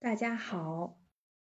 [0.00, 0.96] 大家好，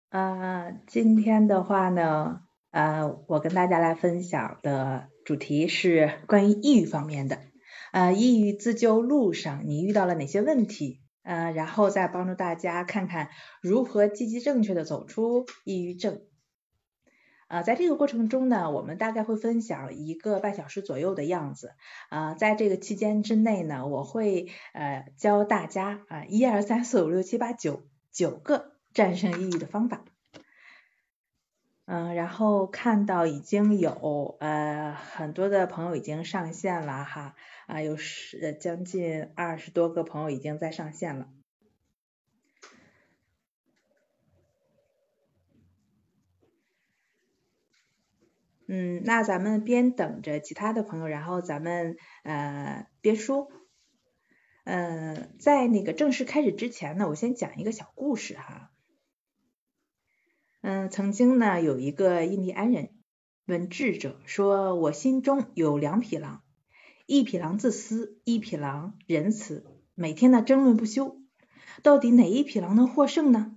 [0.09, 7.39] 呃，今天的话呢，呃，我跟大家来分享的主题是关于抑郁方面的，
[7.93, 11.03] 呃，抑郁自救路上你遇到了哪些问题？
[11.23, 13.29] 呃，然后再帮助大家看看
[13.61, 16.23] 如何积极正确的走出抑郁症。
[17.49, 21.75] 呃，在这个过程中呢，我们大概会分享一个半小时左右的样子，
[22.09, 27.83] 啊，在这个期间之内呢，我会呃教大家啊一二三四五六七八九。
[28.17, 30.03] 九个战胜抑郁的方法，
[31.85, 41.29] 嗯，然后看到已经有呃很多的朋友已经上线了哈，啊有十将近二十多个朋友已经在上线了，
[48.67, 53.53] 嗯，那咱们边等着其他的朋友，然后咱们呃边说。
[54.67, 58.73] 嗯，在那个正式开始之前呢，我先讲一个小故事哈。
[60.61, 62.91] 嗯，曾经呢有一个印第安人
[63.45, 66.43] 问智者说：“我心中有两匹狼，
[67.07, 71.23] 一匹狼自私，一匹狼仁慈，每天呢争论不休，
[71.85, 73.55] 到底哪一匹狼能获胜呢？”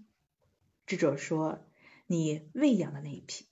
[0.86, 1.66] 智者说
[2.06, 3.48] ：“你喂养的那一匹。”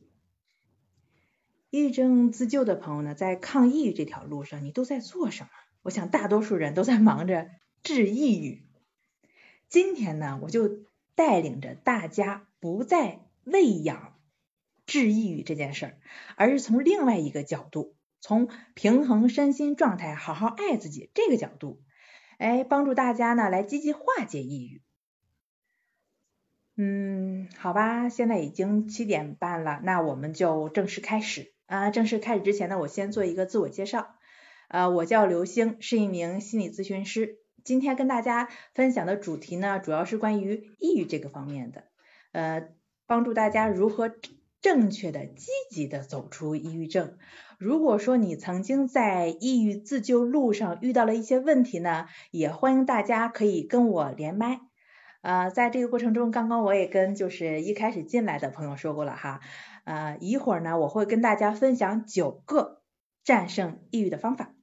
[1.72, 5.50] 抑郁症自救的朋友呢，在抗抑郁这条路上，你都在做什么？
[5.88, 7.50] 我想大多数人都在 忙着
[7.82, 8.68] 治抑郁。
[9.70, 10.70] 今天呢，我就
[11.16, 14.20] 带领着大家不再喂养
[14.86, 15.98] 治抑郁这件事儿，
[16.36, 21.82] 而是从另外一个角度，从平衡身心状态、好好爱自己这个角度，
[22.38, 24.82] 哎，帮助大家呢来积极化解抑郁。
[26.76, 31.92] 嗯，好吧，现在已经七点半了，那我们就正式开始啊。
[31.92, 34.17] 正式开始之前呢，我先做一个自我介绍。
[34.68, 37.38] 呃，我叫刘星，是一名心理咨询师。
[37.64, 41.86] 今天跟大家分享的主题呢，主要是关于抑郁这个方面的，
[42.34, 42.70] 呃，
[43.06, 44.12] 帮助大家如何
[44.62, 47.18] 正确的、积极的走出抑郁症。
[47.58, 54.60] 如果说你曾经在抑郁自救路上遇到了一些问题呢，也欢迎大家可以跟我连麦。
[55.22, 59.40] 呃，在这个过程中，刚刚我也跟就是一开始进来的朋友说过了哈，
[59.86, 62.82] 呃，一会儿呢，我会跟大家分享九个
[63.24, 64.54] 战胜抑郁的方法。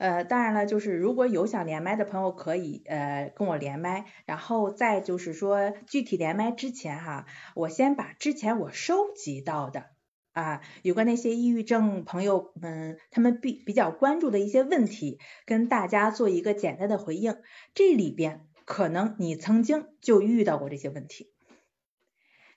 [0.00, 9.90] 呃，当然了，就是如果有想连麦的朋友，可以呃跟我连麦，然后再就是说具体连麦之前哈，我先把之前我收集到的
[10.32, 17.36] 啊有关那些抑郁症朋友们他们比比较关注的一些问题，跟大家做一个简单的回应。
[17.74, 21.30] 这里边可能你曾经就遇到过这些问题。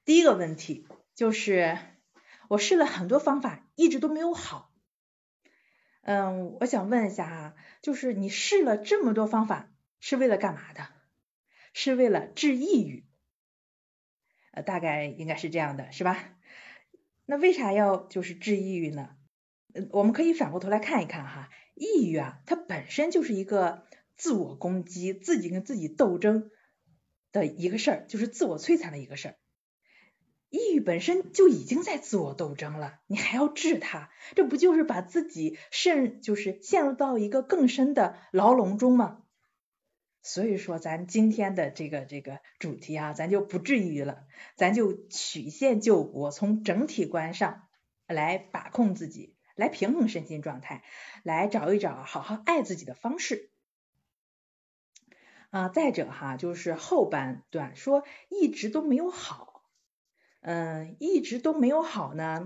[0.05, 1.77] 第一个问题就是
[2.47, 4.69] 我试了很多方法，一直都没有好。
[6.05, 9.71] 嗯，我想问一下哈，就是你试了这么多方法，
[10.01, 10.89] 是为了干嘛的？
[11.73, 13.05] 是为了治抑郁？
[14.51, 16.37] 呃，大概应该是这样的，是吧？
[17.25, 19.15] 那为啥要就是治抑郁呢？
[19.73, 23.87] 嗯，我们可以反过头来看一看哈，抑郁啊，它本身就是一个
[24.17, 26.51] 自我攻击、自己跟自己斗争
[27.31, 29.35] 的一个事儿，就是自我摧残的一个事儿。
[30.53, 39.23] 抑郁本身就已经在自我斗争了，你还要治它，这不就是把自己陷就是陷入到一个更深的牢笼中吗？
[40.21, 47.63] 所以说，咱今天的这个这个主题啊，咱就不治抑郁了，咱就曲线救国，从整体观上
[48.05, 50.83] 来把控自己，来平衡身心状态，
[51.23, 53.49] 来找一找好好爱自己的方式。
[55.49, 59.52] 啊，再者哈，就是后半段说一直都没有好。
[60.43, 62.45] 嗯，一直都没有好呢，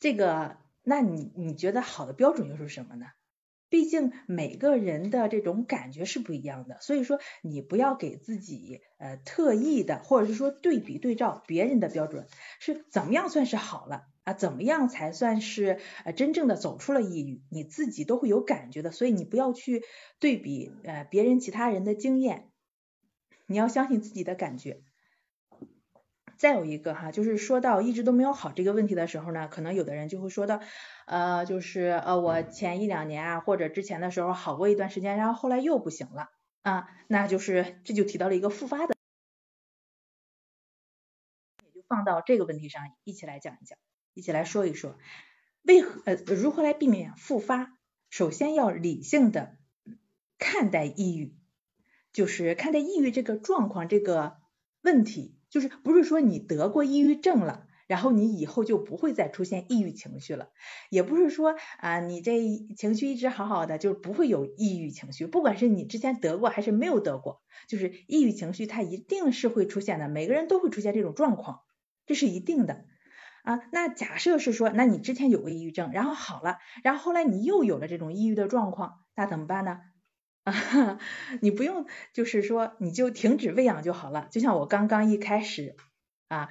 [0.00, 3.06] 这个，那你你觉得好的标准又是什么呢？
[3.68, 12.26] 毕竟每个人的这种感觉是不一样的，所以说你不要给自己呃特意的，或者是说对比对照别人的标准
[12.60, 14.32] 是怎么样算是好了啊？
[14.32, 17.42] 怎么样才算是呃真正的走出了抑郁？
[17.50, 19.84] 你自己都会有感觉的，所以你不要去
[20.18, 22.48] 对比呃别人其他人的经验，
[23.44, 24.80] 你要相信自己的感觉。
[26.38, 30.60] 再有一个哈，就是说到一直都没有好这个问题的时候呢，可能有的人就会说到，
[31.04, 36.30] 呃，就是呃我前一两年啊或者之前的时候好过一段时间，然后后来又不行了
[36.62, 38.94] 啊，那就是这就提到了一个复发的，
[41.64, 43.76] 也就放到这个问题上一起来讲一讲，
[44.14, 44.96] 一起来说一说，
[45.62, 47.76] 为何呃如何来避免复发？
[48.10, 49.56] 首先要理性的
[50.38, 51.36] 看待抑郁，
[52.12, 54.36] 就是看待抑郁这个状况这个
[54.82, 55.37] 问题。
[55.50, 60.50] 就是不是说你得过抑郁症了，然后你以后就不会再出现抑郁情绪了。
[60.90, 62.38] 也不是说啊，你这
[62.76, 65.26] 情绪一直好好的，就不会有抑郁情绪。
[65.26, 71.60] 不管是你之前得过还是没有得过，就是抑郁情绪它一定是会出现的，每个人都会出现这种状况，
[72.06, 72.84] 这是一定的。
[73.44, 79.78] 啊，那假设是说，那你之前有过抑郁症，然后好了，然后后来你又有了这种抑郁的状况，那怎么办呢？
[80.50, 80.98] 啊，
[81.40, 85.76] 你不用，就是说你就停止喂养就好了，就像我刚刚一开始
[86.28, 86.48] 啊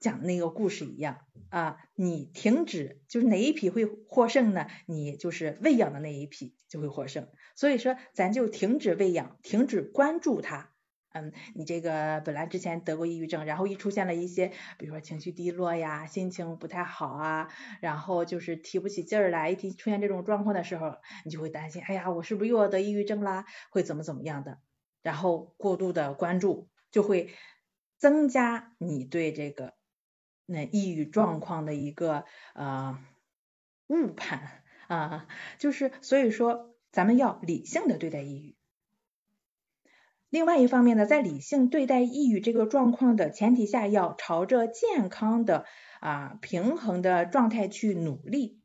[0.00, 1.18] 讲的那个故事一样
[1.50, 4.66] 啊，你停止，就是哪一匹会获胜呢？
[4.86, 10.71] 你就是喂养的那一匹就会获胜，所以说咱就停止喂养，停止关注它。
[11.12, 17.48] 嗯，你这个本来之前得过抑郁症，然后一出现了一些，比如说情绪低落呀，心情不太好啊，
[17.80, 23.44] 然后就是提不起劲儿来，一提出现这种状况的时候，你就会担心，哎呀，我是不是又要得抑郁症啦？
[23.70, 24.58] 会怎么怎么样的？
[25.02, 27.34] 然后过度的关注就会
[27.98, 29.74] 增加你对这个
[30.46, 32.24] 那抑郁状况的一个
[32.54, 32.98] 呃
[33.88, 35.26] 误判啊，
[35.58, 38.61] 就是所以说咱们要理性的对待抑郁。
[40.32, 45.66] 另外一方面呢，在理性对待抑郁这个状况的前提下，要朝着健康的
[46.00, 48.58] 啊平衡的状态去努力。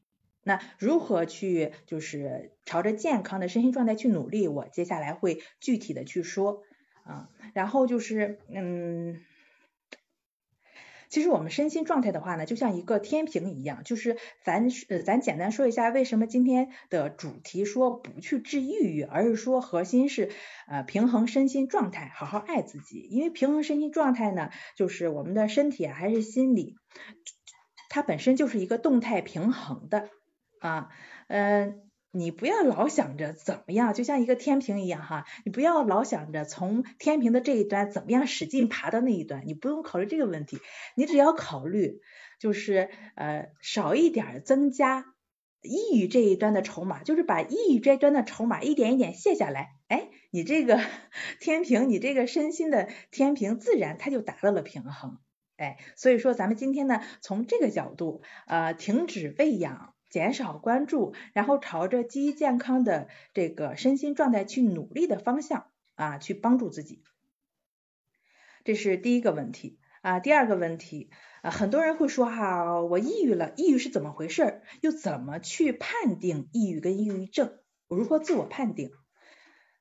[0.43, 4.47] 那如何去就是朝着健康的身心状态去努力？
[4.47, 6.61] 我接下来会具体的去说
[7.03, 7.27] 啊。
[7.53, 9.19] 然后就是嗯。
[11.09, 20.29] 其实我们身心状态的话呢，就像一个天平一样，就是咱呃咱简单说一下为什么今天的主题说不去治抑郁，而是说核心是
[20.67, 22.99] 呃平衡身心状态，好好爱自己。
[23.09, 26.75] 因为平衡身心状态呢，就是我们的身体啊还是心理，
[27.89, 30.09] 它本身就是一个动态平衡的
[30.59, 30.89] 啊，
[31.27, 31.86] 嗯。
[32.17, 40.57] 你不要老想着怎么样，就像一个天平一样哈，你不要老想着从天平的这一端怎么样使劲爬到那一端，你不用考虑这个问题，
[40.95, 42.01] 你只要考虑
[42.39, 45.05] 就是呃少一点增加
[45.61, 50.79] 抑郁这一端的筹码，就是把抑郁这一端的筹码一点一点卸下来，哎，你这个
[51.39, 55.19] 天平，你这个身心的天平自然它就达到了平衡，
[55.57, 59.93] 哎，所以说咱们今天呢从这个角度呃停止喂养。
[60.09, 67.03] 减少关注，然后朝着积极健康的这个身心状态去努力的方向啊，去帮助自己。
[68.63, 70.19] 这是第一个问题啊。
[70.19, 71.09] 第二个问题
[71.41, 74.61] 啊，很多人会说哈，我抑郁了，抑郁是怎么回事？
[74.81, 77.59] 又怎么去判定抑郁跟抑郁症？
[77.87, 78.91] 我如何自我判定？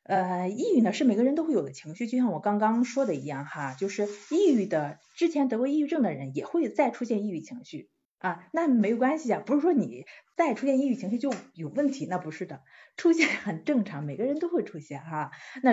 [0.05, 7.91] 呃，抑郁呢是每个人都会有的情绪，就像我刚刚说的一样哈，就是抑郁的之前得过抑郁症的人也会再出现抑郁情绪。
[8.19, 12.63] 啊，那没关系啊，不是说你再出现抑郁情绪就有问题，那不是的，
[12.97, 15.31] 出现很正常，每个人都会出现哈。
[15.63, 15.73] 那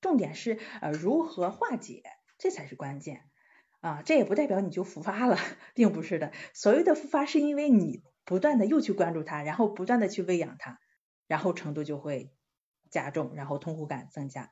[0.00, 2.02] 重点是呃如何化解，
[2.38, 3.22] 这才是关键
[3.80, 4.02] 啊。
[4.04, 5.38] 这也不代表你就复发了，
[5.74, 6.32] 并不是的。
[6.52, 10.78] 所谓的复发是因为你不断的又去关注它，然后不断的去喂养它，
[11.26, 12.32] 然后程度就会
[12.90, 14.50] 加重，然后痛苦感增加。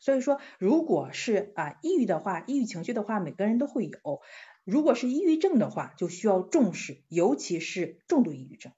[0.00, 4.20] 所以说，如果是啊抑郁的话，抑郁情绪的话，每个人都会有。
[4.64, 8.72] 如果是抑郁症的话，就需要重视，尤其是重度抑郁症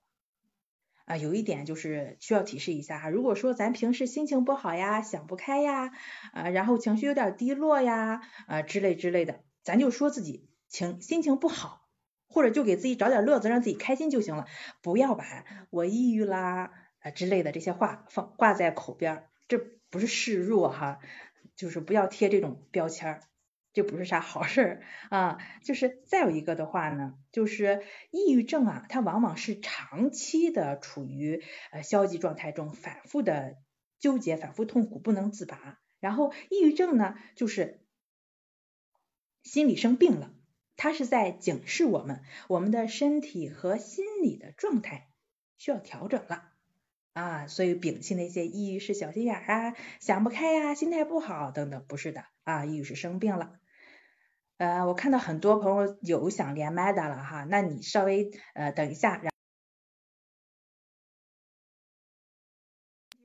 [1.07, 1.17] 啊。
[1.17, 5.91] 有一点就是需要提示一下哈，如果说咱平时心情不好呀，想不开呀，
[6.33, 11.89] 啊，然后情绪有点低落呀，啊之类之类的，咱就说自己情心情不好，
[12.29, 14.45] 或者就给自己找点乐子，让自己开心就行了，
[14.83, 15.25] 不要把
[15.71, 16.71] 我抑郁啦
[17.01, 19.59] 啊之类的这些话放挂在口边，这
[19.91, 20.99] 不是示弱哈，
[21.57, 23.21] 就是不要贴这种标签儿。
[23.75, 33.57] 这不是啥好事儿啊，就是再有一个的话呢，就是抑郁症啊，它往往是长期的处于呃消极状态中，反复的
[34.01, 35.79] 纠结，反复痛苦，不能自拔。
[36.01, 37.85] 然后抑郁症呢，就是
[39.45, 40.35] 心理生病了，
[40.77, 45.09] 它是在警示我们，我们的身体和心理的状态
[45.57, 46.53] 需要调整了
[47.19, 53.55] 啊，所以摒弃那些抑郁是小心眼啊，想不开呀，心态不好等等，不是的啊，抑郁是生病了。
[54.59, 59.31] 呃，我看到很多朋友有想连麦的了哈，那你稍微呃等一下，然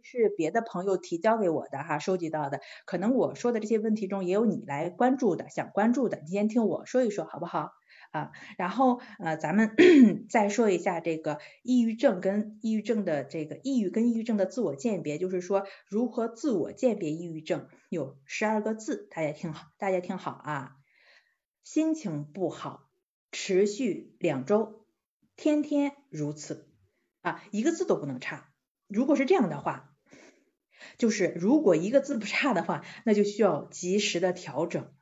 [0.01, 7.71] 是别的朋友提交给我的哈，收集到的，可能我说的这些问题中也有你来关注的，想关注的，你先听我说一说好不好
[8.13, 8.31] 啊？
[8.57, 9.75] 然后呃，咱们
[10.29, 20.75] 再说一下这个抑郁症跟抑郁症的这个抑郁跟抑郁症的自我鉴别，就是说如何自我鉴别抑郁症，有十二个字，大家听好，大家听好啊。
[21.63, 22.91] 心情不好，
[23.31, 24.85] 持续两周，
[25.35, 26.69] 天天如此
[27.21, 28.53] 啊，一个字都不能差。
[28.87, 29.95] 如果是这样的话，
[30.99, 34.93] 就是如果一个字不差的话，那就需要及时的调整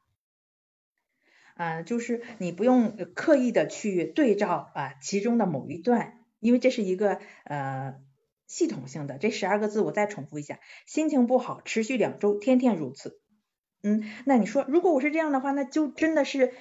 [1.62, 7.94] 啊，就是你不用刻意的去对照啊其中的某一段，因为这是一个呃
[8.48, 9.20] 系统性的。
[9.20, 13.22] 这十二个字我再重复一下：心情不好，持续两周，天天如此。
[13.84, 16.52] 嗯，那你说如果我是这样的话，那就真的是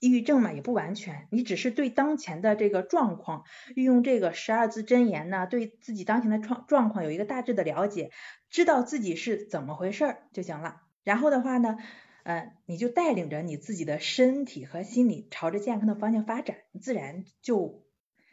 [0.00, 0.52] 抑郁症嘛？
[0.52, 3.44] 也不完全，你只是对当前的这个状况，
[3.76, 8.10] 运用这个十二字真言呢，对自己当前的状状况有一个大致的了解，
[8.50, 10.80] 知道自己是怎么回事儿就行了。
[11.04, 11.76] 然后的话呢？
[12.24, 17.84] 嗯，你就带领着你自己的身体和心理朝着健康的方向发展，自然就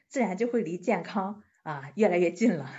[0.08, 2.72] 自然就会离健康啊越来越近了。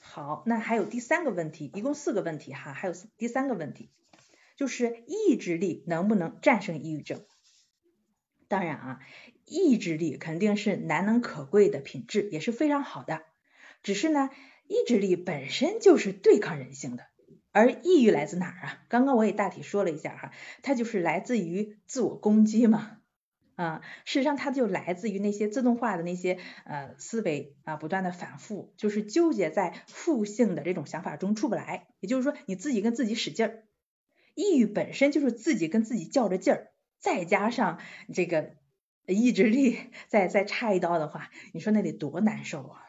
[0.00, 3.90] 好，那还有第三个问题，一共四个问题哈，还有第三个问题，
[4.56, 7.24] 就是意志力能不能战胜抑郁症？
[8.48, 9.00] 当然啊，
[9.44, 13.22] 意志力肯定是难能可贵的品质，也是非常好的。
[13.82, 14.30] 只是呢，
[14.66, 17.04] 意志力本身就是对抗人性的。
[17.52, 18.84] 而抑郁来自哪儿啊？
[18.88, 22.98] 刚刚我也大体说了一下哈，它就是来自于自我攻击嘛，
[23.56, 31.88] 啊，事实上它就来自于那些自动化的那些呃思维啊，不断的反复，就是纠结在负性的这种想法中出不来。
[32.00, 33.64] 也就是说，你自己跟自己使劲儿，
[34.34, 37.80] 抑郁本身就是自己跟自己较着劲儿，再加上
[38.14, 38.54] 这个
[39.06, 39.78] 意志力
[40.08, 42.84] 再再差一刀的话，你说那得多难受啊！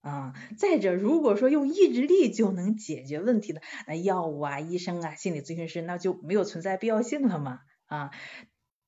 [0.00, 8.10] 啊，再者，如果说用意志力就能解决问题的，那药物啊、医生啊、心理咨询师那就没有存在必要性了嘛啊。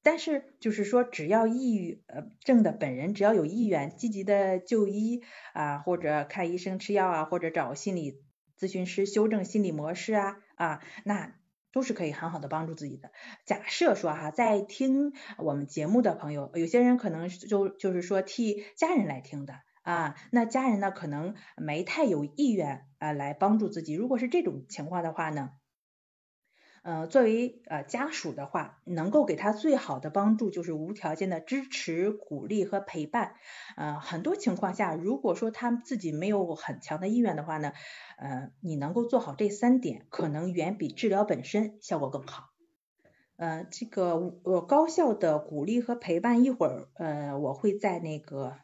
[0.02, 8.22] 但是就是说，只要抑郁呃症的本人只要有意愿，积极的就医啊，或者看医生吃药啊，或者找心理
[8.58, 11.34] 咨询师修正心理模式啊啊，那
[11.72, 13.10] 都是可以很好的帮助自己的。
[13.44, 19.54] 假设说哈，在听我们节目的朋友，有些人可能就就是说替家人来听的。
[19.82, 23.94] 啊，那家人呢可能没太有意愿啊来帮助自己。
[23.94, 25.52] 如果是这种情况的话呢，
[26.82, 33.34] 呃，作为呃家属的话，能够给他最好的帮助就是无条件的支持、鼓励和陪伴。
[33.76, 37.72] 呃，很多情况下，如果说他自己没有很强的意愿的话呢，
[38.18, 42.50] 呃，你能够做好这三点，可能远比治疗本身效果更好。
[43.36, 48.58] 呃，这个呃高效的鼓励和陪伴，一会儿呃我会在那个。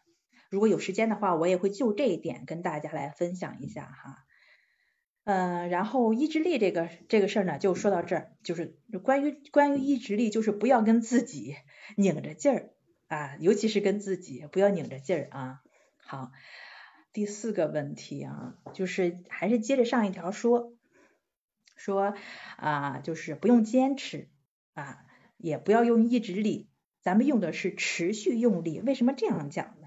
[0.50, 4.25] 如果有时间的话，我也会就这一点跟大家来分享一下哈。
[5.25, 11.57] 嗯，然后意志力这个这个事儿呢，就说到这儿，就是关于关于意志力，就是不要跟自己
[11.97, 12.71] 拧着劲儿
[13.09, 15.62] 啊，尤其是跟自己不要拧着劲儿啊。
[15.97, 16.31] 好，
[17.12, 20.73] 第四个问题啊，就是还是接着上一条说，
[21.75, 22.15] 说
[22.57, 24.29] 啊，就是不用坚持
[24.75, 25.05] 啊，
[25.38, 26.69] 也不要用意志力，
[27.03, 28.81] 咱们用的是持续用力。
[28.81, 29.86] 为什么这样讲呢？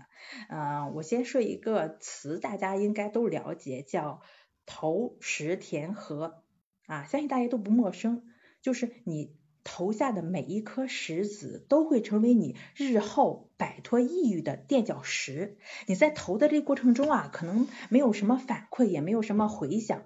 [0.50, 4.22] 嗯，我先说一个词，大家应该都了解，叫
[4.66, 6.44] 投石填河
[6.88, 8.24] 啊，相信大家都不陌生，
[8.62, 9.39] 就是你。
[9.72, 15.58] 投下的每一颗石子都会成为你日后摆脱抑郁的垫脚石。
[15.86, 20.02] 你在投的这过程中啊，可能没有什么反馈，也没有什么回响。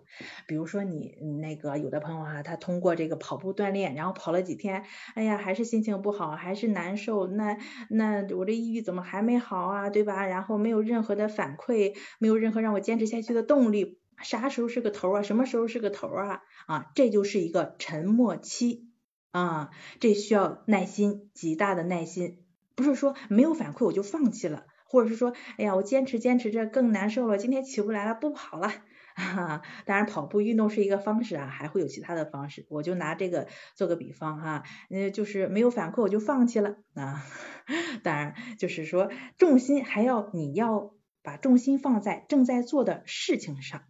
[0.48, 4.84] 比如说你那个有的朋友啊，他通过这个跑步锻炼，然后跑了几天，
[5.15, 7.27] 哎呀，还是心情不好，还是难受。
[7.27, 7.58] 那
[7.89, 9.89] 那我这抑郁怎么还没好啊？
[9.89, 10.25] 对吧？
[10.27, 13.98] 然后没有任何的反馈，没有任何让我坚持下去的动力。
[14.22, 15.22] 啥时候是个头啊？
[15.22, 16.41] 什么时候是个头啊？
[16.67, 18.89] 啊，这就是一个沉默期。
[19.34, 22.44] 啊，这需要耐心，极大的耐心，
[22.75, 28.72] 不是说没有反馈我就放弃了，或者是说，哎呀，我坚持坚持着更难受了，今天起不来了，不跑了。
[29.16, 37.25] 啊，当然跑步运动是一个方式啊，还会有其他的方式，我就拿这个做个比方哈，呃，就是没有反馈我就放弃了啊。
[38.04, 39.10] 当然，就是说
[39.40, 43.82] 重心还要你要把重心放在正在做的事情上，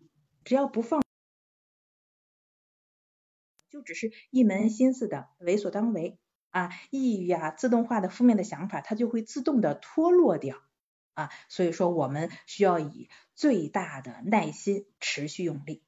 [0.46, 1.03] 只要不放。
[3.74, 6.20] 就只是一门心思的为所当为
[6.52, 10.58] 啊，抑郁啊，自动化的负面的想法，它就会自动的脱落掉
[11.16, 11.32] 啊。
[11.50, 15.82] 所以说，我们需要以最大的耐心持续用力。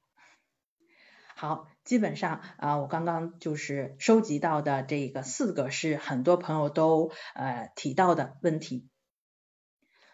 [1.36, 8.88] 好，基本上啊，我刚刚就是收集到的这个四个是很多朋友都呃提到的问题。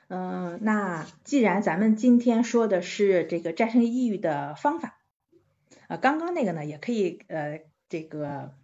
[0.08, 4.98] 嗯，那既然咱们今天说的是这个战胜抑郁的方法。
[5.92, 8.54] 啊，刚刚那个呢，也可以呃，这个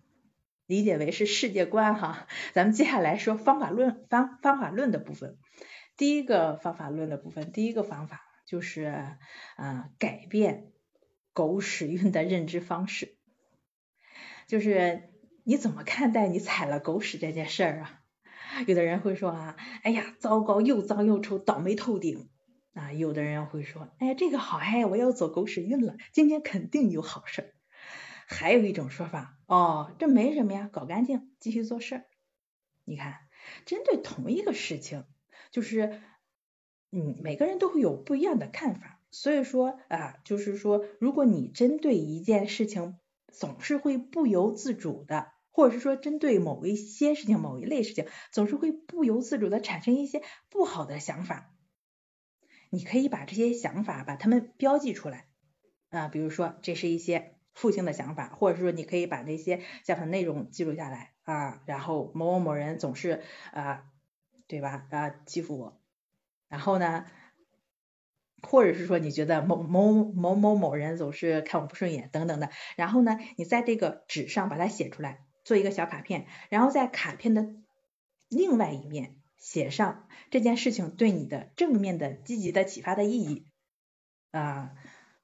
[0.65, 2.27] 理解为是世界观哈。
[2.55, 5.37] 咱们接下来说方法论方方法论的部分。
[5.99, 8.95] 第一个方法论的部分，第一个方法就是
[9.57, 10.73] 啊，改变
[11.35, 13.19] 狗屎运的认知方式。
[14.47, 15.11] 就是
[15.45, 18.01] 你怎么看待你踩了狗屎这件事儿啊？
[18.67, 22.31] 有的人会说啊，哎呀，糟糕，又脏又臭，倒霉透顶。
[22.79, 27.55] 啊，有的人会说，哎，这个好嗨，我要走狗屎运了，今天肯定有好事儿。
[28.29, 32.05] 还有一种说法，哦，这没什么呀，搞干净，继续做事。
[32.85, 33.17] 你看，
[33.67, 35.07] 针对同一个事情，
[35.51, 36.01] 就是
[36.93, 39.01] 嗯，每个人都会有不一样的看法。
[39.11, 42.97] 所以说啊，就是说，如果你针对一件事情
[43.33, 51.51] 总是会不由自主的，或者是说针对某一些事情、某一类事情，总是会不由自主的产生一些不好的想法，
[52.71, 55.27] 你可以把这些想法把它们标记出来。
[55.91, 63.23] 啊，比如说这是一些负性的想法，或者说你可以把那些想法内容记录下来啊，然后某某某人总是
[63.53, 63.85] 啊，
[64.47, 64.87] 对吧？
[64.91, 65.81] 啊欺负我，
[66.49, 67.07] 然后呢？
[68.41, 77.49] 或者是说你觉得某某某某某人总是看我不顺眼等等的，然后呢，你在这个纸上把它写出来，做一个小卡片，然后在卡片的
[78.29, 83.47] 另外一面写上这件事情对你的正面的、积极的启发的意义
[84.31, 84.75] 啊，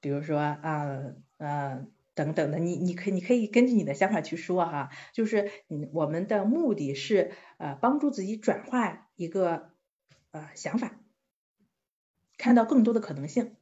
[0.00, 9.72] 比如说啊呃等等的，你你可你可以根据你的想法去说哈，就是嗯我们的目的是呃帮助自己转化一个
[10.30, 11.00] 呃想法。
[12.36, 13.56] 看到更多的可能性，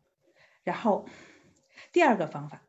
[0.65, 1.07] 然后
[1.93, 2.63] 第二个方法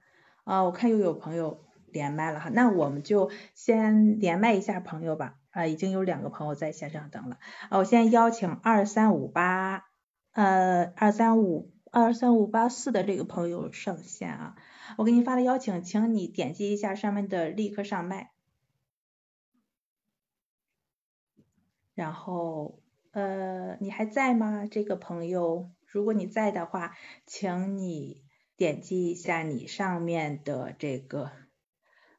[0.43, 7.37] 啊，我看又有朋友连麦了哈，那我们就先连麦一下朋友吧啊，已经有两个朋友在线上等了
[7.69, 9.85] 啊，我先邀请二三五八
[10.31, 14.55] 呃二三五二三五八四的这个朋友上线啊，
[14.97, 18.31] 我给你发了邀请，请你点击一下上面的立刻上麦，
[21.93, 22.79] 然后
[23.11, 24.65] 呃你还在吗？
[24.65, 25.69] 这个朋友？
[25.85, 26.95] 如果你在的话，
[27.27, 28.23] 请你
[28.57, 31.31] 点击一下你上面的这个，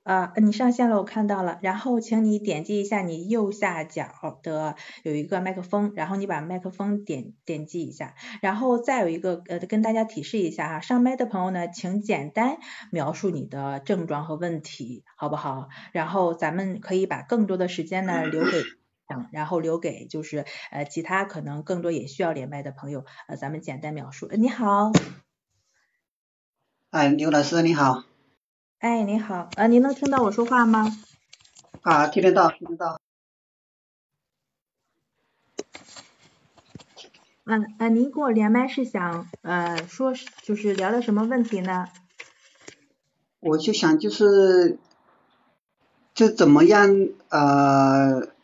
[0.05, 1.59] 啊，你上线了，我看到了。
[1.63, 8.15] 然后，请你点击一下你右下角的有一个麦克风，然后你把麦克风点点击一下。
[8.43, 12.59] 然后再有一个呃，跟大家提示一下哈，上麦的朋友呢，请简单
[12.91, 15.69] 描述你的症状和问题，好不好？
[15.93, 18.63] 然后咱们可以把更多的时间呢留给。
[19.33, 24.29] 然后留给就是呃其他可能更多也需要连麦的朋友，呃咱们简单描述。
[24.33, 24.93] 你好，
[26.91, 28.14] 哎，刘老师你好。
[28.85, 30.95] 哎，你好，呃，您能听到我说话吗？
[31.81, 33.01] 啊，听得到，听得到。
[37.45, 41.89] 嗯，呃，您跟我连麦是想呃说就是聊聊什么问题呢？
[43.41, 44.79] 我就想就是
[46.13, 48.35] 就怎么样呃。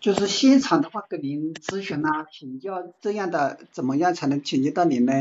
[0.00, 5.12] 就是现场的话，跟您咨询啊、请教这样的，怎么样才能请教到您呢？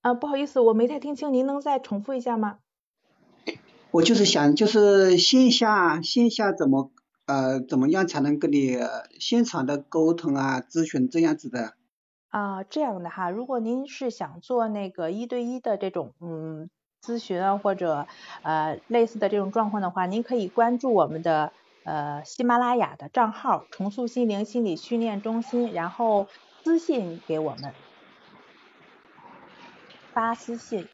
[0.00, 2.60] 啊，不好意思，我没太听清，您能再重复一下吗？
[3.94, 6.90] 我就是想，就是线下线下怎么
[7.26, 8.76] 呃怎么样才能跟你
[9.20, 11.74] 现场的沟通啊、咨询这样子的？
[12.28, 16.68] 啊，这样的哈，如果您是想做那个一对一的这种嗯
[17.00, 18.08] 咨询啊，或者
[18.42, 21.52] 呃类似的这种状况的话，您可以关注我们的。
[21.84, 26.28] 呃，喜马拉雅的账号重塑心灵心理训练中心，然后
[26.64, 27.74] 私信给我们，
[30.14, 30.88] 发私信，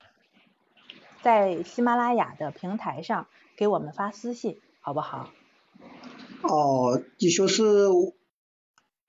[1.22, 5.30] 在喜马拉雅的平台上给我们发私信，好不好？
[6.42, 7.62] 哦，你说是，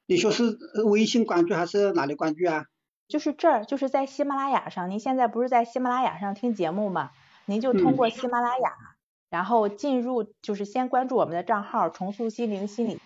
[0.06, 2.66] 你说是微信关注还是哪里关注啊？
[3.08, 4.90] 就是这儿，就是在喜马拉雅上。
[4.90, 7.12] 您现在不是在喜马拉雅上听节目吗？
[7.46, 8.74] 您就通过喜马拉雅。
[9.30, 13.00] 然后进入就是先关注我们的账号重塑心灵心理，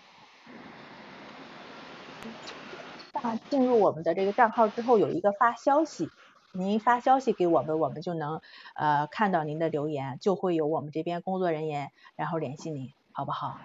[3.12, 6.10] 那进入我们的这个账号之后有一个发消息，
[6.58, 8.40] 您发消息给我们，我们就能
[8.74, 13.58] 呃看到您的留言，就会有我们这边工作人员然后联系您，好不好？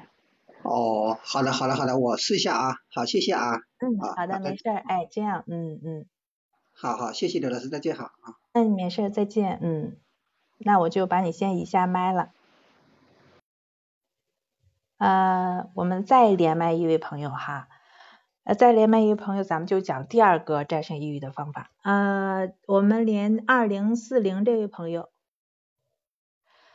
[0.64, 3.62] 哦，好的好的好的，我试一下啊，好谢谢啊。
[3.80, 6.06] 嗯，好的没事儿，哎这样嗯嗯。
[6.74, 8.38] 好好谢谢刘老师再见好啊。
[8.54, 9.98] 嗯没事再见嗯，
[10.60, 12.30] 那我就把你先移下麦了。
[14.98, 17.70] 呃，我们再连麦一位朋友哈，
[18.44, 21.70] 呃，再连麦一位朋友，咱们就讲第二个战胜抑郁的方法。
[21.84, 25.10] 呃，我们连二零四零这位朋友，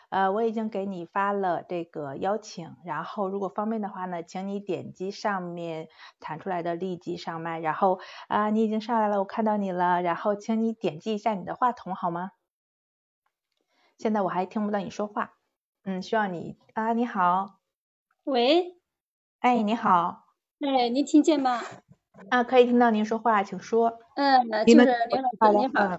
[0.08, 5.88] 呃，我已经给你发了这个邀请，然后如果方便的话呢，请你点击上面
[6.20, 7.98] 弹出来的立即上麦，然后
[8.28, 12.30] 啊，你已经上来了，我看到你了，然后请你点击一下你的话筒好吗？
[13.98, 15.32] 现在我还听不到你说话，
[15.82, 17.58] 嗯，需要你啊，你好。
[18.22, 18.76] 喂，
[19.40, 20.25] 哎，你好，
[20.60, 21.60] 哎，您听见吗？
[22.30, 23.98] 啊，可以听到您说话，请说。
[24.14, 25.98] 嗯，就是刘老师，您好，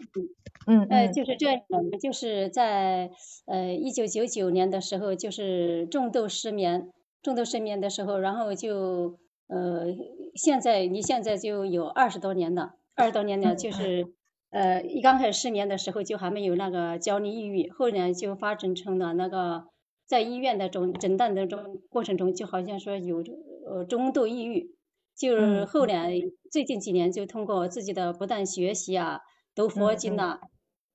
[0.66, 3.12] 嗯，呃，就是这样的，就是在
[3.46, 6.92] 呃一九九九年的时候，就是重度失眠，
[7.22, 9.96] 重度失眠的时候，然后就呃，
[10.34, 14.08] 现在你现在就有二十多年了，二十多年了，就是
[14.50, 19.66] 呃，一刚开始失眠的时候就还没有那个焦虑抑郁，后来就发展成了那个
[20.08, 23.24] 在医院的诊诊断的中过程中，就好像说有
[23.70, 24.76] 呃中度抑郁，
[25.16, 26.14] 就是后来
[26.52, 29.22] 最近几年就通过自己的不断学习啊，
[29.54, 30.40] 读佛经呐，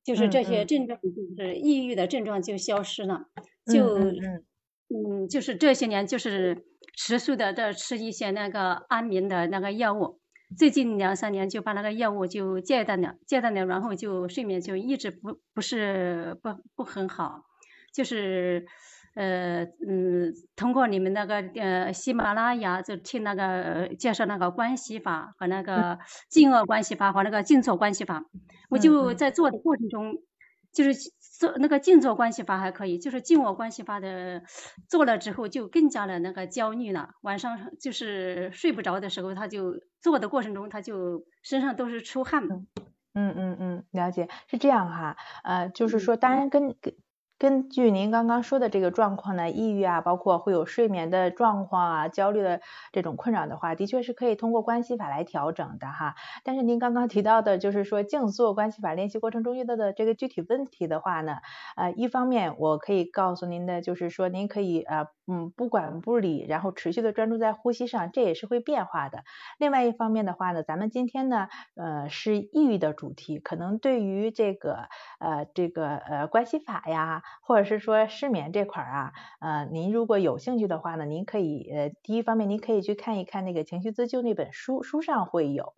[0.05, 3.27] 就是这些症状就是抑郁的症状就消失了，
[3.73, 3.97] 就
[4.89, 6.65] 嗯就是这些年就是
[6.97, 10.21] 持续的在吃一些那个安眠的那个药物。
[10.59, 17.45] 最近两三年就把那个药物就戒断了，戒断了，然后就睡眠就一直不不是不不很好，
[17.95, 18.67] 就是
[19.15, 25.99] 呃嗯，通过你们那个呃喜马拉雅就听那个介绍那个关系法和那个
[26.29, 28.25] 静恶关系法和那个静坐关系法，
[28.71, 30.15] 我就在做的过程中
[30.73, 30.95] 就是。
[31.41, 34.43] 做那个静坐关系法还可以，就是静卧关系法的
[34.89, 42.47] 做了之后就更加的那个焦虑了，晚上就是睡不着的时候，他就做的过程中他就身上都是出汗。
[42.47, 46.95] 嗯嗯嗯，了解，是这样哈，呃，就是说当然跟跟。
[47.43, 52.61] 根据您刚刚说的这个状况呢，抑郁啊，包括会有睡眠的状况啊，焦虑的
[52.93, 56.15] 这种困扰的话，的确是可以通过关系法来调整的哈。
[56.45, 61.39] 但是您刚刚提到的，就是说静坐关系法练习过程中遇到的这个具体问题的话呢，
[61.75, 69.25] 呃，一方面我可以告诉您的就是说，您可以呃嗯不管不理，然后持续的专注在呼吸上，这也是会变化的。
[69.59, 77.25] 另外一方面的话呢，咱们今天呢呃是抑郁的主题，可能对于这个呃这个呃关系法呀。
[77.41, 85.73] 或者是说失眠这块儿啊，呃，您如果有兴趣的话呢，您可以呃，第一方面您可以去看一看那个情绪自救那本书，书上会有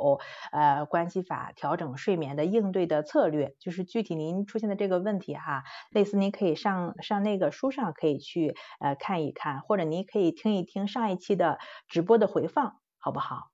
[0.53, 13.54] 呃关系法调整睡眠的应对的策略，就是具体您出现的这个问题哈，类似您可以上上那个书上可以去呃看一看，或者您可以听一听上一期的直播的回放，好不好？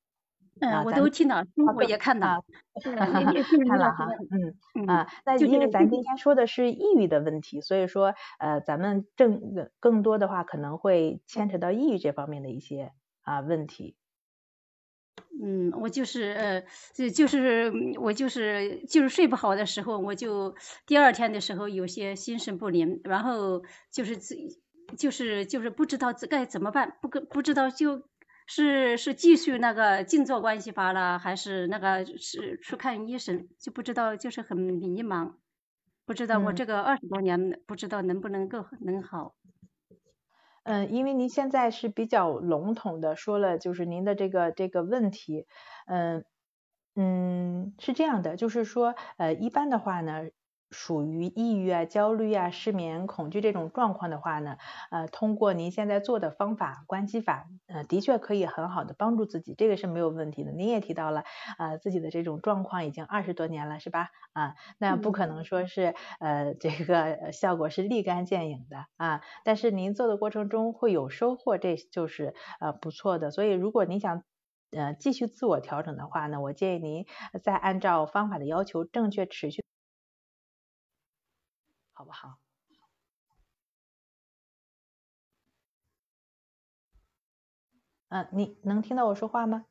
[0.60, 1.44] 嗯，我都听了，
[1.76, 2.44] 我也 看了，
[2.82, 4.06] 看了哈，
[4.74, 12.92] 嗯啊，那因为咱今天说的是抑郁的问题，所以说呃，咱们正更多的话可能会牵扯到抑郁这方面的一些
[13.22, 13.96] 啊问题。
[15.42, 16.62] 嗯，我就是呃，
[16.94, 20.54] 就就是我就是就是睡不好的时候，我就
[20.86, 24.36] 第二天的时候有些心神不宁，然后就是自
[24.98, 28.02] 就是就是不知道该怎么办，不跟不知道就。
[28.52, 33.48] 是是继续那个静坐关系法了，还是那个是去看医生？
[33.60, 35.36] 就不知道，就是很迷茫，
[36.04, 39.36] 不知道我这个二十多年不知道能不能够能好。
[40.64, 45.46] 嗯，因为您现在是比较笼统的说了，就是您的这个这个问题，
[45.86, 46.24] 嗯
[46.96, 50.28] 嗯，是这样的，就是说呃一般的话呢。
[50.70, 54.56] 属于抑郁啊、焦虑啊、失眠、恐惧这种状况的话呢，
[54.90, 60.52] 呃，通过您现在做的方法关系法，呃，的确可以很好的帮助自己，这个是没有问题的。
[60.52, 61.24] 您也提到了，
[61.58, 64.08] 呃，自己的这种状况已经二十多年了，是吧？
[64.32, 73.30] 啊，那不可能说是呃这个效果是立竿见影的啊，但是您做的过程中会有收获，这就是呃不错的。
[73.32, 74.22] 所以如果您想
[74.70, 77.06] 呃继续自我调整的话呢，我建议您
[77.42, 79.62] 再按照方法的要求，正确持续。
[82.00, 82.38] 好不好？
[88.08, 89.66] 嗯，你能听到我说话吗？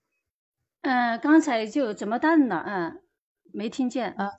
[0.82, 2.64] 嗯，刚才就怎么断了？
[2.68, 3.02] 嗯，
[3.52, 4.12] 没听见。
[4.14, 4.30] 啊，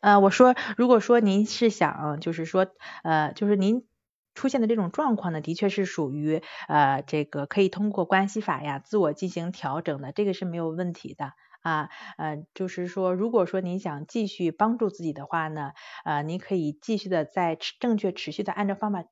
[0.00, 2.66] 呃，我说，如果说您是想，就是说，
[3.02, 3.86] 呃，就是您
[4.34, 11.32] 出现的这种状况呢，的确是属于呃这个可以通过关系法呀自我进行调整的，这个是没有问题的。
[11.62, 15.72] 啊，呃，就是说，如果说您想继续帮助自己的话呢，
[16.04, 19.04] 呃，您可以继续的在正确持续的按照方法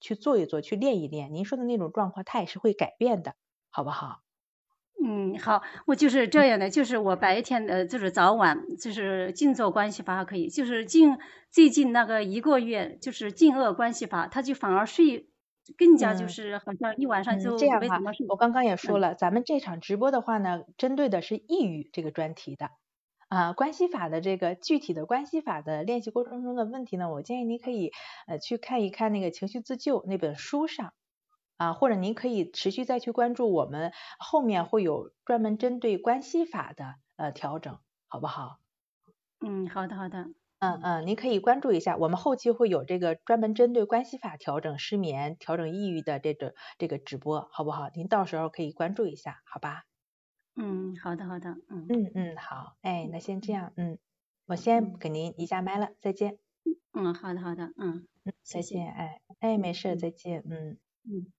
[0.00, 1.32] 去做一做，去练一练。
[1.32, 3.34] 您说的那种状况，它也是会改变的，
[3.70, 4.22] 好不好？
[5.04, 11.18] 嗯，好，我就是这样的，就是我白天的，就是早晚，就是静坐关系法可以，就是近
[11.50, 15.31] 最近那个一个月，就是静卧关系法，他就反而睡。
[15.78, 22.70] 更加就是好像一晚上就这样哈，我刚刚也说了，咱们这场直播的话呢，针对的是抑郁这个专题的
[23.28, 27.90] 啊，关系法的这个具体的关系法的练习过程中的问题呢，我建议您可以
[28.26, 30.92] 呃去看一看那个情绪自救那本书上
[31.58, 38.58] 啊，或者您可以持续再去关注我们后面会有专门针对关系法的呃调整，好不好？
[39.40, 40.32] 嗯，好的好的。
[40.62, 47.88] 嗯嗯，您可以关注一下，我们后期会有这个专门针对关系法调整失眠、调整抑郁的这个这个直播，好不好？
[47.96, 49.82] 您到时候可以关注一下，好吧？
[50.56, 53.98] 嗯，好的好的，嗯嗯嗯，好，哎，那先这样，嗯，
[54.46, 56.38] 我先给您移下麦了，再见。
[56.92, 61.32] 嗯，好的好的，嗯嗯，再见，哎哎，没事，再见，嗯嗯。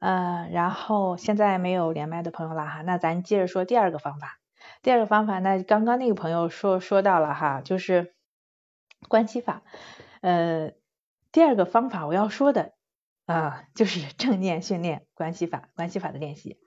[0.00, 4.41] 呃，然后现在没有连麦的朋友了哈，那咱接着说第二个方法。
[4.82, 8.14] 第二个方法，那刚刚那个朋友说说到了哈，就是
[9.08, 9.62] 关系法。
[10.20, 10.72] 呃，
[11.30, 12.72] 第二个方法我要说的
[13.24, 16.58] 啊，就是正念训练关系法，关系法的练习。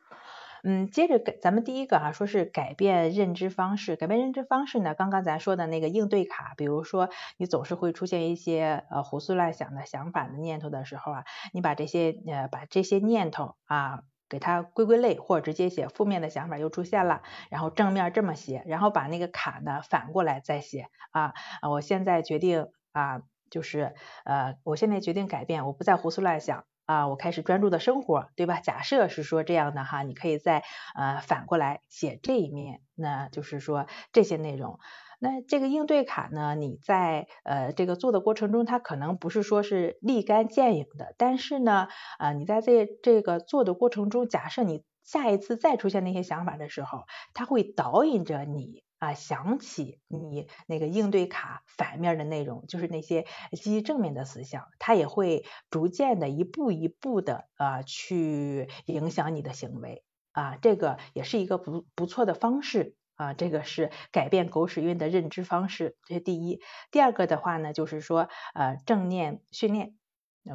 [0.64, 3.96] 嗯，接着咱们第一个啊，说是改变认知方式。
[3.96, 21.34] 改变认知方式呢，刚刚咱说的那个应对卡，比如说你总是会出现一些呃胡思乱想的想法的念头的时候啊，你把这些呃把这些念头啊给它归归类，或者直接写负面的想法又出现了，然后正面这么写，然后把那个卡呢反过来再写啊，
[21.70, 26.66] 我现在决定啊，就是呃我现在决定改变，我不再胡思乱想。
[26.86, 28.60] 啊，我开始专注的生活，对吧？
[28.60, 34.80] 假设是说这样的哈，你可以再呃反过来写这一面，那就是说这些内容。
[35.20, 48.84] 那这个应对卡呢，你在呃这个做的过程中，它可能不是说是立竿见影的，但是呢，啊你在这这个做的过程中，假设你下一次再出现那些想法的时候，它会导引着你。
[48.98, 66.62] 啊，想起你那个应对卡反面的内容，就是那些积极正面的思想，它也会逐渐的一步一步的啊去影响你的行为啊，这个也是一个不不错的方式啊，这个是改变狗屎运的认知方式，这是第一。
[66.92, 69.96] 第二个的话呢，就是说呃正念训练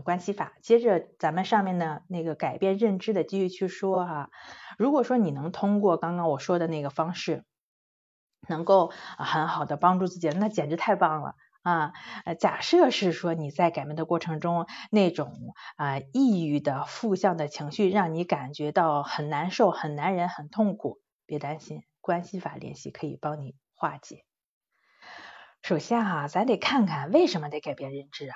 [0.05, 0.53] 关系法。
[0.62, 4.31] 接着咱们上面呢那个改变认知的继续去说哈，
[4.79, 7.44] 如果说你能通过刚刚我说的那个方式。
[8.49, 11.92] 能够很好的帮助自己，那简直太棒了啊！
[12.38, 24.25] 假设是说你在改变的过程中，那种啊抑郁的负向的情绪让你感觉到很难受、很难忍、很痛苦，别担心，关系法练习可以帮你化解。
[25.62, 28.35] 首先哈，咱得看看为什么得改变认知啊？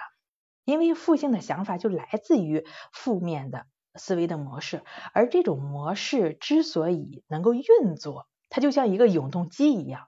[0.64, 8.28] 因为负性的想法就来自于负面的思维的模式，而这种模式之所以能够运作。
[8.48, 10.06] 它就像一个永动机一样，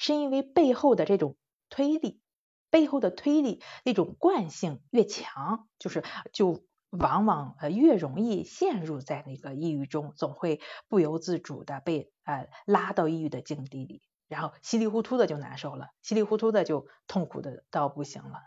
[0.00, 1.36] 是因为背后的这种
[1.68, 2.20] 推力，
[2.68, 6.64] 背后的推力那种惯性越强，就是就
[6.98, 18.40] 往往呃越容易陷入在那个抑郁中，总会不由自主的被呃拉到抑郁的境地里，然后稀里糊涂的就难受了，稀里糊涂的就痛苦的到不行了。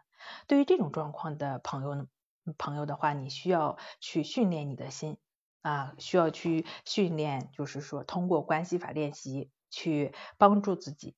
[0.48, 2.08] 对于这种状况的朋友呢
[2.58, 5.18] 朋友的话，你需要去训练你的心。
[5.64, 11.18] 啊，需要去训练，就是说通过关系法练习去帮助自己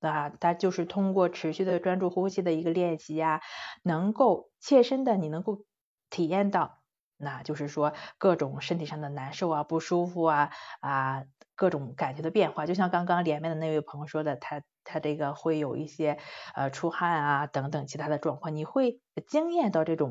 [0.00, 3.42] 啊，它就是通过持续的专注呼吸的一个练习呀，
[3.82, 5.64] 能够切身的你能够
[6.10, 6.82] 体验到，
[7.16, 16.18] 那就是说各种身体上的难受啊、不舒服啊啊各种感觉的变化，就像刚刚连麦的那位朋友说的，他他这个会有一些
[16.54, 20.10] 呃出汗啊等等其他的状况，你会惊艳到这种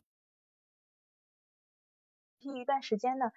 [2.39, 3.31] 一段时间呢。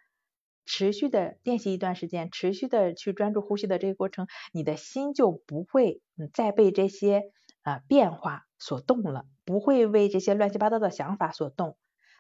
[0.65, 6.01] 持续的练习一段时间，持续的去专注呼吸的这个过程，你的心就不会
[6.33, 7.25] 再被这些
[7.63, 11.77] 啊变化所动了，不会为这些乱七八糟的想法所动。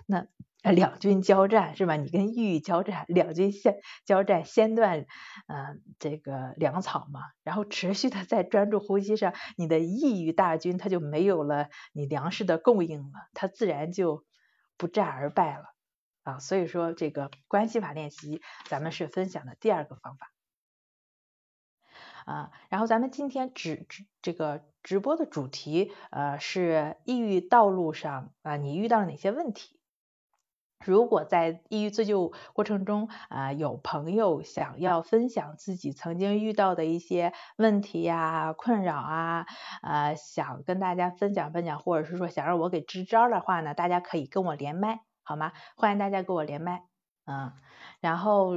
[0.07, 0.27] 那
[0.62, 1.97] 两军交战是吧？
[1.97, 5.07] 你跟抑郁交战，两军先交战，先断
[5.49, 14.25] 嗯这个粮草嘛，然后持续的在专注呼吸上，你的抑郁大军它就没有了你粮食的供应了，它自然就
[14.77, 15.65] 不战而败了。
[16.23, 20.31] 啊，所以说这个关系法练习，咱们是分享的第二个方法
[22.25, 22.51] 啊。
[22.69, 29.81] 然后咱们今天直直这个直播的主题呃是抑郁道路上啊，你遇到了哪些问题？
[30.85, 39.47] 如果在抑郁自救过程中啊，有朋友想要分享自己曾经遇到的一些问题呀、困扰啊，
[39.83, 45.01] 呃，想跟大家分享分享，或者是说想让我给支招的话呢，大家可以跟我连麦。
[45.25, 45.53] 好吗？
[45.77, 46.83] 欢迎大家跟我连麦，
[47.27, 47.53] 嗯，
[48.01, 48.55] 然后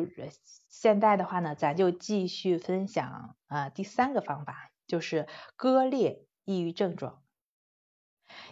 [0.68, 7.22] 现在的话呢，咱就继续分享啊第三个方法，就是割裂抑郁症状。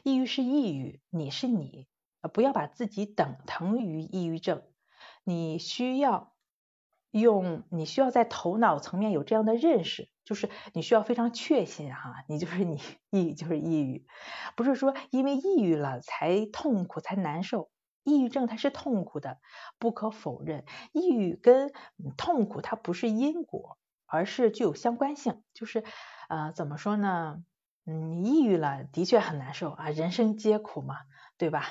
[0.04, 1.88] 抑郁是抑郁，你是你，
[2.32, 4.62] 不要把自己等同于抑郁症。
[5.24, 6.34] 你需要
[7.12, 14.06] 用，你需要在头脑层面有这样的认识，就是你需要非常确信哈，你就是你，抑郁就是抑郁，
[14.56, 17.70] 不是说因为抑郁了才痛苦才难受。
[18.04, 19.40] 抑郁症它是痛苦的，
[19.80, 20.66] 不可否认。
[20.92, 21.72] 抑郁跟
[22.18, 25.42] 痛苦它不是因果，而是具有相关性。
[25.54, 25.86] 就是
[26.28, 27.42] 呃，怎么说呢？
[27.86, 30.98] 嗯，抑郁了的确很难受啊，人生皆苦嘛，
[31.38, 31.66] 对吧？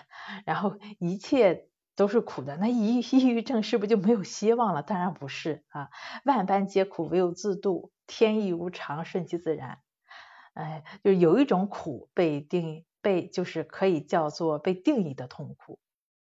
[0.44, 4.83] 然后一切都是苦的，那抑 抑郁症是不是就没有希望了？
[4.83, 5.90] 当然不是啊，
[6.25, 9.79] 万般皆苦，唯有自度，天意无常，顺其自然。
[10.55, 15.79] 哎，就有一种苦被定义被就是可以叫做被定义的痛苦。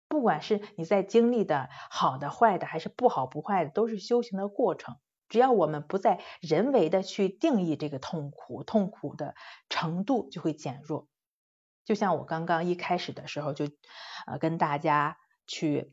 [0.08, 4.96] 不管是你在经历的好的坏的，还是不好不坏的，都是修行的过程。
[5.28, 9.34] 只要我们不再人为的去定义这个痛苦，痛苦的
[9.70, 11.08] 程度就会减弱。
[11.84, 13.66] 就像我刚刚一开始的时候就
[14.26, 15.92] 呃跟大家去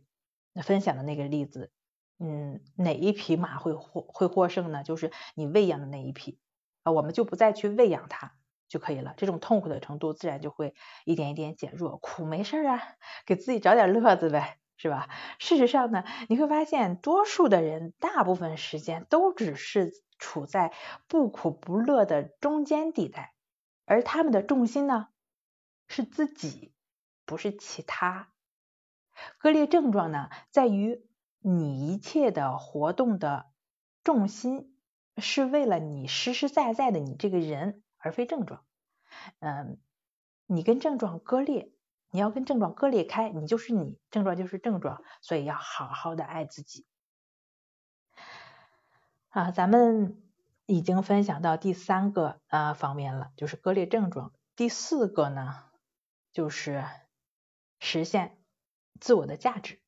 [0.64, 1.72] 分享的那个例子，
[2.20, 4.84] 嗯，哪一匹马会获会获胜呢？
[4.84, 6.40] 就是你喂养的那一匹
[6.84, 8.34] 啊，我们就不再去喂养它
[8.68, 9.14] 就可以了。
[9.18, 10.74] 这种痛苦的程度自然就会
[11.06, 11.98] 一点一点减弱。
[11.98, 12.82] 苦没事啊，
[13.26, 14.58] 给自己找点乐子呗。
[14.82, 15.10] 是吧？
[15.40, 20.72] 事实上呢，你会发现，多数的人大部分时间都只是处在
[21.10, 23.34] 不苦不乐的中间地带，
[23.86, 25.10] 而他们的重心呢，
[25.90, 26.74] 是自己，
[27.26, 28.32] 不是其他。
[29.38, 31.06] 割裂症状呢，在于
[31.40, 33.48] 你一切的活动的
[34.06, 34.74] 重心
[35.18, 38.64] 是为了你实实在在的你这个人，而非症状。
[39.40, 39.78] 嗯，
[40.46, 41.74] 你跟症状割裂。
[42.12, 46.88] 你要跟症状割裂开，你就是你，症状就是症状，所以要好好的爱自己。
[49.30, 50.20] 啊，咱们
[50.66, 54.34] 已经分享到第三个啊方面了，就是割裂症状。
[54.56, 55.69] 第四个呢，
[56.40, 56.86] 就是
[57.82, 58.38] 实现
[59.02, 59.82] 自我的价值，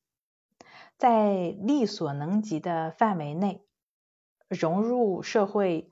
[0.98, 3.64] 在力所能及的范围内
[4.48, 5.90] 融入社会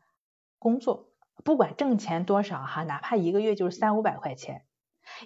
[0.59, 4.66] 工作，不管挣钱多少哈，哪怕一个月就是三五百块钱。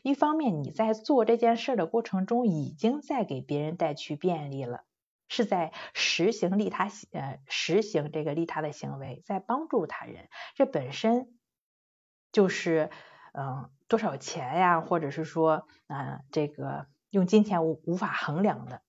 [0.04, 4.84] 一方面，你在做这件事的过程中，已经在给别人带去便利了，
[5.26, 11.36] 是在实行利他呃实行这个利他的行为，在帮助他人，这本身
[12.30, 12.90] 就是
[13.34, 18.80] 嗯多少钱呀，或者是说嗯这个用金钱无无法衡量的。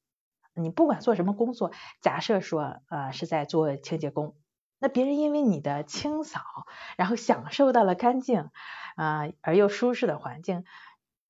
[0.53, 4.37] 你不管做什么工作，假设说呃是在做清洁工，
[4.79, 6.41] 那别人因为你的清扫，
[6.95, 8.51] 然后享受到了干净
[8.95, 10.63] 啊而又舒适的环境。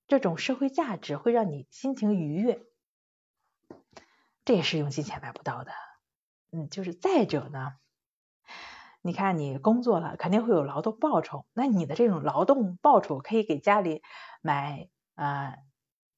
[0.08, 2.62] 这种社会价值会让你心情愉悦，
[4.46, 5.72] 这也是用金钱买不到的。
[6.52, 7.74] 嗯，就是再者呢，
[9.06, 14.02] 你看你工作了，肯定会有劳动报酬，那你的这种劳动报酬可以给家里
[14.42, 15.58] 买啊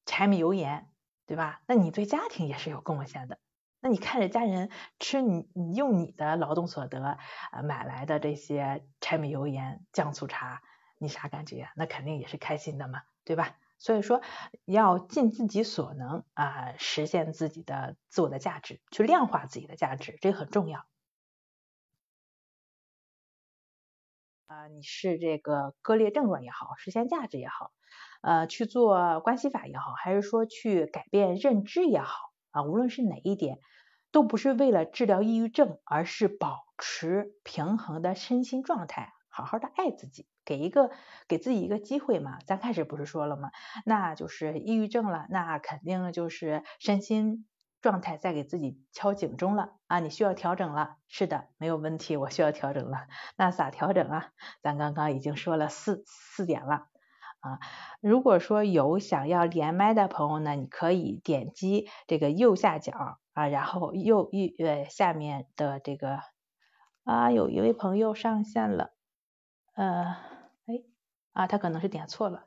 [0.05, 0.87] 柴米油盐，
[1.25, 1.59] 对吧？
[1.67, 3.39] 那你对家庭也是有贡献的。
[3.81, 4.69] 那你看着家人
[4.99, 10.61] 吃你你用你的劳动所得啊买来的这些柴米油盐酱醋茶，
[10.97, 11.67] 你啥感觉？
[11.75, 13.57] 那肯定也是开心的嘛，对吧？
[13.79, 14.21] 所以说，
[14.63, 20.85] 要尽自己所能啊，实现自己的自我的价值，去量化自己的价值，这很重要。
[24.57, 27.73] 啊，你是这个割裂症状也好，实现价值也好，
[28.21, 32.15] 呃，去做关系法也好，还是说去改变认知也好
[32.49, 33.59] 啊，无论是哪一点，
[34.11, 39.13] 都不是为了治疗抑郁症，而是保持平衡的身心状态。
[39.29, 40.89] 好好的爱自己，给一个
[41.27, 42.39] 给自己一个机会嘛。
[42.47, 43.51] 咱开始不是说了吗？
[43.85, 47.45] 那就是抑郁症了，那肯定就是身心
[47.81, 49.99] 状态在给自己敲警钟了啊！
[49.99, 53.07] 你需要调整了，是的，没有问题，我需要调整了。
[53.35, 54.31] 那咋调整啊？
[54.61, 56.87] 咱刚刚已经说了四四点了
[57.39, 57.59] 啊。
[58.01, 66.19] 如果说有想要连麦的朋友呢，你可以点击这个右下角啊，然后右一呃下面的这个
[67.03, 68.91] 啊，有一位朋友上线了。
[69.75, 70.17] 呃，
[70.65, 70.81] 哎，
[71.33, 72.46] 啊，他可能是点错了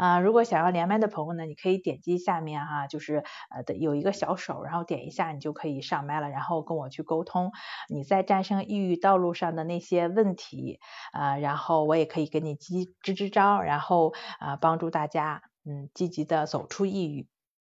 [0.00, 0.18] 啊。
[0.20, 7.52] 如果想要连麦的朋友呢，你可以点击下面哈，就是呃的有一个小手，然后点一下，你就可以上麦了，然后跟我去沟通
[7.88, 10.80] 你在战胜抑郁道路上的那些问题
[11.12, 17.28] 啊，然后我也可以给你支支支招，然后啊帮助大家嗯积极的走出抑郁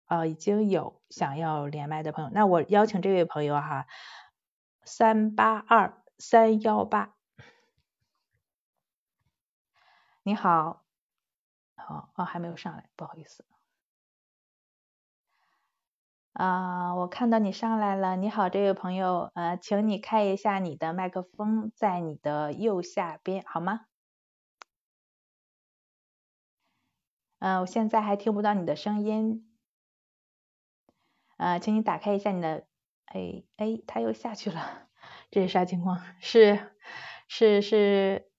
[0.05, 0.25] 啊。
[0.25, 3.86] 已经有想要连麦的朋友，那我邀请这位朋友哈，
[4.86, 7.13] 三八二三幺八。
[10.25, 10.82] 你好，
[11.85, 13.45] 好哦，还没有上来，不好意思。
[16.33, 18.15] 啊，我看到你上来了。
[18.15, 23.85] 你好，这位朋友，呃，请你开一下你的麦克风，在你的右下边，好吗？
[27.39, 29.47] 嗯，我现在还听不到你的声音。
[31.37, 32.65] 呃，请你打开一下你的，
[33.05, 34.87] 哎哎，他又下去了，
[35.29, 36.01] 这是啥情况？
[36.19, 36.71] 是
[37.27, 38.31] 是是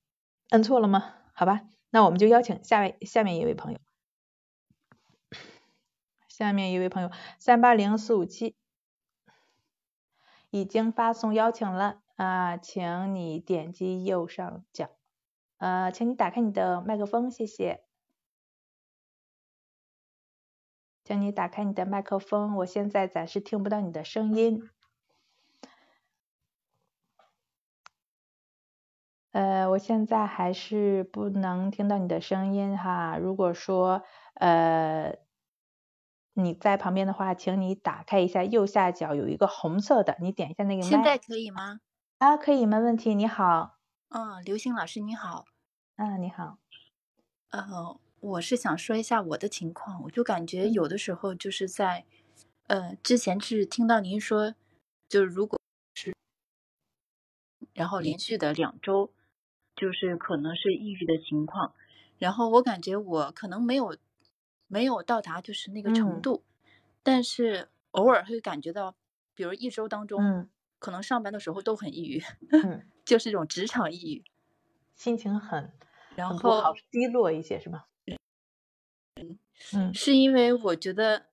[0.51, 1.15] 摁错了吗？
[1.35, 1.74] 好吧。
[1.95, 3.79] 那我们就邀请下位下面一位朋友，
[6.27, 8.57] 下面一位朋友三八零四五七
[10.51, 14.91] 已经发送邀请了啊，请你点击右上角，
[15.59, 17.85] 呃，请你打开你的麦克风，谢谢，
[21.05, 24.69] 请你打开你的麦克风，我现在暂时听不到你的声音。
[29.35, 33.19] 呃，我现在还是不能听到你的声音哈。
[33.19, 34.05] 如果说
[34.35, 35.19] 呃
[36.35, 40.89] 你在旁边的话，请你打开一下右下角有一个红色的，你点一下那个麦。
[40.89, 41.81] 现在可以吗？
[42.19, 43.13] 啊，可以，没问题。
[43.17, 43.77] 你好，
[44.11, 45.47] 嗯，刘星老师你好，
[45.97, 46.59] 啊，你好，
[47.51, 52.05] 呃，我是想说一下我的情况，我就感觉有的时候就是在，
[52.69, 54.55] 呃，之前是听到您说，
[55.09, 55.59] 就是如果
[55.93, 56.15] 是，
[57.73, 59.13] 然后连续的两周，
[59.77, 61.75] 就是可能是抑郁的情况，
[62.19, 63.97] 然后我感觉我可能没有
[64.67, 66.23] 没有到达就是那个程嗯。
[66.23, 66.43] 度，
[67.03, 68.95] 但是偶尔会感觉到，
[69.35, 70.49] 比如一周当中，嗯。
[70.81, 72.23] 可能上班的时候都很抑郁，
[72.63, 74.25] 嗯， 就是这种职场抑郁，
[74.95, 75.73] 心情很
[76.15, 77.87] 然后低落一些是吧？
[79.73, 81.27] 嗯，是因为我觉得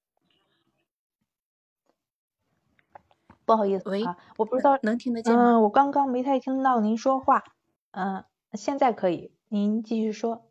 [3.46, 5.44] 不好意思喂啊，我不知道，能听得见吗？
[5.52, 7.44] 嗯，我刚刚没太听到您说话，
[7.92, 8.24] 嗯，
[8.54, 10.48] 现在可以，您继续说。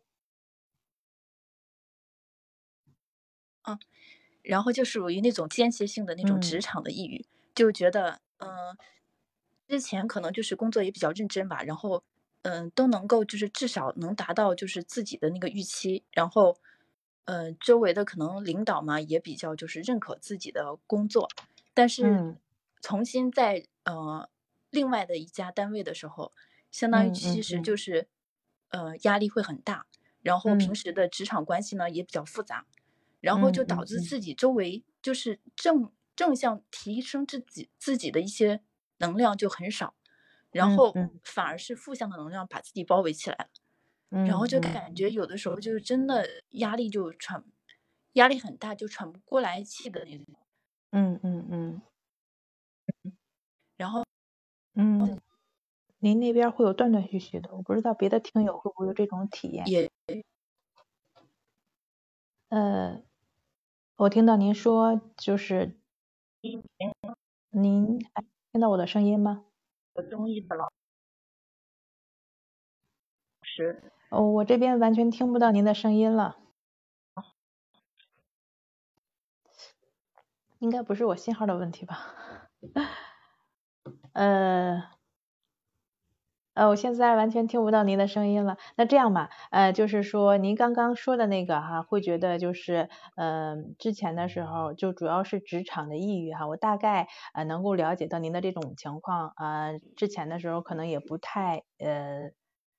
[3.63, 3.77] 嗯
[4.43, 8.75] 然后就属于那种间歇性的那种嗯职场的抑郁，就觉得嗯、
[9.67, 12.03] 之前可能就是工作也比较认真吧，然后
[12.41, 16.57] 嗯、都能够就是至少能达到就是自己的那个预期，然后
[17.25, 21.29] 嗯、呃周围的可能领导嘛也比较就是认可自己的工作，
[21.75, 22.37] 但是嗯
[22.81, 24.27] 重新在呃
[24.71, 26.33] 另外的一家单位的时候，
[26.71, 28.07] 相当于嗯其实就是
[28.69, 29.85] 呃压力会很大，
[30.21, 30.55] 然后嗯。
[30.55, 32.65] 平时的职场关系呢也比较复杂。
[33.19, 38.63] 然后就导致自己周围就是正正向提升自己自己的一些
[38.97, 39.93] 能量就很少，
[40.51, 43.49] 然后反而是负向的能量把自己包围起来了，
[44.11, 45.09] 嗯然后就嗯感觉。
[45.11, 47.43] 有的时候就是真的压力就喘，
[48.13, 50.25] 压力很大就喘不过来气的那种，
[50.93, 51.47] 嗯嗯。
[51.49, 51.81] 嗯。
[53.77, 54.03] 然后
[54.75, 55.21] 嗯，
[56.03, 59.67] 您那边会有断断续续的，我不知道别的听友会不会有这种体验。
[59.67, 59.89] 也
[62.49, 63.03] 呃，
[63.97, 65.79] 我听到您说就是
[67.51, 69.45] 您哎听到我的声音吗？
[70.09, 70.71] 中医的老
[73.43, 76.39] 师，哦，我这边完全听不到您的声音了，
[80.57, 82.49] 应该不是我信号的问题吧？
[84.13, 84.83] 呃，
[86.55, 88.57] 呃，我现在完全听不到您的声音了。
[88.75, 102.31] 那这样吧，呃，就是说您刚刚说的那个哈，会觉得就是，嗯、之前的时候就主要是职场的抑郁哈，我大概呃能够了解到您的这种情况，呃，之前的时候可能也不太呃。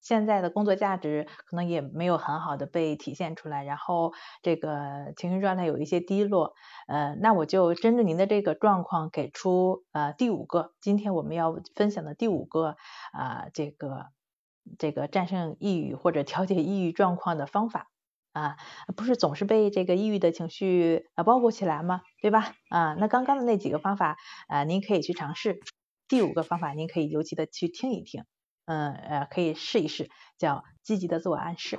[0.02, 6.54] 现在的工作价值可能也没有很好的被体现出来，然后这个情绪状态有一些低落，
[6.88, 12.76] 呃，那我就针对您的这个状况给出呃第五个，今天我们要分享的第五个
[13.12, 14.06] 啊、这个
[14.78, 17.88] 这个战胜抑郁或者调节抑郁状况的方法
[18.32, 18.56] 啊，
[18.96, 22.00] 不是总是被这个抑郁的情绪啊包裹起来吗？
[22.20, 22.54] 对吧？
[22.70, 24.16] 啊，那刚刚的那几个方法
[24.48, 25.60] 啊，您可以去尝试，
[26.08, 28.24] 第五个方法您可以尤其的去听一听。
[28.66, 31.78] 嗯呃，可以试一试，叫积极的自我暗示。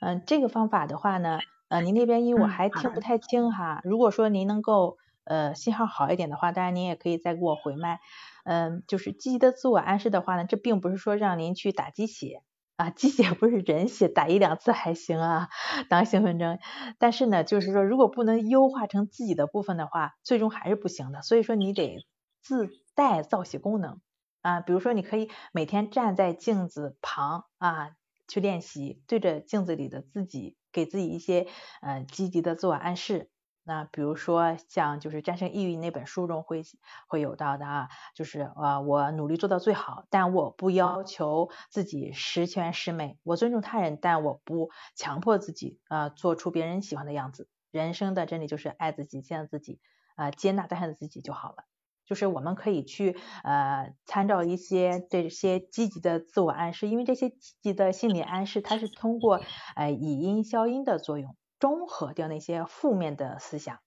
[0.00, 8.00] 嗯，这个方法的话呢，呃，您那边因为我嗯还听不太清哈，如果说您能够呃信号好一点的话，当然您也可以再给我回麦。
[8.44, 12.42] 嗯，就是积极的自我暗示的话呢，这并不是说让您去打鸡血
[12.76, 15.48] 啊，鸡血不是人血，打一两次还行啊，
[15.88, 16.60] 当兴奋针。
[16.98, 21.22] 但是呢，就是说如果不能优化成自己的部分的话，最终还是不行的。
[21.22, 22.06] 所以说你得
[22.42, 24.00] 自带造血功能。
[24.46, 27.96] 啊，比如说你可以每天站在镜子旁啊
[28.28, 31.48] 去练习，对着镜子里的自己，给自己一些
[31.82, 33.28] 呃积极的自我暗示。
[33.64, 36.62] 那比如说像就是战胜抑郁那本书中会
[37.08, 47.48] 会有到的啊，就是啊我努力做到最好，但我不要求自己十全十美，我尊重他人，但我不强迫自己啊做出别人喜欢的样子。
[47.72, 49.80] 人生的真理就是爱自己，接纳自己，
[50.14, 51.64] 啊接纳当下的自己就好了。
[52.06, 59.40] 就是我们可以去呃参照一些这些积极的自我暗示，因为这些积极的心理暗示，它是通过
[59.74, 63.80] 呃以音消音的作用，中和掉那些负面的思想。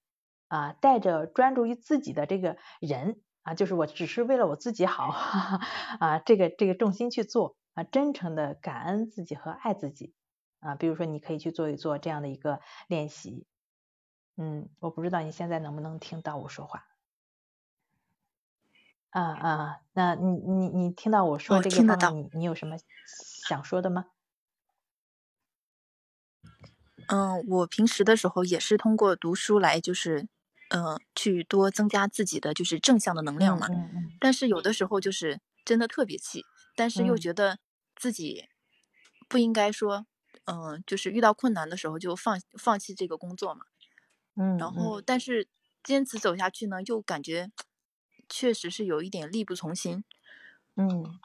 [0.49, 5.67] 啊，带着专注于自己的这个人啊，就是我只是为了我自己好哈哈
[6.01, 10.15] 啊，这个这个重心去做啊，真诚的感恩自己和爱自己。
[10.59, 13.45] 啊，比如说你可以去做一做这样的一个练习，
[14.35, 16.88] 嗯，我不知道你现在能不能听到我说话。
[19.09, 24.05] 啊啊，那你你你听到我说哦这个听得到方法，你你有什么想说的吗？
[27.07, 30.27] 嗯，我平时的时候也是通过读书来，就是，
[30.69, 33.69] 嗯，去多增加自己的就是正向的能量嘛。
[33.69, 36.45] 嗯嗯但是有的时候就是真的特别气，
[36.75, 37.57] 但是又嗯觉得
[37.95, 38.47] 自己
[39.27, 40.05] 不应该说，
[40.45, 43.65] 嗯，就是遇到困难的时候就放放弃这个工作嘛。
[44.35, 45.47] 嗯，然后，但是
[45.83, 47.49] 坚持走下去呢，又感觉
[48.29, 50.03] 确实是有一点力不从心，
[50.77, 51.19] 嗯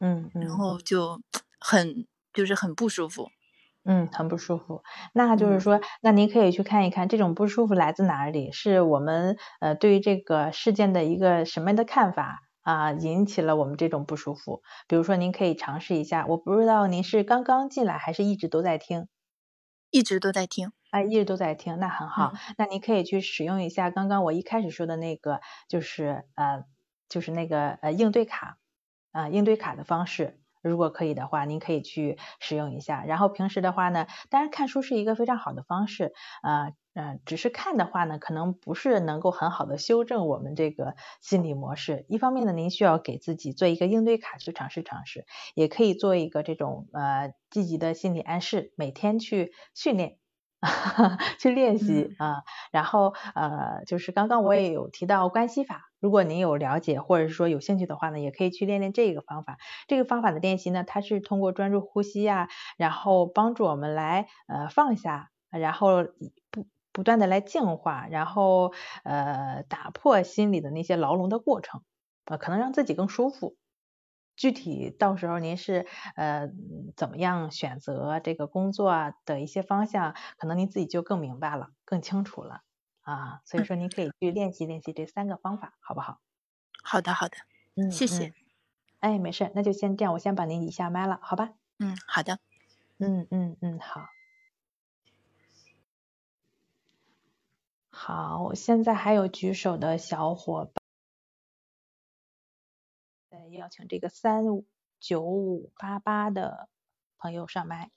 [0.00, 1.20] 嗯然嗯后就
[1.58, 3.30] 很就是很不舒服。
[3.84, 4.82] 嗯，很不舒服。
[5.14, 14.62] 那就是嗯说，那您可以去看一看这种不舒服来自哪里，是我们呃对于这个事件的一个什么样的看法啊，引起了我们这种不舒服。
[14.88, 19.06] 比如说，您可以尝试一下，我不知道您是刚刚进来还是一直都在听。
[19.90, 20.72] 一直都在听。
[20.90, 22.32] 哎，一直都在听，那很好。
[22.34, 26.64] 嗯那你可以去使用一下刚刚我一开始说的那个，就是呃，
[27.08, 28.58] 就是那个呃应对卡
[29.12, 30.40] 啊、应对卡的方式。
[30.68, 33.04] 如果可以的话，您可以去使用一下。
[33.04, 36.12] 然后平时的话呢，当然看书是一个非常好的方式，
[36.42, 42.06] 呃呃，只是看的话呢，可能不是能够很好的修正我们这个心理模式。
[42.08, 50.18] 一方面呢，您需要给自己做一个应对卡去尝试尝试，也可以做一个这种呃积极的心理暗示，每天去训练。
[51.38, 52.42] 去练习啊，
[52.72, 59.56] 然后呃，就是刚刚我也有提到关系法，如果您有了解或者是说有兴趣的话呢，也可以去练练这个方法。
[59.88, 66.04] 这个方法的练习呢，它是通过专注呼吸呀、然后帮助我们来呃放下，然后
[66.50, 68.72] 不不断的来净化，然后
[69.04, 71.82] 呃打破心里的那些牢笼的过程，
[72.26, 73.56] 呃，可能让自己更舒服。
[74.36, 76.50] 具体到时候您是呃
[76.94, 82.60] 怎么样选择这个工作啊的一些方向，可能您自己就更明白了，更清楚了
[83.06, 83.40] 啊。
[83.44, 86.20] 所以说您可以去练习练习这三个方法，好不好？
[86.82, 87.36] 好的，好的，
[87.74, 88.34] 嗯，谢谢嗯。
[89.00, 91.54] 哎，没事，那就先这样，我先把您移下麦了，好吧？
[91.78, 92.38] 嗯，好的。
[92.98, 94.08] 嗯嗯嗯，好。
[97.90, 100.74] 好，现在还有举手的小伙伴，
[103.30, 104.66] 呃，邀请这个三五
[105.00, 106.68] 九五八八的
[107.18, 107.90] 朋友上麦。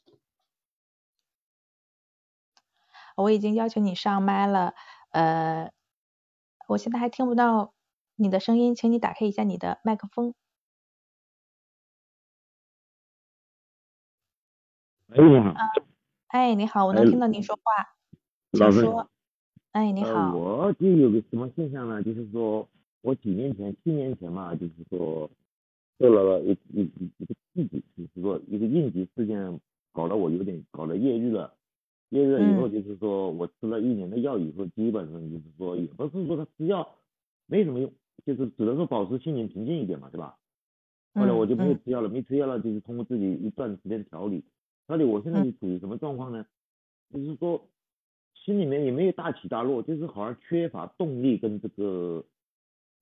[3.16, 4.74] 我已经邀请你上麦了，
[5.10, 5.72] 呃，
[6.68, 7.74] 我现在还听不到
[8.16, 10.34] 你的声音，请你打开一下你的麦克风。
[15.10, 15.54] 哎，你好，
[16.28, 17.96] 哎，你好，我哎能听到您说话，
[18.52, 19.10] 老师请说。
[19.72, 20.36] 哎，你呃，好。
[20.36, 22.04] 我就有个什么现象呢？
[22.04, 22.68] 就是说
[23.02, 25.30] 我几年前、七年前嘛，就是说
[25.98, 29.60] 受了一一一一个刺激，就是说一个应急事件，
[29.92, 31.56] 搞得我有点搞得抑郁了。
[32.10, 36.98] 抑郁了以后，嗯就是说我吃了一年的药以后，基本上就是说也不是说他吃药
[37.46, 37.92] 没什么用，
[38.26, 40.38] 就是只能说保持心情平静一点嘛，对吧？
[41.16, 44.44] 后来我就没有嗯吃药了，没吃药了，就是通过自己一段时间调理，
[44.88, 46.46] 调理我现在是处于什么状况呢？
[47.12, 47.68] 就是说
[48.36, 52.26] 心里面也没有大起大落，就是好像缺乏动力跟这个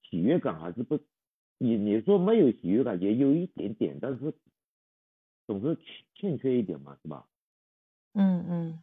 [0.09, 0.99] 喜悦感，还是不，
[1.57, 4.33] 你你说没有喜悦感也有一点点，但是
[5.45, 5.77] 总是
[6.15, 7.25] 欠缺一点嘛，是吧？
[8.13, 8.79] 嗯嗯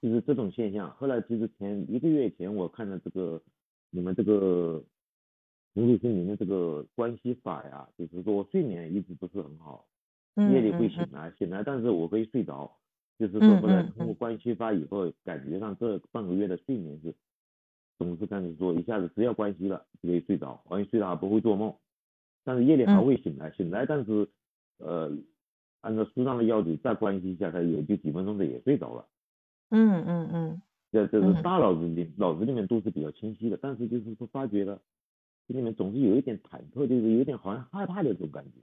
[0.00, 0.90] 就是这种现象。
[0.96, 3.42] 后来其实前一个月前，我看了这个
[3.90, 4.82] 你们这个
[5.74, 9.86] 重塑心灵的这个关系法呀，就是说我睡眠一直不是很好，
[10.36, 12.76] 嗯，夜里会嗯醒来，醒来但是我可以睡着，
[13.18, 17.14] 就是说嗯后来嗯通过关系法以后，感觉上这半个月的睡眠是
[17.98, 21.74] 总是感觉说一下子只要关系了就可以睡着，完全睡着还不会做梦，
[22.44, 24.28] 但是夜里还嗯会醒来，醒来但是
[24.78, 25.16] 呃
[25.80, 29.06] 按照书上的要求再关系一下，它也就几分钟的也睡着了。
[29.70, 34.80] 嗯嗯嗯这这嗯是大脑子里脑子里面都是比较清晰的，但是就是说发觉了
[35.46, 38.60] 心里面总是有一点忐忑，就是有点好像害怕的这种感觉。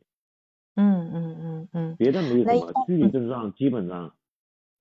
[0.76, 4.14] 嗯嗯嗯嗯别的没有什么，躯体症状基本上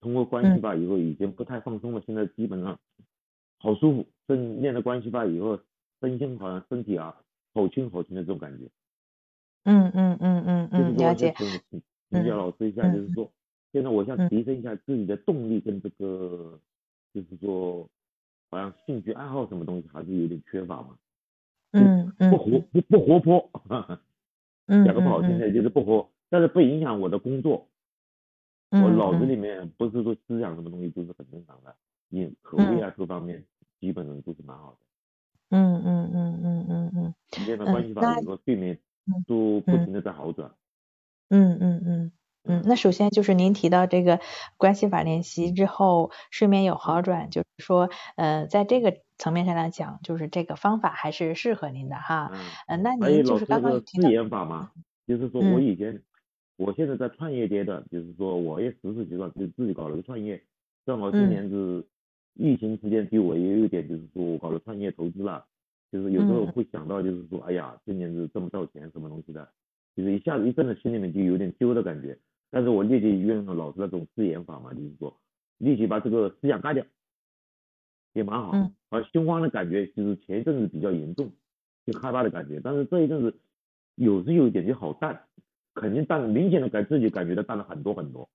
[0.01, 2.79] 通过关系法以后已经不太放松了，现在基本上
[3.59, 4.07] 好舒服。
[4.27, 5.61] 正练了关系法以后，
[6.01, 7.15] 身心好像身体啊
[7.53, 8.71] 好轻好轻的这种感觉。
[9.65, 11.35] 嗯嗯嗯嗯就是嗯，了解。
[12.11, 13.31] 请教老师一下，嗯就是说
[13.75, 16.61] 现在我想嗯提升一下自己的动力跟这个，
[17.13, 17.89] 就是说
[18.49, 20.97] 好像兴趣爱好什么东西还是有点缺乏嘛。
[21.73, 23.51] 嗯嗯不活不不活泼，
[24.69, 27.67] 嗯 讲个不好听的就是不活，但是不影响我的工作。
[28.71, 31.75] 嗯我脑子里面不是说思想什么东西都是很正常的，
[32.11, 33.45] 也口味啊各方面
[33.81, 34.79] 基本上都是蛮好的。
[35.51, 37.15] 嗯嗯嗯嗯嗯嗯
[37.47, 38.79] 练了关系法以后，睡眠
[39.27, 40.49] 都不停的在好转。
[41.31, 42.13] 嗯嗯嗯
[42.47, 44.21] 嗯，那首先就是您提到这个
[44.59, 52.31] 关系法练习之后，睡眠有好转，就是说，呃，在这个层面上来讲，就是这个方法还是适合您的哈。
[52.35, 54.71] 嗯，呃，那您就是刚刚有提到，研法嘛，
[55.07, 56.03] 就是说我以前，
[56.57, 60.45] 我现在在创业阶段，就是说我也实施阶段，就自己搞了个创业，
[60.85, 61.83] 正好今年是
[62.35, 65.47] 疫情期间，对我也有点就是说我搞了创业投资了，
[65.91, 69.49] 就是有时候会想到就是说，哎呀，今年是挣不到钱什么东西的，
[69.97, 72.19] 就是一下子一阵子心里面就有点揪的感觉。
[72.55, 75.21] 但是我立即运用了老师那种自研法嘛，就是说
[75.59, 76.85] 立即把这个思想干掉，
[78.13, 78.53] 也蛮好。
[78.53, 81.33] 嗯而心慌的感觉就是前一阵子比较严重，
[81.85, 82.61] 就害怕的感觉。
[82.63, 83.37] 但是这一阵子
[83.97, 85.25] 有时有一点就好淡，
[85.75, 88.31] 肯定淡，明显的感自己感觉到淡了很多很多。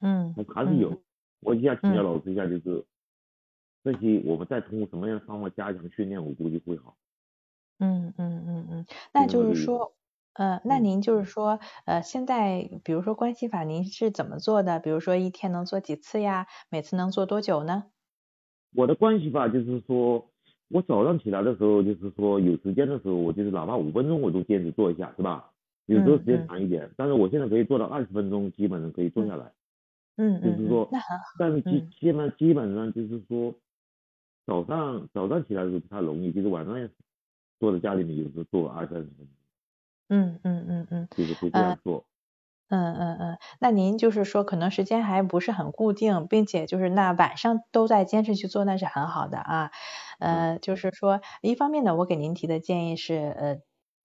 [0.00, 1.02] 嗯还是有。
[1.40, 2.86] 我一下请教嗯老师一下，就是
[3.84, 6.96] 这些我们再通过什么样的方法加强训练，我估计会好。
[7.80, 9.92] 嗯嗯嗯嗯，那就是说，
[10.34, 14.80] 呃，那嗯您就是说，呃，现在比如说关系法，您是怎么做的？
[14.80, 16.46] 比如说一天能做几次呀？
[16.70, 17.84] 每次能做多久呢？
[18.74, 20.30] 我的关系法，就是说
[20.68, 25.50] 我早上起来的时候，就是说有时间的时候，我就是哪怕五分钟我都坚持做一下，是吧？
[25.86, 29.52] 有时候时间长一点，但是我现在可以做到二十分钟，基本上可以做下来。
[30.16, 31.24] 嗯就是说，那很好。
[31.38, 33.54] 但是基嗯基本基本上就是说，
[34.46, 36.88] 早上早上起来的时候不太容易，就是晚上也
[37.60, 39.26] 坐在家里面有时候做二三十分钟，
[40.14, 42.06] 嗯嗯嗯嗯就是会这样做。
[42.68, 49.70] 嗯嗯嗯，那您就是说可能时间还不是很固定，并且就是那晚上都在坚持去做，那是很好的啊。
[50.20, 53.56] 呃，就是说一方面呢，我给您提的建议是，呃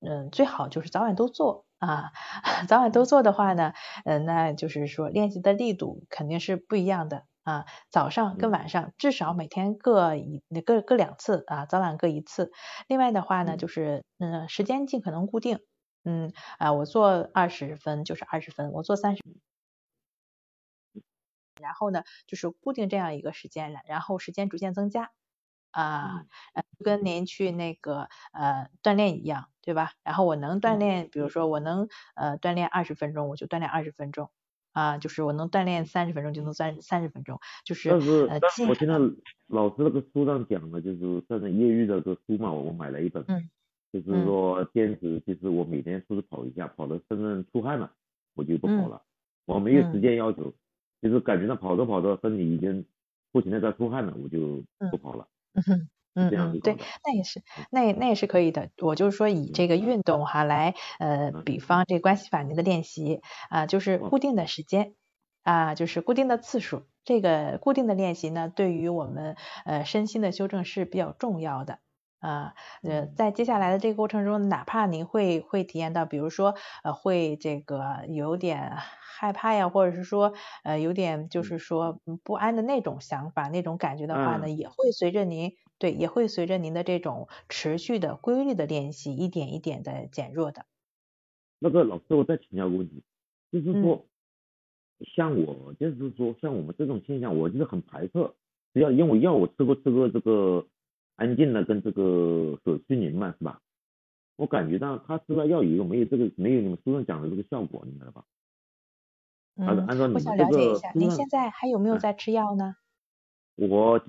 [0.01, 2.11] 嗯，最好就是早晚都做啊。
[2.67, 3.73] 早晚都做的话呢，
[4.05, 7.65] 呃，那就是说练习的力度肯定是不一样的啊。
[7.91, 12.51] 早上跟晚上至少每天各一各各两次啊，早晚各一次。
[12.87, 15.59] 另外的话呢，嗯就是嗯，时间尽可能固定。
[16.07, 19.21] 嗯啊，我做二十分就是二十分，我做三十，
[21.61, 25.11] 然后呢，就是固定这样一个时间，然然后时间逐渐增加
[25.71, 26.25] 啊，
[26.83, 29.91] 跟您去那个呃锻炼一样，对吧？
[30.03, 34.31] 然后我能锻炼，比如说我能呃锻炼二十分钟，我就锻炼二十分钟。
[34.73, 38.99] 啊，就是我能锻炼三十分钟就能三三十分钟，就是但是呃但是我听到
[39.47, 43.49] 老师那个书上讲的，就是这种业余的这个书嘛，我买了一本，嗯
[43.91, 47.93] 就是说坚持，就是我每天出去跑一下，跑的身上出汗了，
[48.35, 49.01] 我就不跑了，
[49.45, 50.53] 我没有时间要求，
[51.01, 52.85] 就是感觉到跑着跑着身体已经
[53.31, 55.27] 不停的在出汗了，我就不跑了。
[55.53, 58.69] 嗯哼，嗯这样嗯，对那也是，那也那也是可以的。
[58.81, 64.95] 我就是说以这个运动哈来，呃，嗯比方这个关系法您的练习啊、就是嗯固定的时间
[65.43, 66.83] 啊、就是固定的次数。
[67.03, 71.79] 这个固定的练习呢，对于我们呃身心的修正是比较重要的。
[72.21, 72.53] 啊，
[72.83, 84.49] 呃，在接下来的这个过程中，哪怕您会会体验到，比如说，呃，会这个有点害怕呀，或者是说，呃，有点就是说嗯不安的那种想法、那种感觉的话呢，嗯。
[84.49, 90.65] 也会随着您对，也会随着您的这种持续的规律的练习，一点一点的减弱的。
[91.61, 93.03] 那个老师，我再请教个问题，
[93.51, 93.77] 就是嗯。
[93.79, 94.07] 说，
[95.15, 98.13] 像我就是说像我们这种现象，我就是很排斥，
[98.73, 100.67] 只要因为药我吃过吃过这个
[101.17, 103.59] 安静的跟这个手虚宁嘛，是吧？
[104.37, 108.23] 我感觉到他吃了药以后没有这个没有你们书上讲的这个效果，你知道吧？
[109.55, 112.75] 嗯，按照你我想了解一下，您现在还有没有嗯在吃药呢？
[113.55, 113.99] 我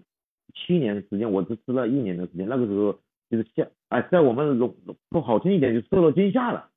[0.55, 3.01] 七年时间，我只吃了一年的时间，那个时候
[3.31, 4.77] 就是下，哎，在我们说
[5.11, 6.71] 说好听一点，就受了惊吓了，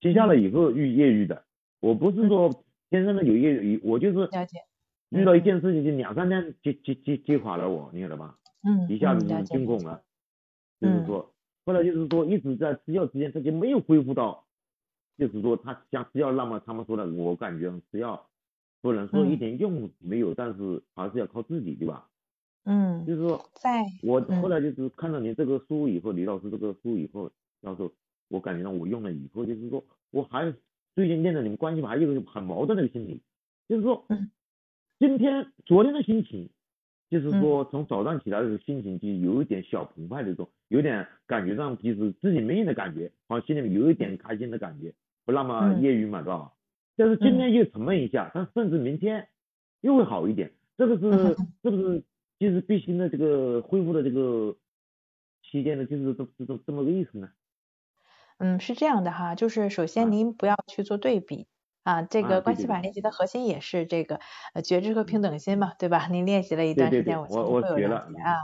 [0.00, 1.44] 惊吓了以后遇业余的，
[1.78, 4.58] 我不是说天生的有业余，我就是了解，
[5.10, 8.36] 遇到一件事情就两三天就就就就垮了我，你晓得吧？
[8.62, 10.02] 嗯，一下子就惊恐了，
[10.80, 11.32] 就是说，
[11.64, 14.46] 后来就是说一直在吃药之间，他就没有恢复到，
[15.16, 18.28] 就是说他想吃药那么他们说的，我感觉吃药
[18.82, 19.32] 不能说嗯。
[19.32, 22.08] 一点用没有，但是还是要靠自己，对吧？
[22.64, 24.42] 嗯，就是说在我嗯。
[24.42, 27.30] 后来就是看到您这个书以后，李老师这个书以后，
[27.62, 27.92] 到时候
[28.28, 30.54] 我感觉到我用了以后，就是说我还
[30.94, 33.22] 最近练的你们关系嘛，还有一个很矛盾的心理，
[33.68, 34.30] 就是说，嗯。
[34.98, 36.50] 今天昨天的心情，
[37.10, 37.34] 就是嗯。
[37.34, 44.94] 说从早上起来的时候心情就有一点小澎湃的这种，有点感觉上就是自己没劲的感觉，好像心里面有一点开心的感觉，
[45.26, 45.74] 不那么嗯。
[45.74, 46.52] 业余嘛，知道吧？
[46.96, 49.28] 但是今天又沉闷一下，但甚至明天
[49.80, 52.04] 又会好一点，这个是是不是
[52.38, 54.56] 就是必须的这个恢复的这个
[55.42, 57.30] 期间呢，就是这这这这么个意思呢？
[58.40, 60.10] 嗯，是这样的哈，就是首啊。
[60.10, 61.46] 先您不要去做对比
[61.84, 64.20] 啊，这啊个关系法练习的核心也是这个
[64.54, 66.08] 呃觉知和平等心嘛，对吧？
[66.10, 68.36] 您练习了一段时间，我相我信会有我学了了解啊。，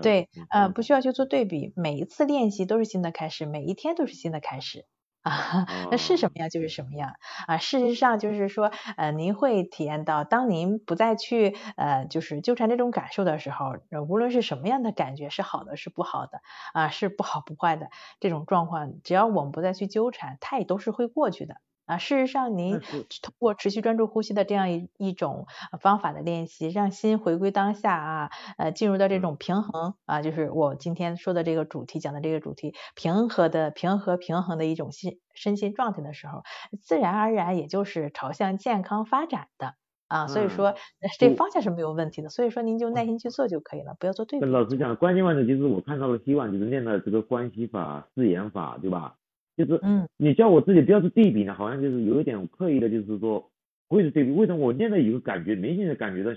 [0.00, 4.86] 对，嗯呃，嗯不需要去做对比，每一次练习都是新的开始，每一天都是新的开始。
[5.22, 7.12] 啊，那是什么样就是什么样
[7.48, 7.58] 啊。
[7.58, 16.40] 事实上就是说，呃，您会体验到，当您不再去呃，就是纠缠这种感受的时候，呃无论是什么样的感觉，是好的是不好的
[16.72, 17.88] 啊，是不好不坏的
[18.20, 21.56] 这种状况，只要我们不再去纠缠，它也都是会过去的。
[21.88, 22.78] 啊，事实上，您
[23.22, 36.42] 通过持续专注呼吸的这样一一种呃方法的练习，让心回归当下啊，呃，进入到这嗯种平衡啊，就是我今天说的这个主题讲的这个主题，平和的平和平衡的一种心身心状态的时候，
[36.80, 39.74] 自然而然也就是朝向健康发展的
[40.08, 40.76] 啊，所以嗯说呃
[41.18, 44.46] 这方向是没有问题的，所以说您就耐心去做就可以了，不要做对比。
[44.46, 49.16] 老师讲，关键问题就是我看到了希望，就是练的这个关系法、誓言法，对吧？
[49.58, 53.50] 就是嗯你叫我自己不要去对比呢，好像就是有一点刻意的，就是说
[53.88, 54.30] 会是对比。
[54.30, 56.30] 为什么我练的有个感觉，明显的感觉到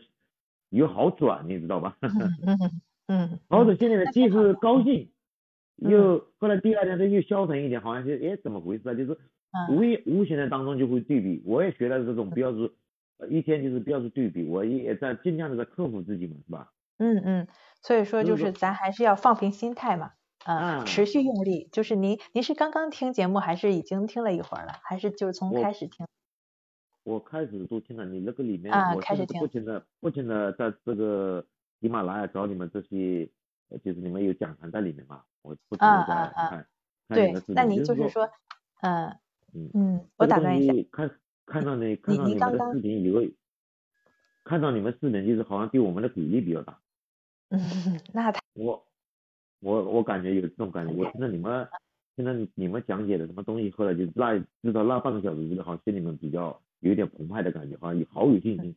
[0.69, 1.97] 有好转，你知道吧？
[2.01, 2.09] 嗯
[2.47, 5.11] 嗯嗯，好嗯 转现在的既是高兴，
[5.81, 8.93] 嗯又后来第二天他又消沉一点，好像是哎怎么回事啊？
[8.95, 11.43] 就是嗯无意无形的当中就会对比。
[11.45, 12.71] 我也学了这种不要是
[13.19, 16.71] 呃一天就是不要是对比，我也在尽量的在克服自己嘛，是吧？
[16.97, 17.47] 嗯嗯，
[17.81, 20.11] 所以说就是咱还是要放平心态嘛，
[20.45, 21.69] 嗯，啊持续用力。
[21.71, 26.05] 就是您您是刚刚听节目，还是已经听了一会儿了，还是就是从开始听？
[27.03, 31.45] 我开始都听了，你那个里面，我开始听不停的不停的在这个
[31.79, 33.27] 喜马拉雅找你们这些，
[33.69, 36.67] 呃就是你们有讲坛在里面嘛，我不停啊的在啊啊看
[37.09, 38.29] 看你对那您就是说，
[38.81, 39.17] 嗯
[39.53, 41.11] 嗯，嗯，我打断一下，西看
[41.45, 43.21] 看到那看你到你们的你刚刚视频以后，
[44.43, 46.79] 看到你们视频就是好像对我们的鼓励比较大，
[47.49, 47.59] 嗯，
[48.13, 48.85] 那他我
[49.61, 51.67] 我我感觉有这种感觉，我听到你们
[52.15, 58.75] 听到你们讲解的什么东西，后来就那至少那半个小时觉得，好像心里面比较有点澎湃的感觉，好像有好有信心。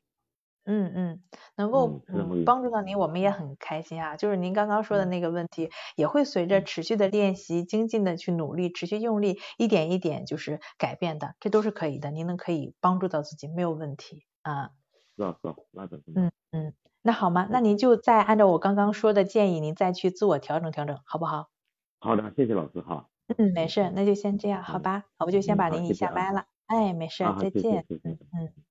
[0.66, 1.22] 嗯嗯，
[1.56, 2.00] 能够
[2.46, 4.16] 帮助到您，我们也很开心啊。
[4.16, 12.10] 就是您刚刚说的嗯那个问题，也会随着嗯持续的练习、精进的去努力、持续用力，一点一点就是改变的，这都是可以的。
[12.10, 14.70] 您能可以帮助到自己，没有问题啊。
[15.18, 16.14] 是啊是啊，那肯定。
[16.16, 16.72] 嗯嗯，
[17.06, 17.46] 那好吗？
[17.50, 21.48] 那您就再按照我刚刚说的建议，您再去自我调整调整，好不好？
[22.02, 23.08] 好的，谢谢老师哈。
[23.38, 25.04] 嗯，没事，那就先这样，好嗯吧？
[25.18, 26.46] 我就先嗯把您移好谢谢啊下麦了。
[26.66, 27.86] 哎，没事啊，再见。
[27.88, 28.18] 谢谢。
[28.32, 28.64] 嗯。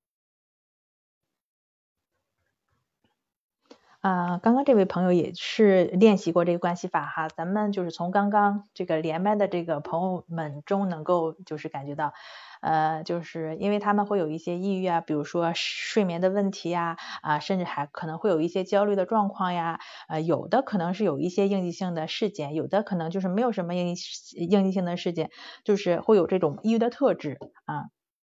[4.04, 12.12] 啊，刚刚这位朋友也是练习过这个关系法哈，咱们就是从刚刚这个连麦的这个朋友们中能够就是感觉到，
[12.60, 19.80] 呃，就是因为他们会有一些抑郁啊，比如说睡眠的问题呀，啊，甚至还可能会有一些焦虑的状况呀，
[20.10, 23.96] 呃，有的可能是有一些应激性的事件，有的可能就是没有什么应
[24.36, 25.30] 应激性的事件，
[25.64, 27.86] 就是会有这种抑郁的特质啊。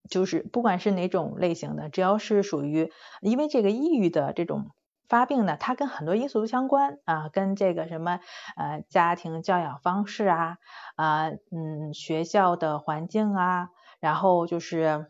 [0.09, 4.71] 就是不管是哪种类型的，只要是属于，因为这个抑郁的这种
[5.09, 8.21] 发病呢，它跟很多因素都相关啊，跟这个什么
[8.57, 10.59] 呃家庭教养方式啊
[10.97, 15.07] 啊嗯学校的环境啊，然后就是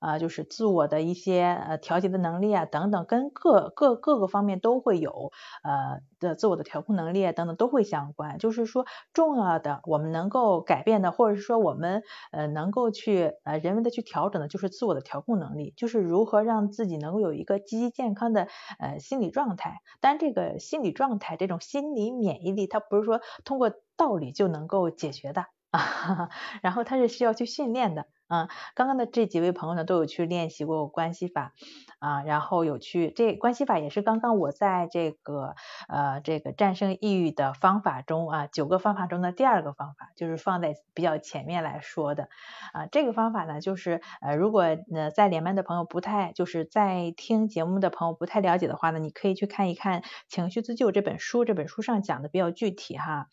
[0.00, 5.30] 呃就是自我的一些呃调节的能力啊等等，跟各各各个方面都会有
[5.62, 8.38] 呃的自我的调控能力啊等等都会相关。
[8.38, 18.48] 就是说重要的我们能够改变的，或者是说我们呃能够去呃人为的去调整的，就是自我的调控能力，就是如何让自己能够有一个积极健康的
[18.78, 19.80] 呃心理状态。
[20.00, 26.28] 当然，这个心理状态这种心理免疫力，它不是说通过道理就能够解决的啊，
[26.62, 28.06] 然后它是需要去训练的。
[28.30, 31.52] 嗯，刚刚的这几位朋友呢，都有去练习过关系法
[31.98, 35.56] 啊，然后有去这关系法也是刚刚我在这个
[35.88, 42.28] 呃这个战胜抑郁的方法中啊，九个方法中的第二个方法，就是放在比较前面来说的
[42.72, 42.86] 啊。
[42.86, 44.62] 这个方法呢，就是呃如果
[44.94, 53.26] 呃在连麦的朋友不太就是在听节目的朋友不太了解的话呢，你可以去看一看《情绪自救》这本书，这本书上讲的比较具体哈。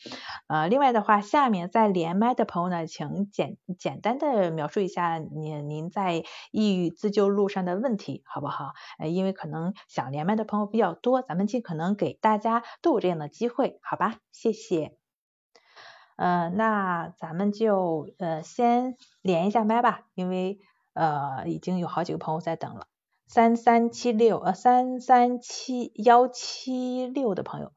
[0.47, 8.71] 呃，另外的话，下面在连麦的朋友呢，请简简单的描述一一下您您在抑郁自救路上的问题，好不好？
[8.97, 14.15] 呃，因为可能想连麦的朋友比较多，咱们尽可能给大家都有这样的机会，好吧？
[14.31, 14.97] 谢谢。
[16.15, 20.57] 呃，那咱们就呃先连一下麦吧，因为
[20.93, 22.87] 呃已经有好几个朋友在等了。
[23.27, 27.71] 三三七六呃三三七幺七六的朋友，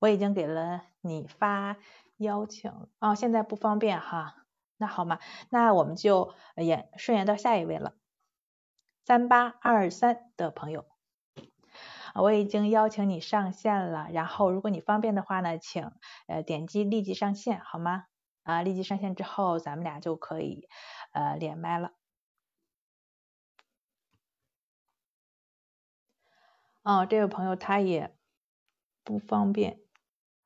[0.00, 1.76] 我已经给了你发
[2.18, 4.45] 邀请啊、现在不方便哈。
[4.76, 5.18] 那好嘛，
[5.50, 7.94] 那我们就也顺延到下一位了。
[9.04, 10.84] 三八二三的朋友，
[12.14, 14.08] 我已经邀请你上线了。
[14.12, 15.92] 然后，如果你方便的话呢，请
[16.26, 18.04] 呃点击立即上线，好吗？
[18.42, 20.68] 啊，立即上线之后，咱们俩就可以
[21.12, 21.92] 呃连麦了。
[26.82, 28.14] 哦，这位朋友他也
[29.02, 29.80] 不方便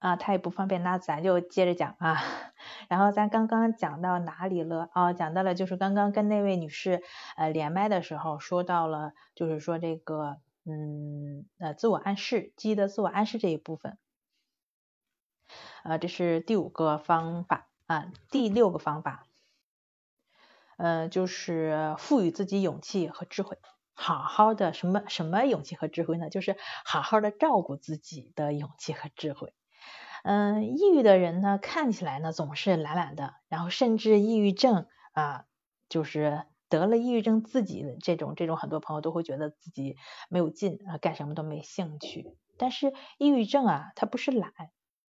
[0.00, 2.16] 啊，他也不方便，那咱就接着讲啊。
[2.88, 4.90] 然后咱刚刚讲到哪里了？
[4.94, 7.02] 哦，讲到了就是刚刚跟那位女士
[7.36, 13.98] 呃连麦的时候说到了，就是说这个嗯呃自我暗示，记忆的自我暗示这一部分。
[15.82, 19.26] 呃，这是第五个方法啊，第六个方法，
[20.76, 23.58] 呃，就是赋予自己勇气和智慧。
[23.92, 26.30] 好好的什么什么勇气和智慧呢？
[26.30, 29.52] 就是好好的照顾自己的勇气和智慧。
[30.24, 35.44] 嗯，抑郁的人呢，看起来呢总是懒懒的，然后甚至抑郁症啊，
[35.88, 39.96] 就是得了抑郁症，自己这种这种很多朋友都会觉得自己
[40.28, 42.36] 没有劲啊，干什么都没兴趣。
[42.58, 44.52] 但是抑郁症啊，它不是懒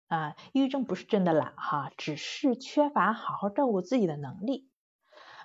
[0.09, 4.72] 啊，抑郁症不是真的懒哈，只是缺乏好好照顾自己的能力。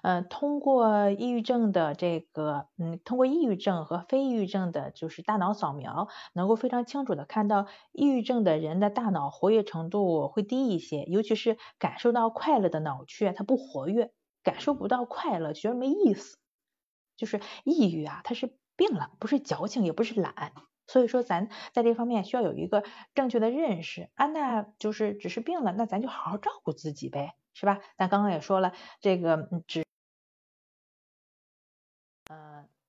[0.04, 14.12] 嗯，通过抑郁症的这个，嗯，通过抑郁症和非抑郁症的，就是大脑扫描，能够非常清楚的看到抑郁症的人的大脑活跃程度会低一些，尤其是感受到快乐的脑区它不活跃，
[14.44, 16.38] 感受不到快乐，觉得没意思。
[17.18, 20.54] 就是抑郁啊，它是病了，不是矫情，也不是懒。
[20.86, 22.84] 所以说，咱在这方面需要有一个
[23.16, 27.80] 正确的认识啊，那就是只是病了，那咱就好好照顾自己呗，是吧？
[27.98, 28.72] 咱刚刚也说了，
[29.02, 29.87] 这个只。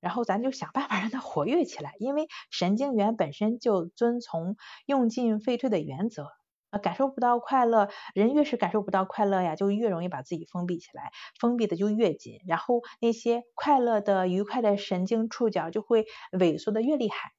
[0.00, 6.30] 然后咱就想办法让它活跃起来，因为神经元本身就遵从用进废退的原则，
[6.70, 17.32] 啊，感受不到快乐，人越是感受不到快乐呀，就越容易把自己封闭起来，封闭的就越紧，然后那些快乐的、愉快的神经触角就会萎缩的越厉害，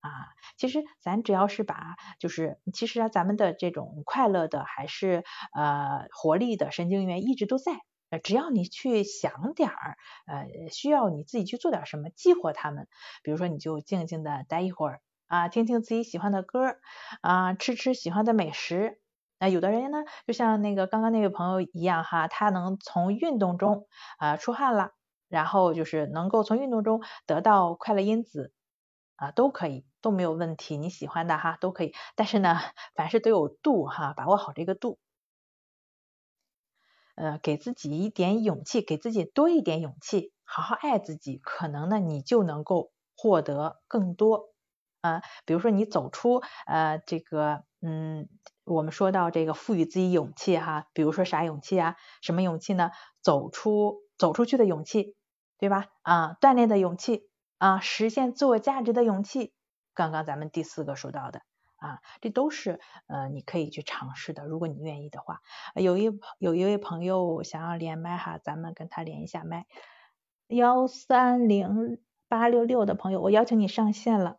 [0.00, 0.10] 啊，
[0.56, 7.72] 其实咱只要是把，就是其实啊，咱们的这种快乐的还是呃活力的神经元一直都在。
[8.10, 9.96] 呃，只要你去想点儿，
[10.26, 12.88] 呃，需要你自己去做点什么，激活他们。
[13.22, 16.76] 比如说，你就静静的待一会儿啊，听听自己喜欢的歌
[17.22, 19.00] 啊，吃吃喜欢的美食。
[19.38, 23.86] 那有的人呢，就像那个刚刚那位朋友一样哈，他能从运动中
[24.18, 24.90] 啊出汗了，
[25.28, 28.52] 然后就是能够从运动中得到快乐因子
[29.16, 30.76] 啊，都可以，都没有问题。
[30.76, 32.58] 你喜欢的哈都可以，但是呢，
[32.94, 34.98] 凡事都有度哈，把握好这个度。
[37.16, 44.50] 呃，给自己一点勇气，给自己多一点勇气，好好爱自己，可能呢，你就能够获得更多
[45.00, 45.22] 啊。
[45.44, 48.28] 比如说，你走出呃这个，嗯，
[48.64, 51.96] 我们说到这个赋予自己勇气哈，比如说啥勇气啊？
[52.22, 52.90] 什么勇气呢？
[53.22, 55.14] 走出走出去的勇气，
[55.58, 55.86] 对吧？
[56.02, 59.52] 啊，锻炼的勇气啊，实现自我价值的勇气。
[59.94, 61.42] 刚刚咱们第四个说到的。
[61.80, 62.78] 啊，这都是
[63.08, 65.40] 呃你可以去尝试的，如果你愿意的话。
[65.74, 69.66] 有一有一位朋友想要连麦哈，咱们跟他连一下麦。
[70.46, 74.36] 幺三零八六六的朋友，我邀请你上线了。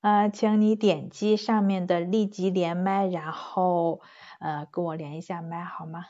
[0.00, 4.00] 啊，请你点击上面的立即连麦，然后
[4.38, 6.06] 呃跟我连一下麦好吗？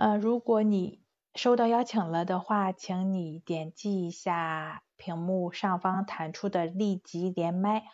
[0.00, 1.02] 呃，如果你
[1.34, 7.84] 收到邀请了的话，请你点击一下屏幕上方弹出的立即连麦。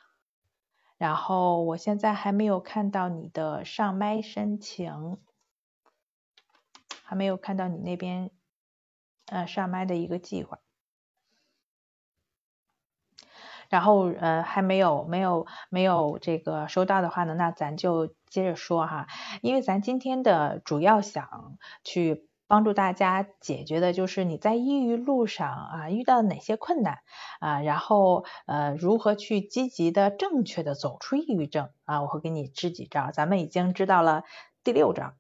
[0.99, 5.19] 然后我现在还没有看到你的上麦申请，
[7.03, 8.31] 还没有看到你那边
[9.27, 10.61] 呃上麦的一个计划。
[13.69, 19.07] 然后呃还没有没有没有这个收到的话呢，那咱就接着说哈，
[19.43, 26.99] 因为咱今天的主要想去帮助大家解决的就是你在抑郁路上啊遇到哪些困难
[27.41, 34.23] 啊，然后呃如何去积极的正确的走出抑郁症啊，我会给你支几招，咱们已经知道了
[34.63, 35.15] 第六招，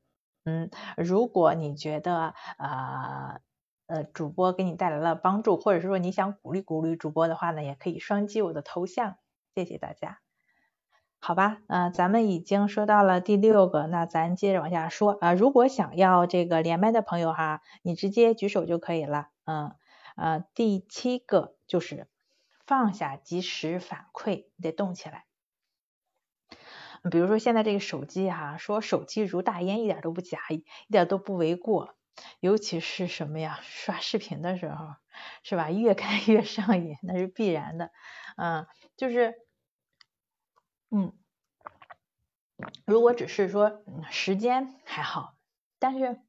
[0.44, 3.40] 嗯，如果你觉得啊。
[3.86, 9.18] 呃主播给你带来了帮助，或者是说你想鼓励鼓励主播的话呢，也可以双击我的头像，
[9.54, 10.20] 谢谢大家。
[11.18, 15.32] 好吧，呃，咱们已经说到了第六个，那咱接着往下说啊。
[15.32, 19.28] 如果想要这个连麦的朋友哈，你直接举手就可以了。
[19.44, 19.74] 嗯，
[20.16, 22.06] 呃，第七个就是
[22.66, 25.24] 放下及时反馈，你得动起来。
[27.10, 31.94] 比如说现在这个手机哈，说手机如大烟，一点都不假，一点都不为过。
[32.40, 33.58] 尤其是什么呀？
[33.62, 34.94] 刷视频的时候，
[35.42, 35.70] 是吧？
[35.70, 37.90] 越看越上瘾，那是必然的。
[38.36, 39.34] 嗯，就是，
[40.90, 41.12] 嗯，
[42.84, 45.36] 如果只是说时间还好，
[45.78, 46.20] 但是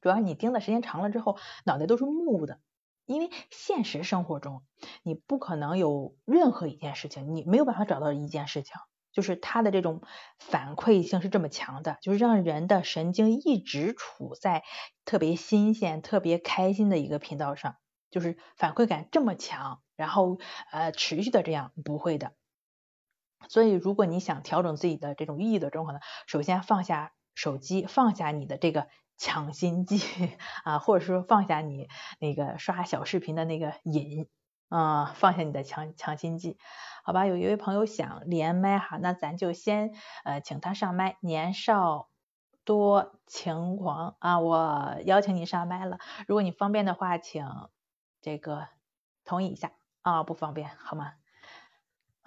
[0.00, 2.60] 主要你盯的时间长了之后，脑袋都是木的。
[3.06, 4.62] 因为现实生活中，
[5.02, 8.76] 你不可能有任何一件事情，你没有办法找到一件事情。
[9.20, 10.00] 就是它的这种
[10.38, 14.62] 反馈性是这么强的，就是让人的神经一直处在
[15.04, 17.76] 特别新鲜、特别开心的一个频道上，
[18.10, 20.38] 就是反馈感这么强，然后
[20.72, 22.32] 呃持续的这样不会的。
[23.46, 28.86] 所以如果你想调整自己的这种抑郁的状况呢，首先放下手机，放下你的这个
[29.18, 30.00] 强心剂
[30.64, 34.28] 啊，或者说放下你那个刷小视频的那个瘾
[34.70, 36.56] 啊，放下你的强强心剂。
[37.04, 39.92] 好吧，有一位朋友想连麦哈，那咱就先
[40.24, 41.18] 呃请他上麦。
[41.20, 42.08] 年少
[42.64, 45.98] 多情狂啊，我邀请你上麦了。
[46.26, 47.46] 如果你方便的话，请
[48.22, 48.68] 这个
[49.24, 51.19] 同意一下啊，不方便好吗？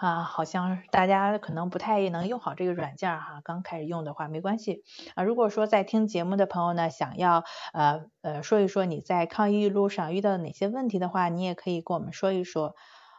[0.04, 4.84] 啊，好像大家可能不太能用好这个软件哈，刚开始用的话没关系
[5.16, 5.24] 啊。
[5.24, 12.76] 如果说在听节目的朋友呢，想要呃呃说一说你在抗抑郁路上遇到哪些问题的话，你也可以跟我们说一说，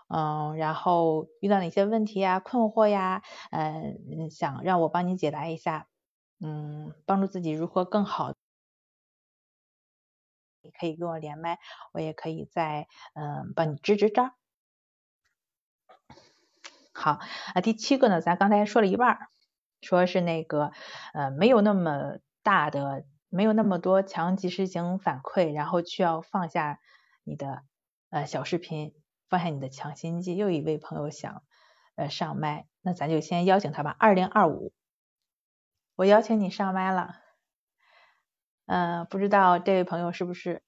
[0.08, 5.86] 嗯，然后遇到哪些问题呀、困惑呀，嗯，想让我帮你解答一下，
[6.38, 8.34] 嗯，帮助自己如何更好，
[10.60, 11.58] 你可以跟我连麦，
[11.94, 14.32] 我也可以再嗯帮你支支招。
[16.94, 17.18] 好
[17.54, 19.18] 啊，第七个呢，咱刚才说了一半，
[19.80, 20.70] 说是那个
[21.12, 26.78] 呃没有那么大的，没有那么多强即时型反馈，然后需要放下
[27.24, 27.64] 你的
[28.10, 28.94] 呃小视频，
[29.28, 30.36] 放下你的强心剂。
[30.36, 31.42] 又一位朋友想
[31.96, 33.96] 呃上麦，那咱就先邀请他吧。
[33.98, 34.72] 二零二五，
[35.96, 37.16] 我邀请你上麦了，
[38.66, 40.62] 嗯，不知道这位朋友是不是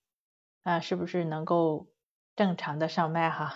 [0.64, 1.86] 啊，是不是能够
[2.34, 3.54] 正常的上麦哈？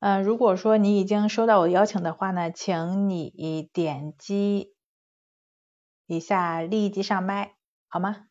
[0.00, 4.74] 呃，如果说你已经收到我邀请的话呢，请你点击
[6.06, 7.56] 一下立即上麦，
[7.88, 8.28] 好吗？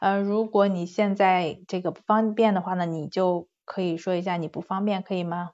[0.00, 5.52] 呃，如果你现在这个不方便的话呢，你就可以说一下你不方便，可以吗？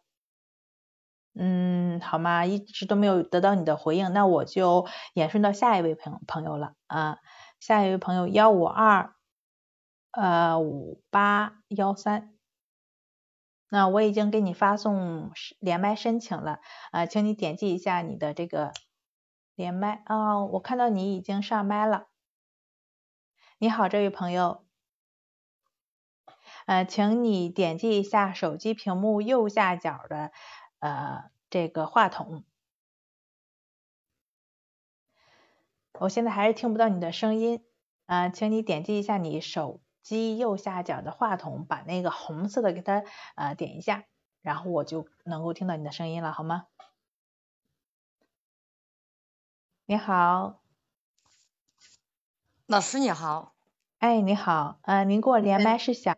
[1.35, 2.47] 嗯，好吗？
[2.47, 7.19] 一直都没有得到你的回应，那我就延顺到下一位朋朋友了啊，
[7.61, 9.15] 下一位朋友幺五二
[10.13, 12.38] 呃五八幺三。
[13.71, 16.61] 那我已经给你发送连麦申请了，
[16.91, 18.73] 啊，请你点击一下你的这个
[19.55, 22.09] 连麦啊，我看到你已经上麦了。
[23.59, 24.65] 你好，这位朋友，
[26.67, 30.33] 呃，请你点击一下手机屏幕右下角的
[30.79, 32.45] 呃这个话筒。
[36.01, 37.65] 我现在还是听不到你的声音，
[38.07, 39.81] 呃，请你点击一下你手。
[40.09, 43.05] 机右下角的话筒，把那个红色的给它
[43.37, 44.05] 呃点一下，
[44.41, 46.65] 然后我就能够听到你的声音了，好吗？
[49.85, 50.63] 你好，
[52.67, 53.55] 老师你好，
[53.99, 56.17] 哎你好，呃您跟我连麦是想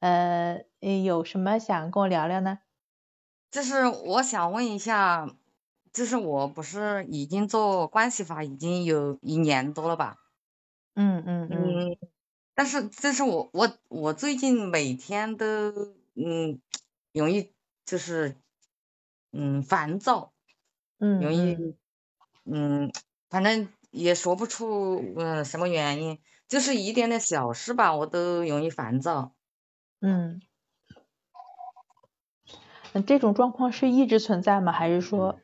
[0.00, 0.62] 呃
[1.04, 2.60] 有什么想跟我聊聊呢？
[3.50, 5.28] 就是我想问一下，
[5.92, 10.16] 就是我不是已经做关系法已经有一年多了吧？
[10.96, 11.98] 嗯嗯嗯。
[12.58, 15.46] 但是，这是我我我最近每天都
[16.16, 16.60] 嗯
[17.12, 17.52] 容易
[17.84, 18.34] 就是
[19.30, 20.32] 嗯烦躁，
[20.98, 21.76] 嗯，容易
[22.46, 22.90] 嗯
[23.30, 29.36] 反正也说不出嗯什么原因，就是一点点小事吧，我都容易烦躁。
[30.00, 30.42] 嗯，
[33.06, 34.72] 这种状况是一直存在吗？
[34.72, 35.38] 还是说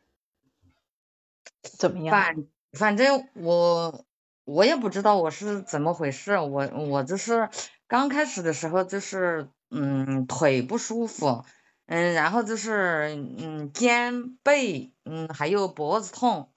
[1.62, 2.10] 怎么样？
[2.10, 4.04] 反反正我。
[4.44, 7.48] 我也不知道我是怎么回事，我我就是
[7.86, 11.44] 刚开始的时候就是嗯腿不舒服，
[11.86, 16.52] 嗯然后就是嗯肩背嗯还有脖子痛，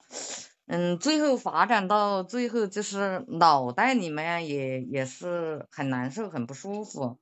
[0.66, 7.18] 嗯最后发展到最后就是脑袋里面也也是很难受很不舒服，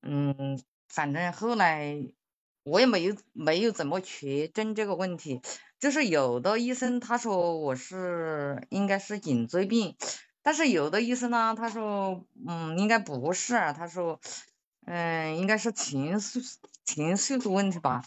[0.00, 1.96] 嗯反正后来
[2.64, 5.42] 我也没有没有怎么确诊这个问题。
[5.82, 9.96] 就是有的医生他说我是应该是颈椎病，
[10.40, 14.20] 但是有的医生呢他说嗯应该不是，他说
[14.86, 16.40] 嗯应该是情绪
[16.84, 18.04] 情绪的问题吧。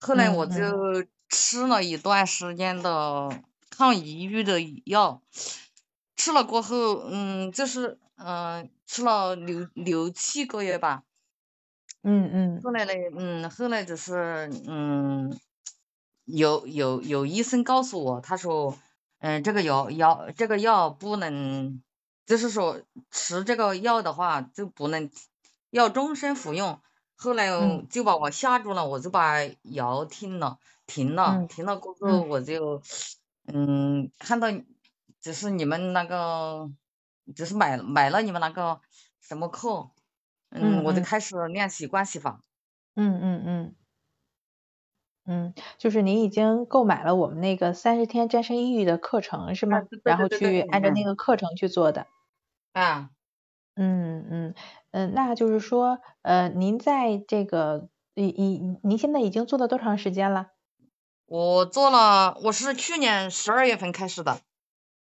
[0.00, 3.28] 后来我就吃了一段时间的
[3.68, 5.20] 抗抑郁的药，
[6.16, 11.02] 吃了过后嗯就是嗯吃了六六七个月吧。
[12.02, 12.62] 嗯嗯。
[12.62, 15.38] 后来呢嗯后来就是嗯。
[16.24, 18.76] 有有有医生告诉我，他说，
[19.18, 21.82] 嗯，这个药药这个药不能，
[22.26, 25.10] 就是说吃这个药的话就不能
[25.70, 26.80] 要终身服用。
[27.16, 27.48] 后来
[27.88, 32.82] 就把我吓住了，我就把药停了，停了，停了过后我就，
[33.46, 34.48] 嗯，看到
[35.20, 36.68] 只是你们那个，
[37.36, 38.80] 只是买买了你们那个
[39.20, 39.90] 什么课，
[40.50, 42.40] 嗯，我就开始练习关系法。
[42.96, 43.81] 嗯嗯嗯。
[45.26, 49.82] 嗯，就是您已经购买了我们那个三十天战胜抑郁的课程是吗？
[50.02, 52.06] 然后去按照那个课程去做的。
[52.74, 53.12] 啊。
[53.76, 54.54] 嗯嗯
[54.90, 60.52] 嗯，那就是说，呃，您在这个，您您您现在已经做了多长时间了？
[61.28, 64.40] 我做了，我是去年十二月份开始的。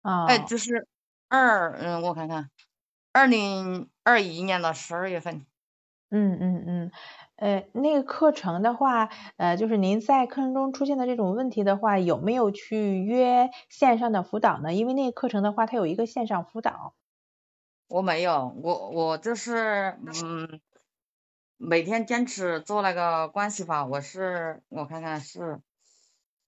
[0.05, 0.27] 啊。
[0.27, 0.89] 哎，就是
[1.29, 2.51] 二，嗯，我看看，
[3.13, 5.47] 二零二一年的十二月份。
[6.13, 6.91] 嗯嗯嗯。
[7.41, 14.75] 呃，那个课程的话，呃，就是您在课程中出现的这种问题的话，有没有去约线上的辅导呢？
[14.75, 16.93] 因为那个课程的话，它有一个线上辅导。
[17.91, 20.61] 我没有，我我就是嗯，
[21.57, 25.61] 每天坚持做那个关系法，我是我看看是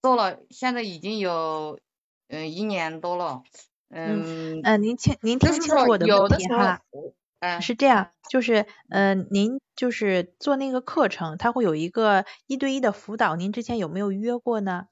[0.00, 1.80] 做了，现在已经有
[2.28, 3.42] 嗯一年多了，
[3.88, 4.24] 嗯
[4.62, 6.82] 呃，您听您听说清楚我的有的时候问题哈。
[6.90, 7.66] 我嗯。
[7.66, 14.86] 是这样，就是呃，您就是做那个课程，它会有一个一对一的辅导，您之前有没有预约过呢？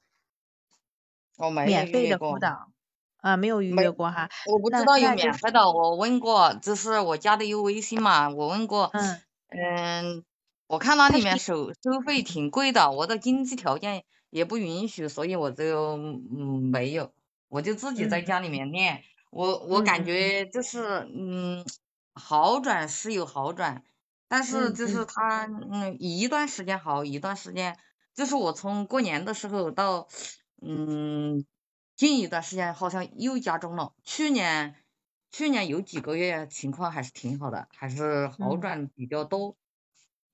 [1.39, 2.39] 我没有免费的预约过辅。
[2.39, 2.71] 导
[3.17, 4.29] 啊，没有预没约过哈。
[4.43, 9.21] 我不知道有免费的，我问过，就是我加的有微信嘛，我问过，嗯。
[9.49, 10.23] 嗯，
[10.67, 17.13] 我看那里面收收费挺贵的，我的经济条件也不允许，所以我就嗯没有，
[17.49, 18.23] 我就自己在嗯。
[18.23, 19.83] 家里面练，我我嗯嗯。
[19.83, 21.65] 感觉就是嗯
[22.15, 23.83] 好转是有好转，
[24.27, 25.05] 但是嗯就是。
[25.05, 27.77] 嗯它嗯一段时间好，一段时间
[28.13, 30.07] 就是我从过年的时候到
[30.61, 31.45] 嗯
[31.95, 34.75] 近一段时间好像又加重了，去年
[35.31, 38.57] 去年有几个月情况还是挺好的，还是好嗯。
[38.57, 39.55] 转比较多。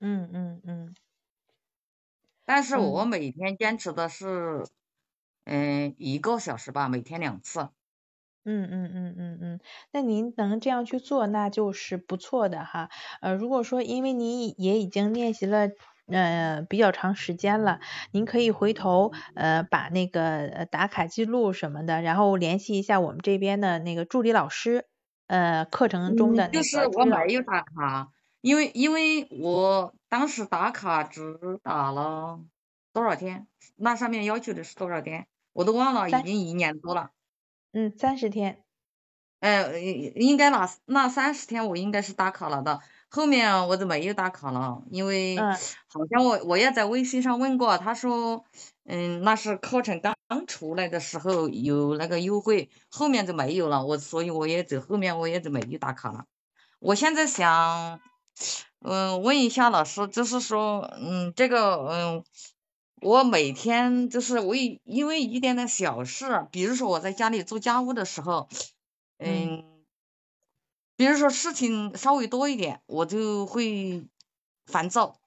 [0.00, 0.94] 嗯嗯嗯。
[2.48, 3.04] 但是我嗯。
[3.04, 4.66] 每天坚持的是，
[5.44, 7.68] 嗯，一个小时吧，每天两次。
[8.48, 9.60] 嗯嗯嗯嗯嗯，
[9.92, 12.88] 那您能这样去做，那就是不错的哈。
[13.20, 15.68] 呃，如果说因为您也已经练习了。
[16.10, 17.80] 呃，比较长时间了，
[18.12, 24.86] 您可以回头呃把那个呃打卡记录什么的，然后联系一下我们这边的那个助理老师，
[25.26, 27.24] 呃，课程中的那是个助理老师。
[27.24, 28.08] 我没有打卡，
[28.40, 32.40] 因为因为我当时打卡只打了
[32.92, 33.46] 多少天，
[33.76, 37.10] 那上面要求的是多少天，我都忘了，已经一年多了。
[37.72, 38.62] 嗯，三十天。
[39.40, 39.78] 哎，
[40.16, 45.52] 应该那那三十天我应该是打卡了的，后面我就没有打卡了，因为嗯
[45.86, 48.44] 好像我我也在微信上问过，他说，
[48.84, 56.24] 嗯，那是课程刚刚出来的时候有那个优惠，后面就没有了，我所以我也走后面我也就没有打卡了。
[56.80, 58.00] 我现在想，
[58.80, 62.24] 嗯，问一下老师，就是说，嗯，这个，嗯，
[63.02, 68.48] 我每天就是为因为一点点小事，比如说我在家里做家务的时候，
[69.22, 69.58] 嗯。
[69.58, 69.84] 嗯，
[70.98, 74.04] 比如说事情稍微多一点，我就会
[74.66, 75.20] 烦躁，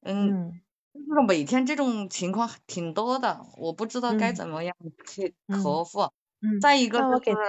[0.00, 0.62] 嗯，嗯。
[0.94, 6.10] 就是每天这种情况挺多的，我不知道该嗯怎么样去嗯克服。
[6.42, 7.40] 嗯，再一个就是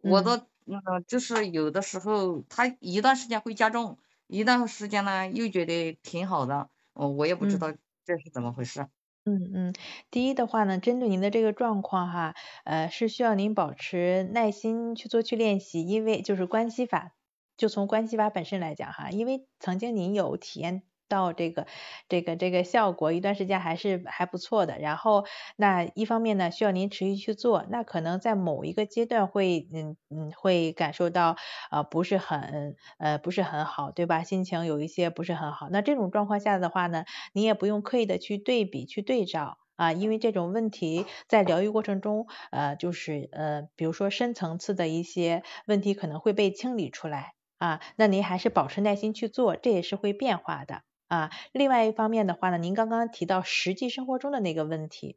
[0.00, 0.22] 我嗯。
[0.22, 3.98] 的，嗯，就是有的时候它一段时间会加重，
[4.28, 7.60] 一段时间呢又觉得挺好的，我我也不知嗯。
[7.60, 7.72] 道
[8.04, 8.86] 这是怎么回事。
[9.26, 9.72] 嗯嗯，
[10.10, 12.34] 第一的话呢，针对您的这个状况哈，
[12.64, 17.12] 呃，是需要您保持耐心去做去练习，因为就是关系法，
[17.56, 21.66] 就从关系法本身来讲哈，因为曾经您有体验到这个
[22.08, 24.78] 这个这个效果，一段时间还是还不错的。
[24.78, 25.24] 然后
[25.56, 31.36] 那一方面呢，需要您持续去做，那可能在某一个阶段会嗯嗯会感受到
[31.70, 34.22] 呃不是很呃不是很好，对吧？
[34.22, 35.68] 心情有一些不是很好。
[35.70, 39.58] 那这种状况下的话呢，你也不用刻意的去对比去对照。
[39.76, 50.82] 啊，因为这种问题在疗愈过程中，呃，就是呃，比如说深层次的一些问题可能会被清理出来啊，那您还是保持耐心去做，这也是会变化的
[51.14, 51.30] 啊。
[51.52, 55.16] 另外一方面的话呢，您刚刚提到实际生活中的那个问题，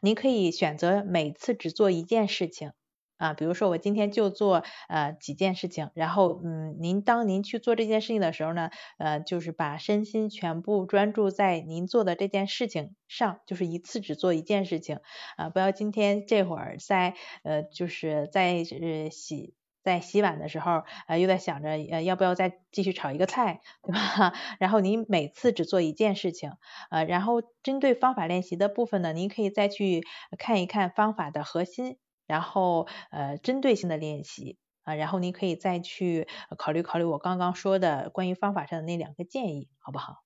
[0.00, 2.72] 您可以选择每次只做一件事情。
[3.18, 14.98] 啊，比如说我今天就做呃几件事情，然后嗯，您当您去做这件事情的时候呢，呃，就是把身心全部专注在您做的这件事情上，就是一次只做一件事情
[15.36, 19.54] 啊，不要今天这会儿在呃就是在呃洗。
[19.82, 24.32] 在洗碗的时候，呃，又在想着呃要不要再继续炒一个菜， 对吧？
[24.60, 26.52] 然后您每次只做一件事情，
[26.90, 30.02] 呃，然后针对方法练习的部分呢，您可以再去
[30.38, 36.26] 看一看方法的核心，然后呃针对性的练习啊，然后您可以再去
[36.56, 40.22] 考虑考虑我刚刚说的关于方法上的那两个建议，好不好？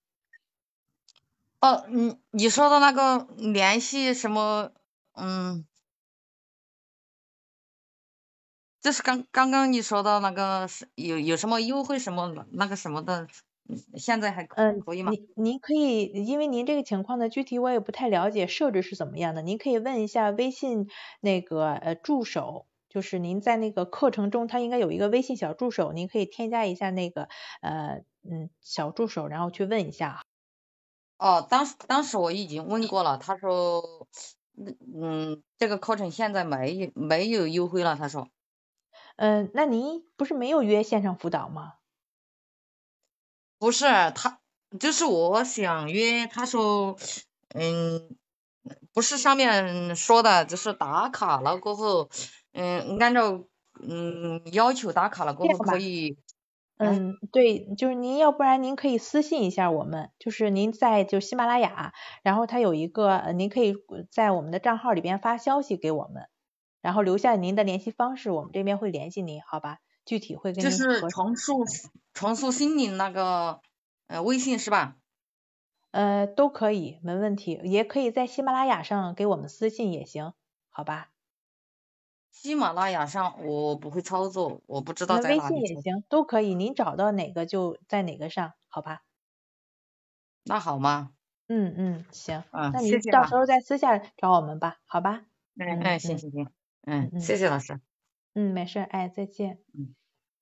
[1.61, 4.70] 哦，你你说的那个联系什么，
[5.15, 5.66] 嗯，
[8.87, 10.65] 就是刚刚刚你说到那个
[10.95, 13.27] 有有什么优惠什么那个什么的，
[13.69, 15.13] 嗯现在还可以吗？
[15.13, 20.89] 您您可以，因为您这个情况呢，具体我也不太了解设置是怎么样的，您可以问一下微信
[21.21, 27.29] 那个呃助手，就是您在那个课程中，它应该有一个微信小助手，您可以添加一下那个
[27.63, 30.23] 呃嗯小助手，然后去问一下。
[31.19, 34.07] 哦，当时当时我已经问过了，他说，
[35.01, 38.29] 嗯，这个课程现在没有没有优惠了，他说。
[39.16, 41.74] 嗯，那您不是没有约线上辅导吗？
[43.59, 44.40] 不是他，
[44.78, 46.97] 就是我想约，他说，
[47.55, 48.16] 嗯，
[48.93, 52.10] 不是上面说的，就是打卡了过后，
[52.52, 53.44] 嗯，按照
[53.82, 56.18] 嗯要求打卡了过后可以。
[56.78, 63.74] 嗯，对，就是您要不然您可以私信一下我们，就是您在就喜马拉雅，然后它有一个，您可以
[64.10, 66.28] 在我们的账号里边发消息给我们，
[66.87, 69.81] 然后留下您的联系方式，我们这边会联系您，好吧？
[70.05, 71.65] 具体会跟您就是重塑
[72.15, 73.61] 重塑心灵那个
[74.07, 74.95] 呃微信是吧？
[75.91, 80.33] 呃，都可以，没问题，也可以在喜马拉雅上给我们私信也行，
[80.71, 81.09] 好吧？
[82.31, 85.57] 喜马拉雅上我不会操作，我不知道在哪里。
[85.57, 89.03] 微信也行，都可以，您找到哪个就在哪个上，好吧？
[90.45, 91.11] 那好吗？
[91.49, 92.43] 嗯嗯，行。
[92.53, 95.25] 嗯，那你到时候再私下找我们吧，好吧？
[95.57, 96.51] 嗯嗯，行行行，
[96.87, 97.81] 嗯，谢谢老师。
[98.35, 99.59] 嗯，没事，哎，再见。
[99.75, 99.95] 嗯，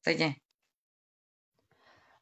[0.03, 0.37] 再见。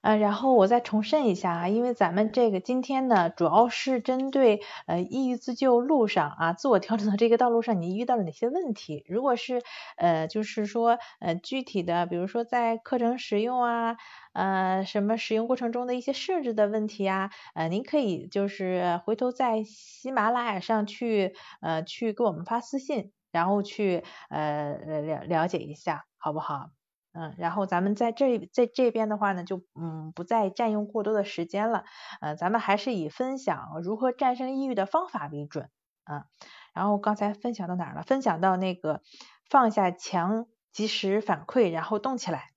[0.03, 9.05] 呃，然后我再重申一下啊，因为咱们这个今天呢，主要是针对呃抑郁自救路上啊，自我调整的这个道路上，你遇到了哪些问题？
[9.09, 9.63] 如果是
[9.97, 13.97] 呃，就是说呃具体的，比如说在课程使用啊，
[14.33, 26.71] 呃什么使用过程中的一些设置的问题啊，呃您可以就是回头在喜马拉雅上去呃去给我们发私信，然后去呃了了解一下，好不好？
[27.15, 31.85] 嗯，然后咱们在这在这边的话呢，就嗯不再占用过多的时间了，
[32.23, 35.69] 呃，咱们还是以分享如何战胜抑郁的方法为准
[36.05, 36.25] 啊。
[36.73, 38.03] 然后刚才分享到哪儿了？
[38.03, 39.03] 分享到那个
[39.51, 42.49] 放下强及时反馈，然后动起来。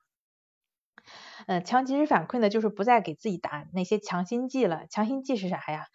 [1.48, 4.88] 嗯，强及时反馈呢，就是不再给自己打那些强心剂了。
[4.88, 5.88] 强心剂是啥呀？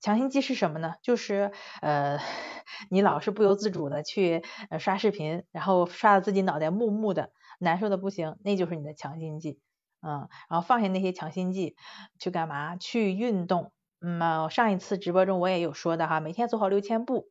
[0.00, 0.94] 强心剂是什么呢？
[1.02, 1.52] 就是
[1.82, 2.18] 呃，
[2.90, 4.42] 你老是不由自主的去
[4.78, 7.30] 刷视频，然后刷的自己脑袋木木的。
[7.62, 9.60] 难受的不行，那就是你的强心剂，
[10.00, 11.76] 嗯，然后放下那些强心剂，
[12.18, 12.76] 去干嘛？
[12.76, 13.70] 去运动。
[14.00, 17.28] 嗯，上一次直播中我也有说的哈，每天走好六千步，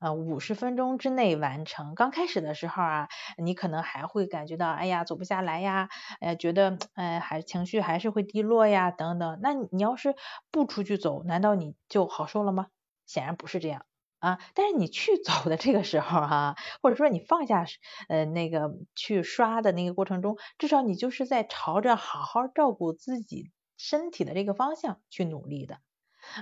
[0.00, 1.94] 呃，五十分钟之内完成。
[1.94, 5.88] 刚开始的时候啊，你可能还会感觉到，哎呀，走不下来呀，
[6.20, 9.38] 呃，觉得，呃，还情绪还是会低落呀，等等。
[9.42, 10.14] 那你要是
[10.50, 12.66] 不出去走，难道你就好受了吗？
[13.06, 13.84] 显然不是这样。
[14.20, 17.66] 啊，但是你去走的这个时候哈，或者说你放下
[18.08, 25.78] 呃那个去刷的那个过程中，至少你就是在朝着好好照顾自己身体的这个方向去努力的。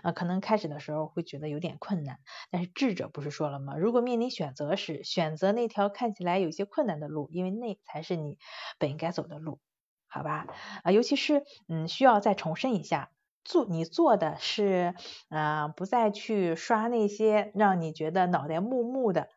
[0.03, 3.77] 啊，可能开始的时候会觉得有点困难，但是智者不是说了吗？
[3.77, 8.39] 如果面临选择时，选择那条看起来有些困难的路，因为那才是你
[8.79, 9.61] 本应该走的路，
[10.09, 10.47] 好吧？
[10.85, 13.11] 啊，尤其是嗯，需要再重申一下。
[13.45, 14.95] 做你做的是，
[15.29, 19.31] 啊，不再去刷那些让你觉得脑袋木木的，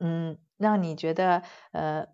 [0.00, 1.42] 嗯，让你觉得
[1.72, 2.06] 呃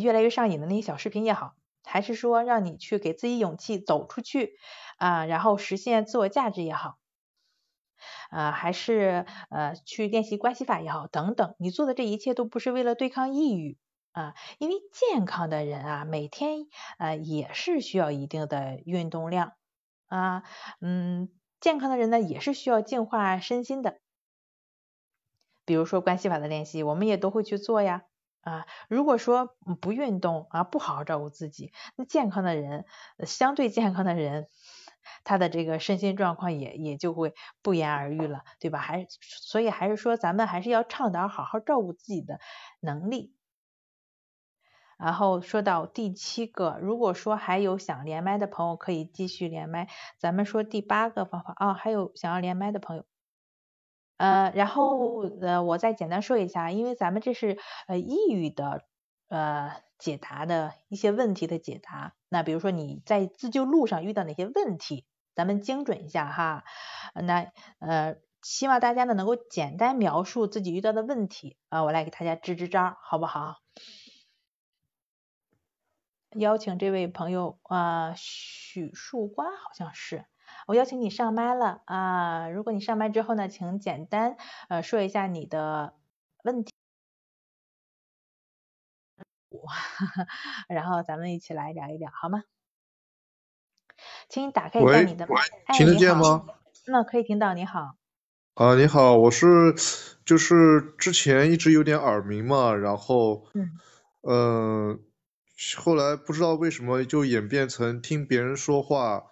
[0.00, 1.54] 越来越上瘾的那些小视频也好，
[1.84, 4.54] 还是说让你去给自己勇气走出去
[5.02, 6.98] 啊，然后实现自我价值也好，
[8.30, 13.78] 啊，还是呃去练习关系法也好，等等，你做的这一切都不是为了对抗抑郁。
[14.12, 16.66] 啊，因为健康的人啊，每天
[16.98, 19.54] 呃也是需要一定的运动量
[20.06, 20.42] 啊，
[20.82, 21.30] 嗯，
[21.60, 24.00] 健康的人呢也是需要净化身心的，
[25.64, 28.02] 比如说关系法的练习，我们也都会去做呀
[28.42, 28.66] 啊。
[28.86, 32.84] 如果说不运动啊，不好好照顾自己，那健康的人，
[33.24, 34.50] 相对健康的人，
[35.24, 38.78] 他的这个身心状况也也就会不言而喻了，对吧？
[38.78, 42.40] 还所以还是说，咱们还是要倡导好好照顾自己的
[42.80, 43.34] 能力。
[44.98, 49.88] 然后说到第七个，如果说还有想连麦的朋友，可以继续连麦。
[50.16, 53.04] 咱们说第八个方法啊，还有想要连麦的朋友，
[54.18, 57.58] 呃，然后呃，我再简单说一下，因为咱们这是
[57.88, 58.84] 呃抑郁的
[59.32, 62.14] 呃解答的一些问题的解答。
[62.28, 66.64] 那比如说你在自救路上遇到哪些问题，咱们精准一下哈。
[67.14, 73.56] 那呃，希望大家呢能够简单描述自己遇到的问题啊，我来给大家支支招，好不好？
[76.34, 80.24] 邀请这位朋友啊，许树瓜好像是，
[80.66, 82.48] 我邀请你上麦了啊。
[82.48, 84.36] 如果你上麦之后呢，请简单
[84.68, 85.94] 呃说一下你的
[86.42, 86.71] 问题
[89.66, 90.24] 题，
[90.74, 92.44] 然后咱们一起来聊一聊好吗？
[94.28, 95.34] 请你打开一下你的麦，
[95.76, 96.44] 听得见吗？
[96.86, 97.96] 那可以听到，你好。
[98.54, 99.74] 啊，你好，我是
[100.24, 103.70] 就是之前一直有点耳鸣嘛，然后嗯
[104.22, 105.04] 嗯。
[105.76, 109.22] 后来不知道为什么就演变成听别人说话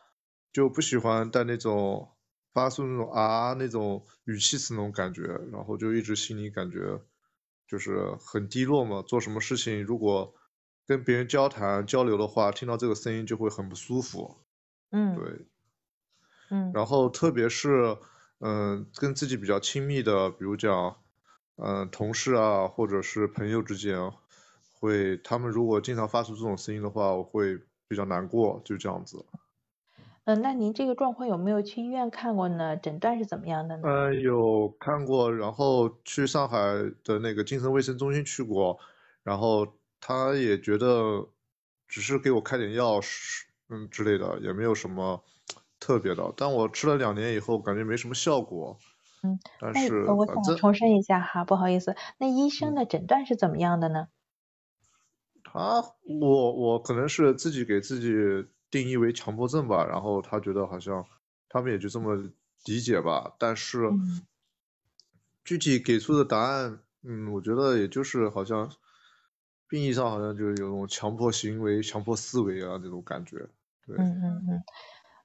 [0.53, 2.15] 就不喜欢带那种
[2.53, 7.01] 发出那种啊那种语气词那种感觉，然后就一直心里感觉
[7.71, 9.03] 就是很低落嘛。
[9.03, 10.35] 做什么事情如果
[10.87, 14.39] 跟别人交谈交流的话，听到这个声音就会很不舒服。
[14.91, 15.47] 嗯，对，
[16.51, 17.97] 嗯，然后特别是
[18.41, 20.97] 嗯跟自己比较亲密的，比如讲
[21.57, 24.11] 嗯同事啊或者是朋友之间。
[24.81, 29.27] 会他们如果经常发出这种声音的话，我会比较难过，就这样子。
[30.27, 32.77] 嗯，那您这个状况有没有去医院看过呢？
[32.77, 33.89] 诊断是怎么样的呢？
[33.89, 36.59] 呃，有看过，然后去上海
[37.03, 38.79] 的那个精神卫生中心去过，
[39.23, 39.67] 然后
[40.01, 41.27] 他也觉得
[41.89, 43.01] 只是给我开点药，
[43.71, 45.25] 嗯之类的，也没有什么
[45.79, 46.33] 特别的。
[46.37, 48.77] 但我吃了两年以后，感觉没什么效果。
[49.23, 54.09] 嗯，但是我想重申一下哈，不好意思，那医生的诊断是怎么样的呢？
[55.45, 55.81] 他，
[56.21, 58.09] 我我可能是自己给自己。
[58.71, 61.05] 定义为强迫症吧，然后他觉得好像
[61.49, 62.17] 他们也就这么
[62.65, 63.79] 理解吧，但是
[65.45, 68.71] 具体给出的答案，嗯，我觉得也就是好像
[69.69, 73.37] 定义上好像就是有种强迫行为、强迫思维啊那种感觉，
[73.87, 73.97] 对。
[73.99, 74.63] 嗯嗯嗯。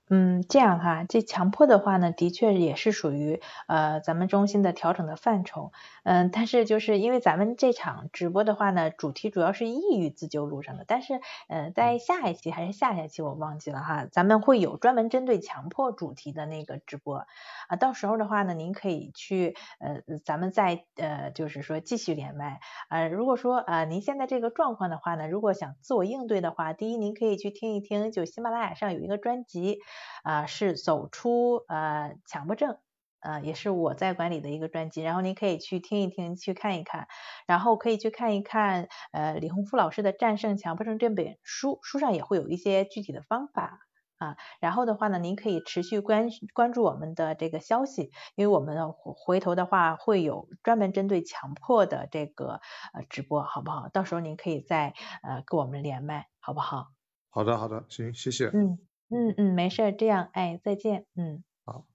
[0.07, 5.71] 嗯，这样哈，这强迫的话呢，的确也是属于呃咱们中心的调整的范畴。
[6.03, 17.25] 嗯，但是就是因为咱们这场直播的话呢，主题主要是抑郁自救路上的，但是呃在下一期还是下下期我忘记了哈，咱们会有专门针对强迫主题的那个直播
[17.67, 22.59] 啊，到时候的话呢，您可以去呃咱们再呃就是说继续连麦
[22.89, 23.07] 啊。
[23.07, 29.79] 如果说啊您现在这个状况的话呢，如果想自我应对的话，第一您可以去听一听，就喜马拉雅上有一个专辑。
[30.23, 32.77] 啊，是走出呃强迫症，
[33.19, 37.07] 呃也是我在管理的一个专辑，然后您可以去听一听，去看一看，
[37.47, 43.79] 然后可以去看一看呃李洪福老师的《战胜强迫症》这本书，书上也会有一些具体的方法
[44.17, 44.35] 啊。
[44.59, 52.61] 然后的话呢，您可以持续关关注我们的这个消息，因为我们回头的话会有专门针对强迫的这个
[52.93, 53.89] 呃直播，好不好？
[53.89, 54.93] 到时候您可以再
[55.23, 56.87] 呃跟我们连麦，好不好？
[57.29, 58.51] 好的，好的，行，谢谢。
[58.51, 58.85] 嗯。
[59.11, 61.85] 嗯嗯，没事，这样，哎，再见，嗯，好，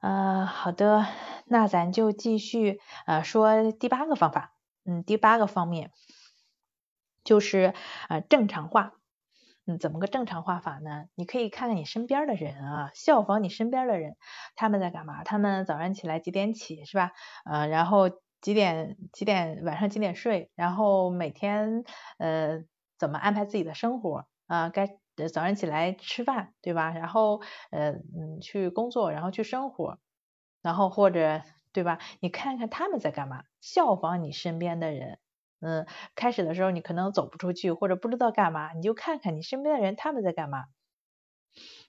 [0.00, 1.06] 呃，好的，
[1.46, 4.54] 那咱就继续呃说第八个方法，
[4.84, 5.92] 嗯，第八个方面
[7.24, 7.74] 就是
[8.08, 8.94] 呃正常化，
[9.66, 11.04] 嗯，怎么个正常化法呢？
[11.14, 14.16] 你可以看看你身边的人啊，效仿你身边的人，
[14.56, 15.22] 他们在干嘛？
[15.22, 17.12] 他们早上起来几点起是吧？
[17.44, 18.10] 呃，然后
[18.40, 20.50] 几点几点晚上几点睡？
[20.56, 21.84] 然后每天
[22.18, 22.64] 呃
[22.98, 24.26] 怎么安排自己的生活？
[24.50, 24.88] 啊，该
[25.32, 26.90] 早上起来吃饭，对吧？
[26.90, 27.40] 然后
[27.70, 29.98] 呃嗯去工作，然后去生活，
[30.60, 32.00] 然后或者对吧？
[32.18, 35.20] 你看看他们在干嘛，效仿你身边的人。
[35.60, 35.86] 嗯，
[36.16, 40.64] 开始的时候你可能走不出去，或者不知道干嘛，你就看看你身边的人他们在干嘛。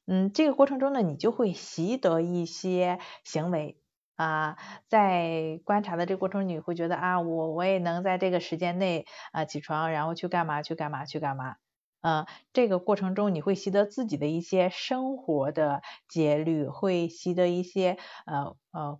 [0.05, 3.81] 嗯，这个过程中呢，你就会习得一些行为
[4.17, 4.57] 啊，
[4.87, 11.55] 在观察的这个过程，你会觉得啊，我我也能在这个时间内啊起床，然后去干嘛去干嘛去干嘛。
[12.01, 18.99] 嗯，这个过程中你会习得自己的一些生活的节律，会习得一些呃呃，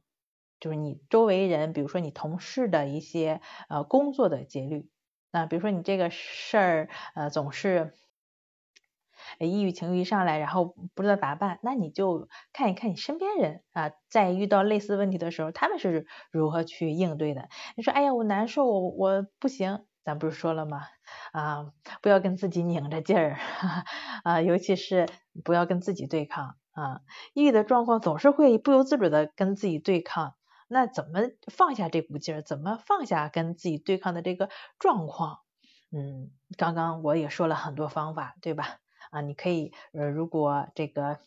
[0.60, 4.90] 就是你周围人，比如说你同事的一些呃工作的节律。
[5.32, 7.94] 那比如说你这个事儿呃总是
[9.40, 17.50] 抑郁情绪一上来，然后不知道咋办，那你就看一看你身边人啊，在遇到类似问题的时候，他们是如何去应对的。
[17.76, 19.86] 你说哎呀我难受，我我不行。
[20.04, 20.88] 咱不是说了吗？
[21.32, 21.72] 啊，
[22.02, 23.38] 不要跟自己拧着劲儿
[24.24, 25.08] 啊，尤其是
[25.44, 27.02] 不要跟自己对抗啊。
[27.34, 30.36] 抑郁的状况总是会不由自主的跟自己对抗，
[30.68, 31.22] 那怎么
[31.52, 32.42] 放下这股劲儿？
[32.42, 34.50] 怎么放下跟自己对抗的这个
[34.80, 35.40] 状况？
[35.92, 38.80] 嗯，刚刚我也说了很多方法，对吧？
[39.12, 41.20] 啊，你可以呃，如果这个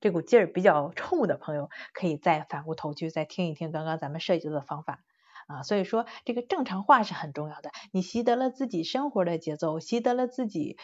[0.00, 5.00] 这股劲儿比较冲的朋友，可以再反过头去再听一听刚刚咱们设计的方法。
[5.48, 7.72] 啊，所以说这个正常化是很重要的。
[7.90, 10.76] 你习得了自己生活的节奏，习得了自己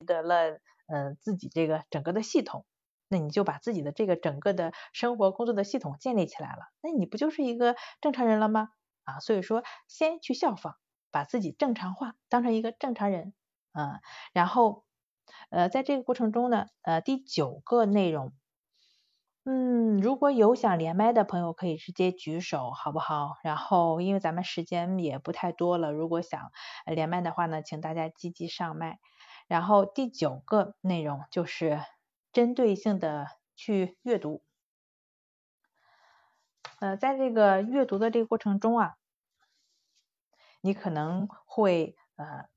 [0.00, 2.64] 习得了嗯自己这个整个的系统，
[3.08, 8.68] 那你就把自己的这个整个的生活工作的系统建立起来了，那你不就是一个正常人了吗？
[9.02, 10.76] 啊，所以说先去效仿，
[11.10, 13.34] 把自己正常化，当成一个正常人，
[13.72, 13.98] 嗯，
[14.32, 14.84] 然后
[15.50, 18.32] 呃在这个过程中呢，呃第九个内容。
[19.50, 23.38] 嗯，如果有想连麦的朋友，可以直接举手，好不好？
[23.42, 26.50] 然后，因为咱们时间也不太多了，如果想
[26.84, 28.98] 连麦的话呢，请大家积极上麦。
[29.46, 31.80] 然后第九个内容就是
[32.30, 34.42] 针对性的去阅读。
[36.80, 38.96] 呃，在这个阅读的这个过程中啊，
[40.60, 42.50] 你可能会呃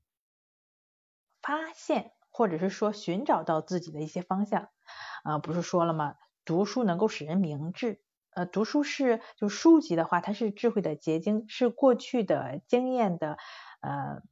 [1.40, 4.68] 发现，或者是说寻找到自己的一些方向
[5.24, 6.16] 啊，不是说了吗？
[6.44, 8.00] 读书能够使人明智，
[8.30, 13.38] 呃，读书是就书籍的话，它是智慧的结晶，是过去的经验的，
[13.80, 14.22] 呃，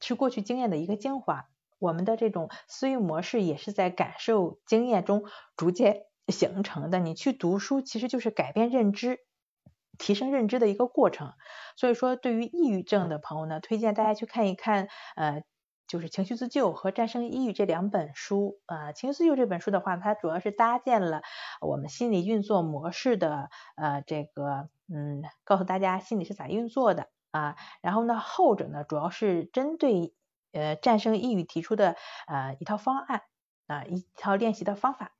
[0.00, 1.48] 是过去经验的一个精华。
[1.78, 5.24] 我们的这种思维模式也是在感受经验中
[5.56, 6.98] 逐渐形成的。
[6.98, 9.18] 你去读书，其实就是改变认知，
[9.98, 11.34] 提升认知的一个过程。
[11.76, 15.42] 所以说，对于抑郁症的朋友呢，推荐大家去看一看，呃，
[15.94, 18.58] 就是《情绪自救》和《战胜抑郁》这两本书。
[18.66, 21.22] 啊，《情绪自救》这本书的话，它主要是搭建了
[21.60, 27.54] 我们心理运作模式的，呃，这个，嗯，告诉大家心理是咋运作的啊。
[27.80, 30.12] 然后呢，后者呢，主要是针对
[30.50, 31.94] 呃战胜抑郁提出的
[32.26, 33.22] 呃一套方案
[33.68, 35.12] 啊，一套练习的方法。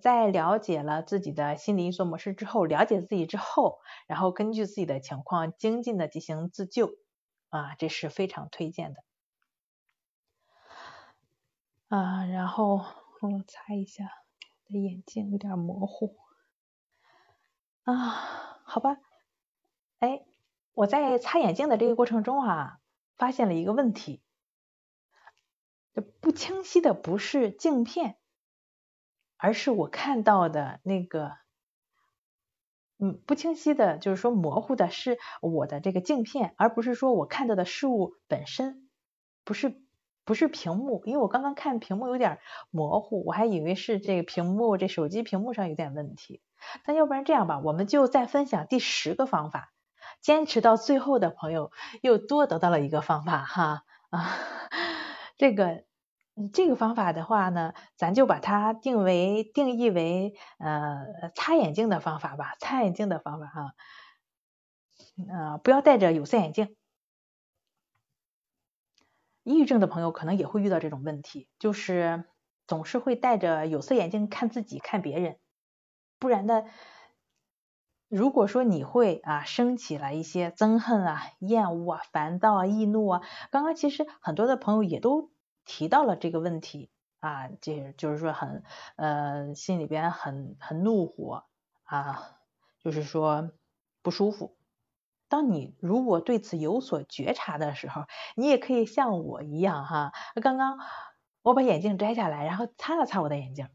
[0.00, 6.92] 在了解了自己的心理运作模式之后，了解自己之后，然后根据自己的情况精进的进行自救
[7.48, 9.02] 啊，这是非常推荐的
[11.96, 12.26] 啊。
[12.26, 12.84] 然后
[13.20, 16.16] 我擦一下，我的眼睛有点模糊
[17.84, 17.94] 啊，
[18.64, 18.98] 好吧，
[19.98, 20.24] 哎，
[20.72, 22.80] 我在擦眼镜的这个过程中啊，
[23.16, 24.22] 发现了一个问题，
[25.92, 28.16] 这不清晰的不是镜片。
[29.36, 31.36] 而是我看到的那个，
[32.98, 38.88] 嗯，不清晰的，就是说模糊的是我的这个镜片，而不是说我看到的事物本身，
[39.42, 39.83] 不是
[40.24, 42.38] 不是屏幕，因为我刚刚看屏幕有点
[42.70, 46.40] 模糊，我还以为是这个屏幕这手机屏幕上有点问题。
[46.86, 49.72] 那要不然这样吧，我们就再分享第十个方法，
[50.20, 51.70] 坚持到最后的朋友
[52.02, 54.30] 又多得到了一个方法哈啊，
[55.36, 55.84] 这个。
[56.52, 63.74] 这个方法的话呢，咱就把它定为定义为呃擦眼镜的方法吧，擦眼镜的方法哈，
[65.30, 66.74] 呃不要戴着有色眼镜。
[69.44, 72.24] 抑郁症的朋友可能也会遇到这种问题，就是
[72.66, 75.38] 总是会戴着有色眼镜看自己看别人，
[76.18, 76.64] 不然呢，
[78.08, 83.22] 如果说你会啊升起了一些憎恨啊、厌恶啊、烦躁啊、易怒啊，
[83.52, 85.32] 刚刚其实很多的朋友也都。
[85.66, 86.90] 提到了这个问题
[87.20, 88.64] 啊，这就是说很
[88.96, 91.44] 呃心里边很很怒火
[91.84, 92.36] 啊，
[92.80, 93.50] 就是说
[94.02, 94.58] 不舒服。
[95.34, 98.04] 当你如果对此有所觉察的时候，
[98.36, 100.78] 你也可以像我一样哈，刚刚
[101.42, 103.66] 我把眼镜摘下来，然后擦了擦我的眼镜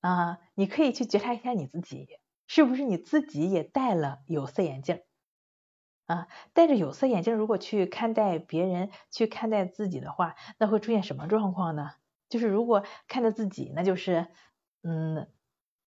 [0.00, 2.08] 啊，你可以去觉察一下你自己，
[2.48, 5.00] 是不是你自己也戴了有色眼镜？
[6.06, 11.92] 啊，戴着有色眼镜，如果去看待别人，去看待自己的话，那会出现什么状况呢？
[12.28, 14.26] 就是如果看待自己，那就是，
[14.82, 15.28] 嗯，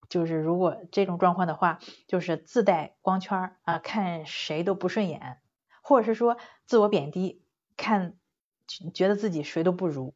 [0.09, 5.39] 就是如果这种状况的话，就是自带光圈啊，看谁都不顺眼，
[5.81, 7.43] 或者是说自我贬低，
[7.77, 8.15] 看
[8.93, 10.15] 觉得自己谁都不如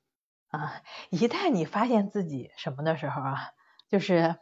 [0.49, 0.81] 啊。
[1.09, 3.51] 一旦你发现自己什么的时候啊，
[3.89, 4.35] 就是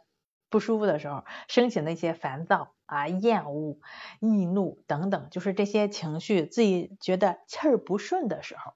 [0.50, 2.72] 不舒服的时候，升起那些烦躁。
[2.86, 3.80] 啊，厌恶、
[4.20, 8.74] 易怒等等，就是这些情绪，自己觉得气儿不顺的时候，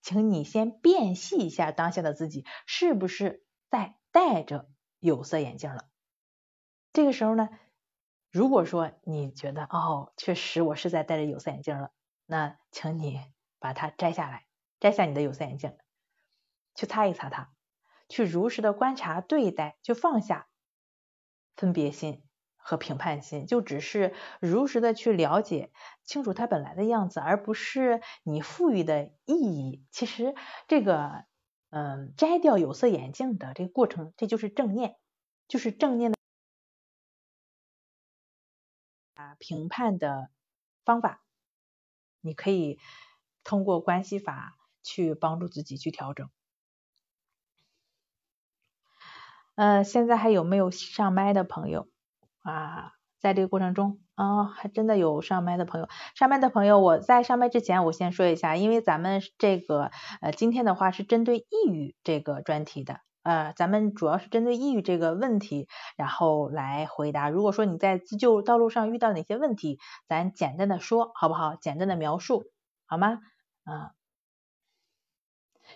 [0.00, 5.89] 请你先辨析一下当下的自己是不是在戴着有色眼镜了。
[6.92, 7.48] 这个时候呢，
[8.30, 11.90] 如果说你觉得哦，确实我是在戴着有色眼镜了，
[12.26, 13.20] 那请你
[13.58, 14.46] 把它摘下来，
[14.80, 15.76] 摘下你的有色眼镜，
[16.74, 17.52] 去擦一擦它，
[18.08, 20.48] 去如实的观察对待，就放下
[21.56, 22.22] 分别心。
[22.62, 25.72] 和评判心，就只是如实的去了解
[26.04, 29.82] 清楚它本来的样子，而不是你赋予的意义。
[29.90, 30.34] 其实
[30.68, 31.24] 这个，
[31.70, 34.96] 嗯，摘掉有色眼镜的这个过程，这就是正念，
[35.48, 36.18] 就是正念的
[39.40, 40.30] 评判的
[40.84, 41.20] 方法。
[42.20, 42.78] 你可以
[43.42, 46.30] 通过关系法去帮助自己去调整。
[49.56, 51.88] 呃，现在还有没有上麦的朋友？
[52.42, 55.88] 啊，在这个过程中啊，还真的有上麦的朋友。
[56.14, 59.90] 上麦的朋友，我在上麦之前，我先说一下，因为咱们这个
[60.22, 67.28] 呃，今天的话是针对抑郁这个专题的，呃，咱们主要是针对抑郁这个问题，然后来回答。
[67.28, 71.54] 如果说你在自救道路上遇到哪些问题，咱简单的说，好不好？
[71.56, 72.44] 简单的描述，
[72.86, 73.20] 好吗？
[73.64, 73.94] 啊，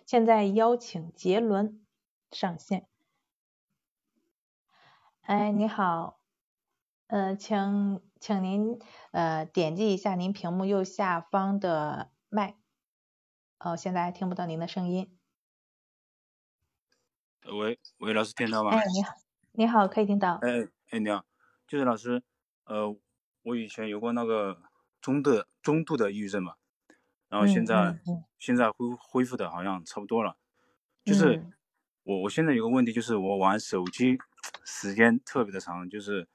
[0.06, 1.84] 现在邀请杰伦
[2.30, 2.86] 上线。
[5.20, 6.18] 哎，你好。
[7.06, 8.78] 呃，请请您
[9.12, 12.56] 呃点击一下您屏幕右下方的麦，
[13.58, 15.16] 哦，现在还听不到您的声音。
[17.52, 18.70] 喂喂，老师听到吗？
[18.70, 19.14] 哎，你好，
[19.52, 20.36] 你好，可以听到。
[20.36, 21.24] 哎哎，你好，
[21.66, 22.22] 就是老师，
[22.64, 22.96] 呃，
[23.42, 24.62] 我以前有过那个
[25.00, 26.54] 中度中度的抑郁症嘛，
[27.28, 28.00] 然后现在
[28.38, 30.36] 现在恢恢复的好像差不多了，
[31.04, 31.44] 就是
[32.04, 34.18] 我我现在有个问题，就是我玩手机
[34.64, 36.28] 时间特别的长，就是。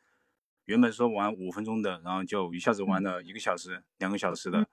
[0.65, 4.68] 原本说玩五分钟的，然后就一下子玩了一个小时、两个小时的，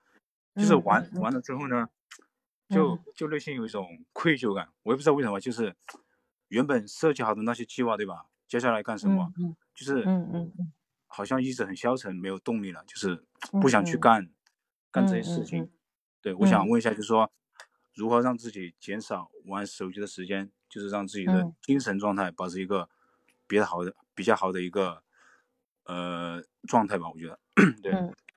[0.54, 1.88] 就是玩玩了之后呢，
[2.68, 5.74] 就就内心有一种愧疚感，我也不知道为什么，就是
[6.48, 8.26] 原本设计好的那些计划，对吧？
[8.46, 9.32] 接下来干什么？
[9.74, 10.04] 就是
[11.06, 13.24] 好像一直很消沉，没有动力了，就是
[13.60, 14.30] 不想去干
[14.90, 15.70] 干这些事情。
[16.22, 17.30] 对，我想问一下，就是说
[17.94, 22.88] 如何让自己减少玩手机的时间，就是让自己的精神状态保持一个
[23.46, 25.02] 比较好的、比较好的一个
[25.84, 27.08] 呃状态吧？
[27.10, 27.38] 我觉得，
[27.82, 27.92] 对，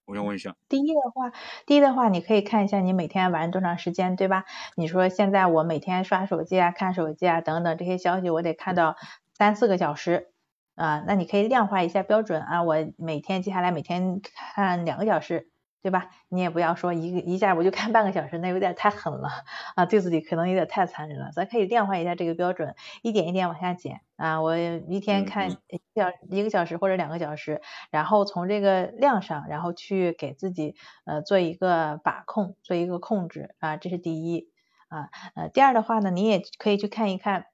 [0.10, 0.56] 我想问一下。
[0.68, 1.32] 第一的话，
[1.68, 4.46] 第一的话，你可以看一下你每天玩多长时间，对吧？
[4.76, 8.96] 你说现在我每天刷手机啊、看手机啊等等这些消息，我得看到
[9.34, 10.32] 三四个小时。
[10.76, 14.22] 啊，那你可以量化一下标准啊，我每天接下来每天
[14.56, 15.50] 看两个小时，
[15.82, 16.10] 对吧？
[16.30, 19.28] 你也不要说一个一下我就看半个小时，那有点太狠了
[19.76, 21.32] 啊，对自己可能有点太残忍了。
[21.34, 24.42] 咱可以量化一下这个标准，一点一点往下减啊。
[24.42, 27.62] 我一天看一小一个小时或者两个小时，
[27.92, 34.50] 然后从这个量上，然后去给自己呃做一个把控，做一个控制啊，这是第一
[34.90, 35.10] 啊。
[35.36, 37.46] 呃，第二的话呢，你也可以去看一看。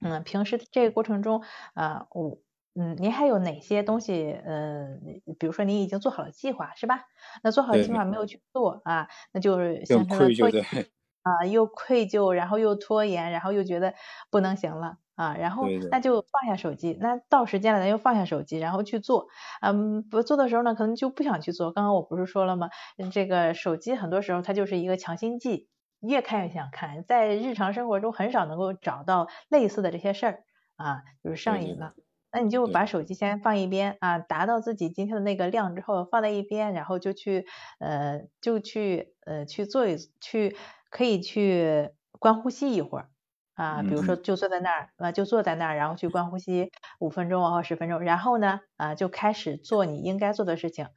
[0.00, 1.42] 嗯，平时这个过程中，
[1.74, 2.38] 啊，我，
[2.74, 4.98] 嗯，您还有哪些东西，呃，
[5.38, 7.04] 比如说您已经做好了计划，是吧？
[7.42, 10.62] 那做好计划没有去做啊，那就是形成了拖延，
[11.22, 13.94] 啊，又愧疚，然后又拖延，然后又觉得
[14.30, 19.28] 不能行了啊，然后那就放下手机，那到时间了咱就放下手机，然后去做，
[19.60, 21.72] 嗯，不做的时候呢，可能就不想去做。
[21.72, 22.70] 刚刚我不是说了吗？
[23.12, 25.68] 这个手机很多时候它就是一个强心剂。
[26.00, 30.42] 越看越想看，在日常生活中很少能够找到类似的这些事儿
[30.76, 31.94] 啊，就是上瘾了。
[32.30, 37.46] 那你就把手机先放一边啊，达到自己今天的那个量之后放在一边，然后就去
[37.78, 40.56] 呃就去呃去做一去
[40.90, 43.08] 可以去观呼吸一会儿
[43.54, 46.70] 啊，比如说就坐在那儿啊就坐在那儿，然后去观呼吸
[47.00, 50.88] 五分钟或十分钟，然后呢啊就开始做你应该做的事情。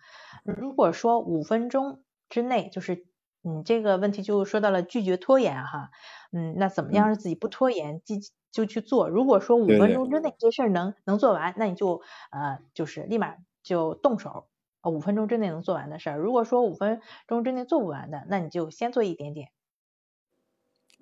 [0.44, 3.06] 如果说五分钟之内就是。
[3.44, 5.92] 你这个问题就说到了拒绝拖延哈，
[6.34, 8.16] 嗯，那怎么样让自己不拖延，就
[8.52, 9.08] 就去做。
[9.08, 12.02] 如果说五分钟之内这事儿能能做完，那你就
[12.32, 14.50] 呃就是立马就动手，
[14.84, 16.18] 五分钟之内能做完的事儿。
[16.18, 19.48] 如果说五分钟之内做不完的，那你就先做一点点。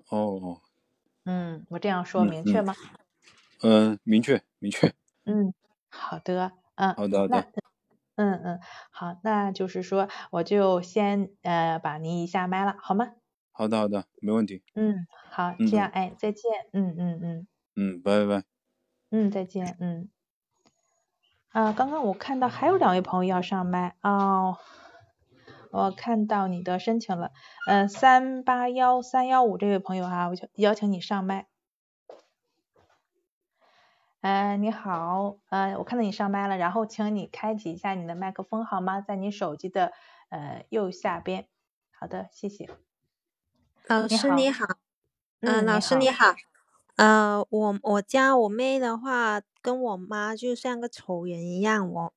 [0.10, 0.65] 哦。
[1.26, 2.74] 嗯，我这样说明确吗？
[3.64, 4.94] 嗯，明确明确。
[5.26, 5.54] 嗯，
[5.90, 7.48] 好的，嗯，好的好的。
[8.16, 8.60] 嗯嗯，
[8.92, 13.12] 好，那就是说，我就先呃把您移下麦了，好吗？
[13.52, 14.62] 好的好的，没问题。
[14.76, 16.44] 嗯，好，这样，哎，再见，
[16.74, 17.48] 嗯嗯嗯。
[17.76, 18.46] 嗯，拜拜拜。
[19.10, 20.10] 嗯，再见，嗯。
[21.50, 24.58] 啊，刚刚我看到还有两位朋友要上麦哦，
[25.76, 27.34] 我看到你的申请了，
[27.68, 31.48] 呃，三八幺三幺五这位朋友哈，我邀请你上麦。
[34.22, 39.02] 哎，你好，呃，我看到你上麦了，然后请你开启一下你的麦克风好吗？
[39.02, 39.92] 在你手机的
[40.30, 41.46] 呃右下边。
[41.92, 42.70] 好的，谢谢。
[43.88, 44.66] 老师你好，
[45.42, 46.34] 嗯，老师你好，
[46.96, 52.14] 呃，我我家我妹的话跟我妈就像个仇人一样，我。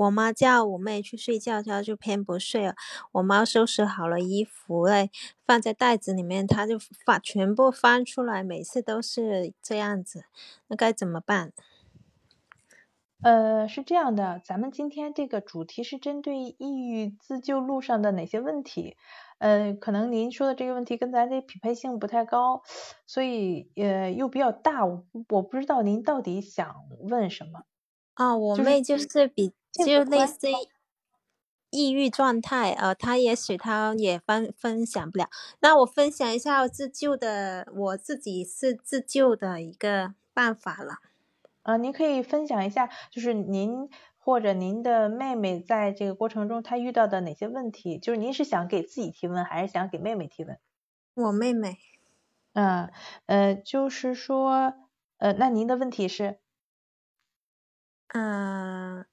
[0.00, 2.74] 我妈叫我妹去睡觉，她就偏不睡了。
[3.12, 5.10] 我妈收拾好了衣服嘞，
[5.44, 10.24] 放在袋子里面，她就翻全部翻出来，每次都是这样子，
[10.68, 11.52] 那该怎么办？
[13.22, 18.96] 呃，是这样的，咱们今天这个主题是针对抑郁自救路上的哪些问题？
[19.36, 22.62] 呃，可能您说的这个问题跟咱这匹配性不太高，
[23.06, 26.74] 所以呃又比较大，我我不知道您到底想
[27.10, 27.64] 问什么。
[28.14, 29.52] 啊，我妹就是比。
[29.72, 30.48] 就类似
[31.70, 35.28] 抑郁状态，呃，他也许他也分分享不了。
[35.60, 40.96] 那我分享一下自救的，我自己是自救的一个办法了。
[41.62, 43.88] 呃，您可以分享一下，就是您
[44.18, 47.98] 或者您的妹妹在这个过程中她遇到的哪些问题？
[47.98, 50.58] 就是您是想给自己提问，还是想给妹妹提问？
[51.16, 51.78] 我妹妹。
[52.54, 52.90] 嗯，
[53.26, 54.74] 呃，就是说，
[55.18, 56.40] 呃，那您的问题是？
[58.14, 59.04] 嗯。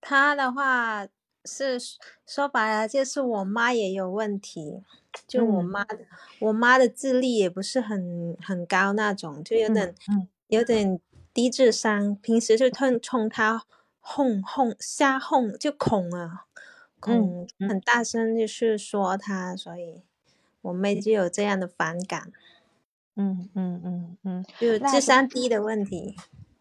[0.00, 1.06] 他的话
[1.44, 1.78] 是
[2.26, 4.82] 说白了，就是我妈也有问题，
[5.26, 5.86] 就我妈，
[6.40, 9.94] 我妈的智力也不是很很高那种，就有点
[10.48, 11.00] 有点
[11.32, 13.64] 低智商，平时就冲冲他
[14.00, 16.46] 哄哄瞎哄，就恐啊
[17.00, 20.02] 恐很大声，就是说他，所以
[20.62, 22.32] 我妹就有这样的反感。
[23.16, 26.14] 嗯嗯嗯嗯，就智商低的问题。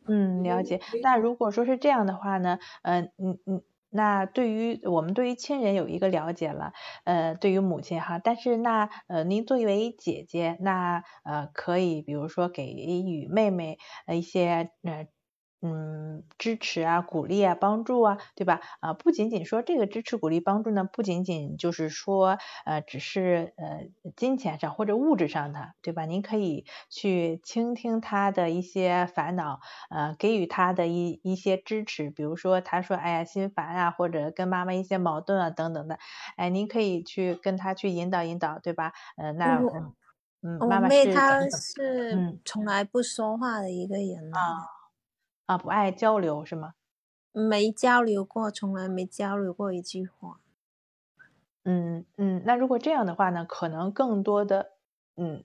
[0.08, 0.80] 嗯，了解。
[1.02, 6.72] 那如果说是这样的话呢，嗯嗯嗯，那对于我们对于亲人有一个了解了，
[7.04, 13.78] 呃，对于母亲哈，但是那呃，您作为姐姐，那呃，可以比如说给予妹妹
[14.14, 15.08] 一些呃
[15.62, 18.62] 嗯，支持啊，鼓励啊，帮助啊，对吧？
[18.80, 26.06] 啊，不仅仅说这个支持、鼓励、帮助呢，不仅仅就是说，呃，只是呃金钱上或者物质上的，对吧？
[26.06, 29.60] 您可以去倾听他的一些烦恼，
[29.90, 35.98] 呃，给予他的一一些支持，比如说他说，哎呀，心烦啊，或者跟妈妈一些矛盾啊等等的，
[36.36, 38.94] 哎，您可以去跟他去引导引导，对吧？
[39.18, 39.94] 呃，那嗯
[40.44, 44.77] 嗯，妈妈是他是从来不说话的一个人啊。
[45.48, 46.74] 啊，不爱交流是吗？
[47.36, 50.40] 没交流过，从来没交流过一句话。
[51.66, 54.74] 嗯嗯，那如果这样的话呢，可能更多的，
[55.18, 55.44] 嗯，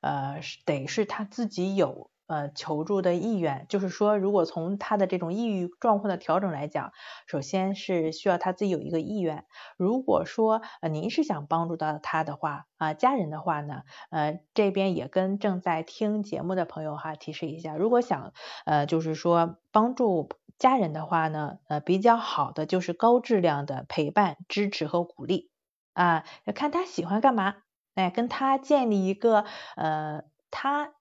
[0.00, 2.10] 呃，得是他自己有。
[2.26, 6.92] 呃，求助的意愿，就是说，如果从他的这种抑郁状况的调整来讲，
[7.28, 9.44] 首先是需要他自己有一个意愿。
[9.76, 18.32] 如果说呃您是想帮助到他的话啊，家人的话呢，呃这边也跟正在听节目的朋友哈提示一下，如果想
[18.64, 20.28] 呃就是说帮助
[20.58, 25.50] 家人的话呢，呃比较好的就是高质量的陪伴、支持和鼓励
[25.92, 26.24] 啊，
[26.56, 27.54] 看他喜欢干嘛，
[27.94, 29.44] 哎，跟他建立一个
[29.76, 30.95] 呃他。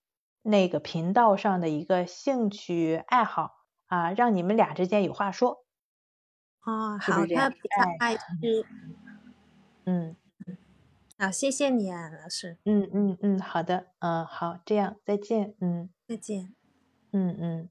[0.47, 5.65] 那个频道上的一个兴趣爱好啊，让你们俩之间有话说。
[6.63, 8.23] 哦，好，他比较爱吃。
[9.85, 10.15] 嗯，
[11.17, 12.59] 好，谢谢你啊，老师。
[12.63, 16.53] 嗯嗯嗯，好的，嗯，好，这样，再见，嗯，再见。
[17.11, 17.69] 嗯嗯。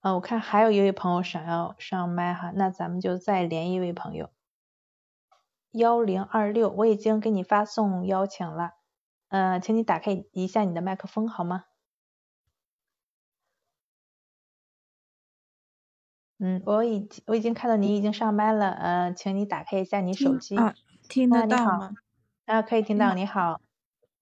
[0.00, 4.30] 啊，我看还有一位朋友想要上麦哈，那咱们就再连一位朋友。
[5.72, 8.72] 幺零二六，我已经给你发送邀请了。
[9.32, 11.64] 嗯，请你打开一下你的麦克风好吗？
[16.38, 20.54] 嗯，我已我已经看到你已经上麦了，嗯，请你打开一下你手机。
[20.54, 20.74] 啊，
[21.08, 21.92] 听得到吗？
[22.44, 23.58] 啊，可以听到，你好。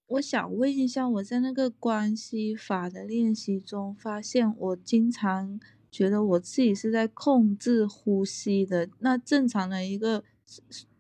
[0.07, 5.59] 我想问一下，我在那个关系法的练习中，发现我经常
[5.91, 8.89] 觉得我自己是在控制呼吸的。
[9.01, 10.23] 那正常的一个。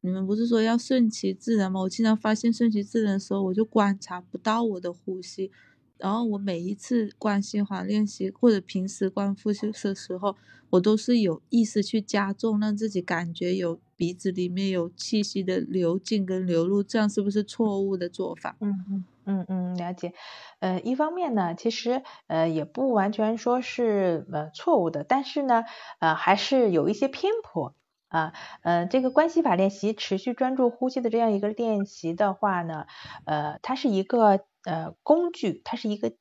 [0.00, 1.80] 你们不是说要顺其自然吗？
[1.80, 5.50] 我经常发现顺其自然的时候，我就观察不到我的呼吸。
[5.98, 10.34] 然后我每一次关系法练习或者平时观呼吸的时候，
[10.70, 18.56] 我都是有意识去加重，让自己感觉有鼻子里面有气息的流进跟流入，这样是不是错误的做法？
[18.60, 20.14] 嗯嗯嗯嗯，了解。
[20.60, 25.64] 呃，一方面呢，其实呃也不完全说是呃错误的，但是呢
[25.98, 27.74] 呃还是有一些偏颇。
[28.10, 28.32] 啊，
[28.62, 32.86] 呃，这个关系法练习，持续专注呼吸的这样一个练习的话呢，
[33.24, 36.12] 呃，它是一个呃工具，它是一个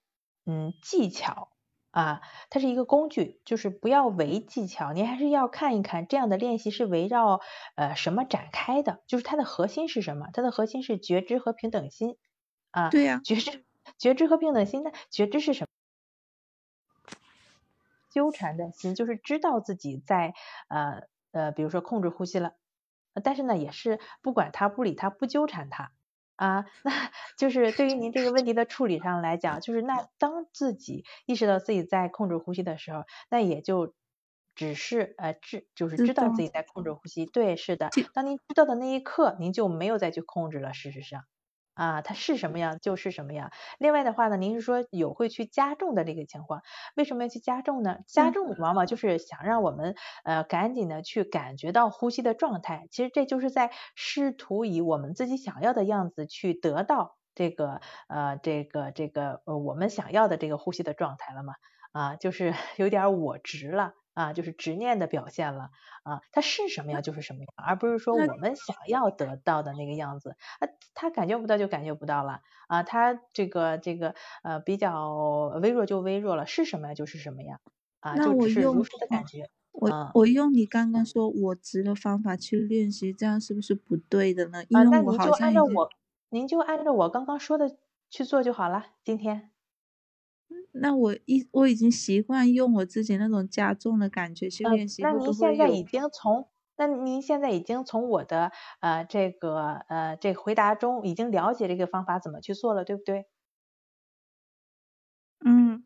[0.46, 1.50] 嗯技巧
[1.90, 2.22] 啊，
[2.52, 7.42] 它是一个工具，就是不要唯技巧，您还是要看一看这样的练习是围绕
[7.76, 10.28] 呃什么展开的，就是它的核心是什么？
[10.34, 12.18] 它的核心是觉知和平等心
[12.70, 12.92] 啊。
[12.92, 13.22] 对呀。
[13.24, 13.66] 觉知，
[13.98, 14.92] 觉知和平等心呢？
[15.10, 15.68] 觉知是什么？
[18.12, 20.34] 纠缠的心，就是知道自己在
[20.70, 21.08] 呃。
[21.32, 22.54] 呃，比如说控制呼吸了，
[23.24, 25.92] 但是呢，也是不管他不理他不纠缠他。
[26.36, 33.94] 啊， 那就是对于您这个问题的处理上来讲，就是那当自己意识到自己在控制呼吸的时候，那也就
[34.56, 41.24] 只是呃知就是知道自己在控制呼吸，对，是的，当您知道的那一刻，您就没有再去控制了，事实上。
[41.80, 43.52] 啊，它是什么样就是什么样。
[43.78, 46.62] 另外的话呢，您是说有会去加重的这个情况，
[46.98, 48.00] 为什么要去加重呢？
[48.06, 49.96] 加重往往就是想让我们
[50.26, 57.80] 呃赶紧的去感觉到呼吸的状态，其实这就是在试图以我们自己想要的样子去得到这个
[58.10, 61.54] 呃这个这个呃我们想要的这个呼吸的状态了嘛？
[61.94, 63.94] 啊，就是 有点我执了。
[64.20, 65.72] 啊，就是执念的表现了
[66.04, 75.14] 啊，它是什么样就是什么样，而不是说我们想要得到的那个样子啊，他感觉不到就感觉不到了啊，他这个这个呃比较
[75.62, 77.62] 微弱就微弱了，是什么样就是什么样
[78.02, 79.50] 啊，就只是如实的感觉。
[79.72, 84.66] 我我用你刚刚说我执的方法去练习，这样是不是不对的呢？
[84.68, 85.90] 因为我好像我，
[86.30, 87.78] 您就按照我刚刚说的
[88.10, 89.52] 去做就好了，今天。
[90.74, 103.26] 那我一我已经习惯用我自己那种加重的感觉去练习，那您现在已经从那您现在已经从我的呃这个呃这回答中已经了解这个方法怎么去做了，对不对？
[105.46, 105.84] 嗯，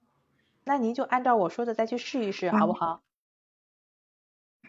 [0.66, 3.02] 那您就按照我说的再去试一试，好不好？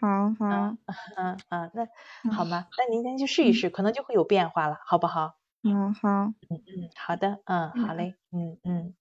[0.01, 1.87] 好好，嗯嗯嗯，那
[2.27, 2.67] 好吗？
[2.77, 5.37] 那您先去试一试，可能就会有变化了，好不好？
[5.63, 8.95] 嗯好，嗯嗯好的，嗯好嘞，嗯嗯。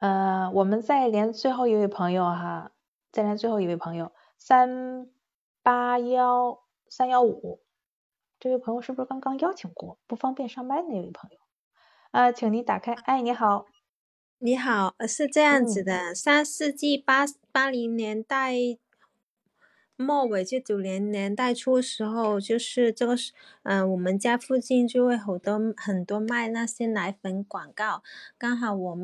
[0.00, 2.72] 呃，我们再连最后一位朋友哈，
[3.12, 5.06] 再连最后一位朋友三
[5.62, 7.60] 八幺三幺五，
[8.38, 11.36] 这位朋友是不是刚刚邀请过，不方便上麦那位朋友？
[12.12, 13.66] 啊，请您打开，哎，你好，
[14.38, 18.54] 你好，是这样子的，上世纪八八零年代
[19.96, 28.02] 末尾就九零年代初时候，就是这个是，嗯，我们家附近就会好多很多卖那些奶粉广告，
[28.38, 28.94] 刚好我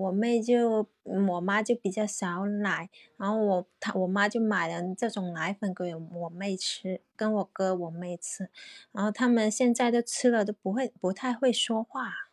[0.00, 8.48] 我妹就我妈就比较少奶，然后我她我妈就买了这种奶粉给我妹吃，跟我哥我妹吃，
[8.92, 12.30] 然后他们现在都吃了都不会不太会说话。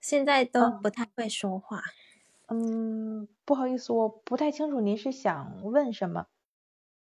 [0.00, 1.82] 现在都不太会说话。
[2.48, 6.26] 嗯，不好意思，我不太清楚您是想问什么。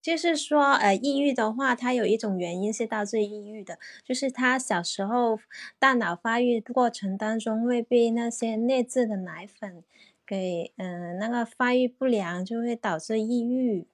[0.04, 5.40] 就是说，呃，抑郁的话，它有一种原因是导致抑郁的，就是他小时候
[5.80, 9.84] 大脑发育过程当中会被那些劣质的奶粉
[10.28, 13.88] 给，嗯，那个发育不良，就会导致抑郁。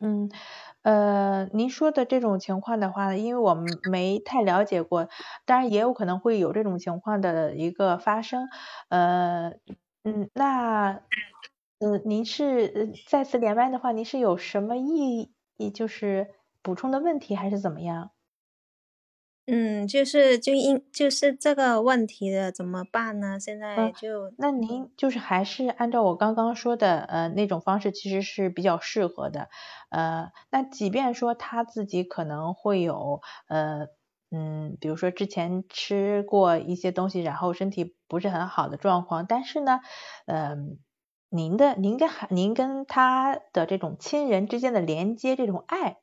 [0.00, 0.30] 嗯。
[0.82, 5.08] 呃，您说的这种情况的话，因为我们没太了解过，
[5.44, 8.48] 当然也有可能会有这种情况的一个发生。
[8.88, 9.50] 呃，
[10.04, 11.02] 嗯，那，
[11.82, 16.28] 嗯，您是再次连麦的话，您是有什么意义，就是
[16.60, 18.10] 补充的问题还是怎么样？
[19.48, 23.38] 嗯，就是就因就是这个问题的怎么办呢？
[23.40, 29.48] 现在就那您就是还是按照我刚刚说的呃那种方式，其实是比较适合的。
[29.90, 33.86] 呃，那即便说他自己可能会有呃
[34.30, 39.80] 嗯，比如说之前吃过一些东西，然后身体不是很好的状况，但是呢，
[40.26, 40.78] 嗯，
[41.32, 45.98] 您的您跟孩您跟他的这种亲人之间的连接，这种爱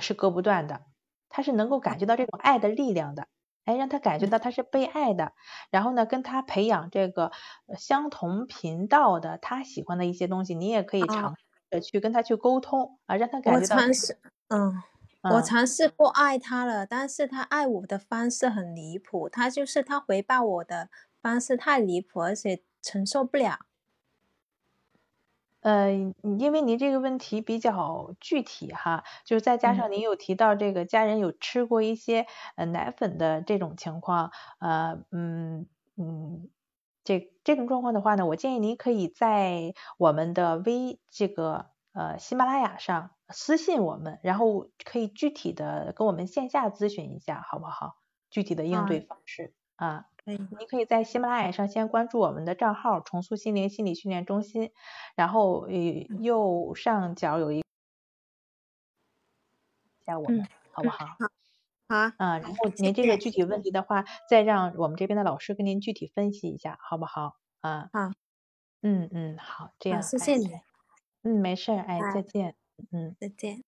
[0.00, 0.82] 是割不断的。
[1.28, 3.26] 他是能够感觉到这种爱的力量的，
[3.64, 5.32] 哎，让他感觉到他是被爱的，
[5.70, 7.30] 然后呢，跟他培养这个
[7.78, 11.34] 相同频道的他喜欢的一些东西，你也可以尝
[11.70, 13.76] 试去跟他去沟通啊，让他感觉到。
[13.76, 14.18] 我尝试，
[14.48, 14.82] 嗯，
[15.34, 20.88] 我尝试过爱他了，但是他爱我的方式很离谱，他就是他回报我的
[21.22, 23.60] 方式太离谱，而且承受不了。
[25.64, 25.90] 呃，
[26.38, 32.26] 因为您这个问题比较具体哈，就是再加上您有提到这个家人有吃过一些
[32.56, 34.30] 呃奶粉的这种情况，
[34.60, 35.66] 呃，嗯
[35.96, 36.50] 嗯，
[37.02, 47.94] 这这种状况的话呢，我建议您可以在我们的微这个呃喜马拉雅上私信我们，然后可以具体的跟我们线下咨询一下，好不好？
[48.28, 50.04] 具体的应对方式啊。
[50.26, 54.70] 嗯，您可以在喜马拉雅上先关注我们的账号“重塑心灵心理训练中心”，
[55.16, 55.72] 然后呃
[56.20, 57.62] 右上角有一
[60.06, 61.06] 加我们，好不好？
[61.06, 61.26] 好。
[62.18, 67.36] 啊，然后您这个具体问题的话，再让我们这边的老师跟您具体分析一下，好不好？
[67.60, 67.90] 啊。
[67.92, 68.10] 好。
[68.82, 70.02] 嗯嗯，好，这样。
[70.02, 70.60] 谢谢你。
[71.22, 72.56] 嗯，没事，哎，再见。
[72.92, 73.16] 嗯。
[73.20, 73.64] 再见。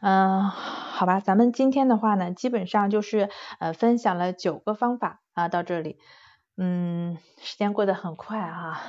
[0.00, 5.98] 嗯，好吧，咱们今天的话呢，基本上就是呃分享了九个方法啊，到这里，
[6.56, 8.80] 嗯，时间过得很快啊。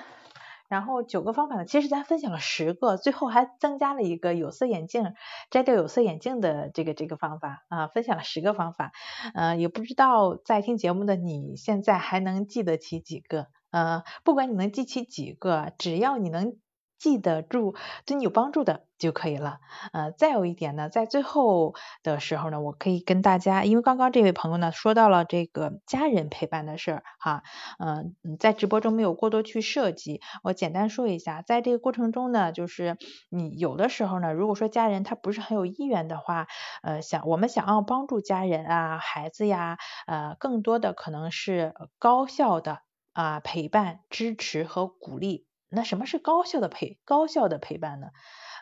[0.68, 5.16] 然后九个方法呢，其实咱分享了十个，最后还增加了一个有色眼镜
[5.50, 8.92] 摘掉有色眼镜的这个这个方法啊，分享了十个方法，
[9.34, 13.48] 呃，也不知道在听节目的你现在还能记得起几个？
[13.72, 16.58] 呃，不管你能记起几个，只要你能。
[17.00, 19.60] 记得住对你有帮助的就可以了。
[19.94, 21.74] 呃，再有一点呢，在最后
[22.04, 27.44] 的时候呢，我可以跟大家，因为刚刚这位朋友呢说到了这个家人陪伴的事儿哈，
[27.80, 32.98] 嗯，在直播中没有过多去涉及，我简单说一下，在这个过程中呢，就是
[33.30, 36.48] 你有的时候呢，如果说家人他不是很有意愿的话，
[36.84, 39.78] 呃，想我们想要帮助家人啊、孩子呀，
[40.08, 42.80] 呃，更多的可能是高效的
[43.14, 45.49] 啊陪伴、支持和鼓励。
[45.70, 48.08] 那什么是高效的陪高效的陪伴呢？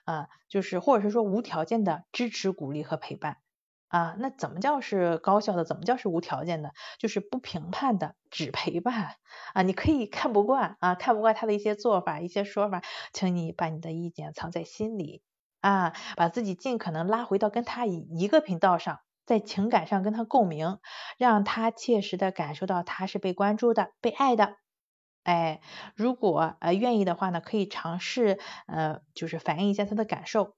[0.06, 3.38] 啊，就是或者是说无条件的支持、鼓励和陪伴
[3.90, 4.16] 啊。
[4.20, 5.66] 那怎么叫是高效的？
[5.66, 6.72] 怎么叫是无条件的？
[6.98, 9.16] 就是不评判的，只陪伴
[9.54, 9.64] 啊。
[9.64, 12.82] 你可以看不惯啊，看不惯他的一些做法、一些说法，
[13.12, 15.22] 请你把你的意见藏在心里
[15.60, 20.80] 啊，把自己尽可能拉回到跟他一一个频道上，在情感上跟他共鸣，
[21.18, 24.56] 让他切实的感受到他是被关注的、被爱的。
[25.28, 25.60] 哎，
[25.94, 30.56] 如果呃愿意的话呢，可以尝试呃，就是反映一下他的感受。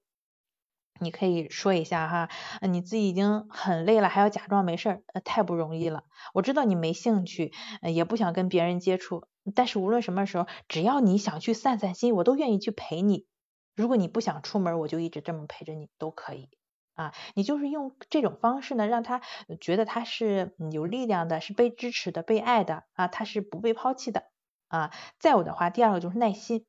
[1.00, 2.28] 你可以说一下哈，
[2.68, 6.04] 你自己已经很累了，还要假装没事儿，呃，太不容易了。
[6.34, 7.52] 我知道你没兴趣，
[7.82, 9.26] 也不想跟别人接触，
[9.56, 13.26] 但是无论什么时候，只要你想去散散心，我都愿意去陪你。
[13.74, 16.48] 如果你不想出门，我就一直这么陪着你，都可以
[16.94, 17.12] 啊。
[17.34, 19.20] 你就是用这种方式呢，让他
[19.60, 24.30] 觉得他是有力量的，是被支持的，被爱的啊，他是不被抛弃的。
[24.70, 26.64] 啊，再有的话，第二个就是耐心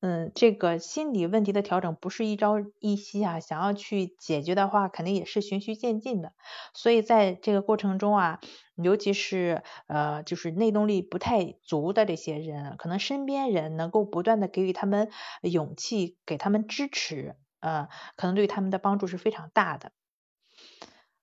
[0.00, 6.32] 嗯，这个心理问题的调整不是一朝一夕啊，想要去解决的话，肯定也是循序渐进的。
[6.72, 8.38] 所以在这个过程中啊，
[8.76, 15.10] 尤其是呃，就是内动力不太足的这些人，可能身边人能够不断的给予他们
[15.42, 19.90] 勇气，给他们支持，呃，可能对他们的帮助是非常大的。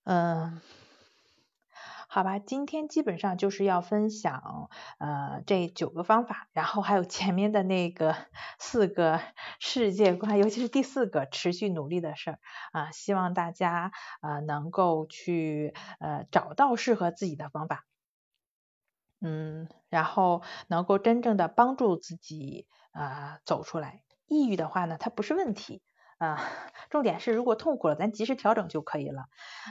[0.04, 0.60] 嗯。
[2.16, 8.16] 好吧，今天基本上就是要分享呃这九个方法，然后还有前面的那个
[8.58, 9.20] 四个
[9.60, 12.38] 世界观，尤其是第四个持续努力的事儿
[12.72, 17.84] 啊，希望大家呃能够去呃找到适合自己的方法，
[19.20, 24.04] 嗯，然后能够真正的帮助自己啊走出来。
[24.26, 25.82] 抑郁的话呢，它不是问题。
[26.18, 26.42] 啊，
[26.90, 29.24] 重点是如果痛苦了，咱及时调整就可以了。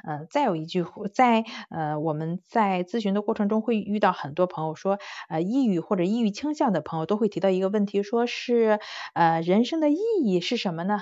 [0.08, 5.00] 嗯，再有一句，在呃我们在咨询的过程中会遇到很多朋友说，
[5.30, 8.80] 呃抑郁或者抑郁倾向的朋友都会提到一个问题，说是
[9.14, 11.02] 呃人生的意义是什么呢？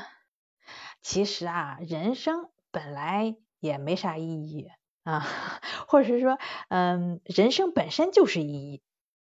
[1.02, 4.68] 其实啊，人生本来也没啥意义
[5.04, 5.26] 啊，
[5.88, 6.38] 或者是说，
[6.70, 8.82] 嗯，人生本身就是意义。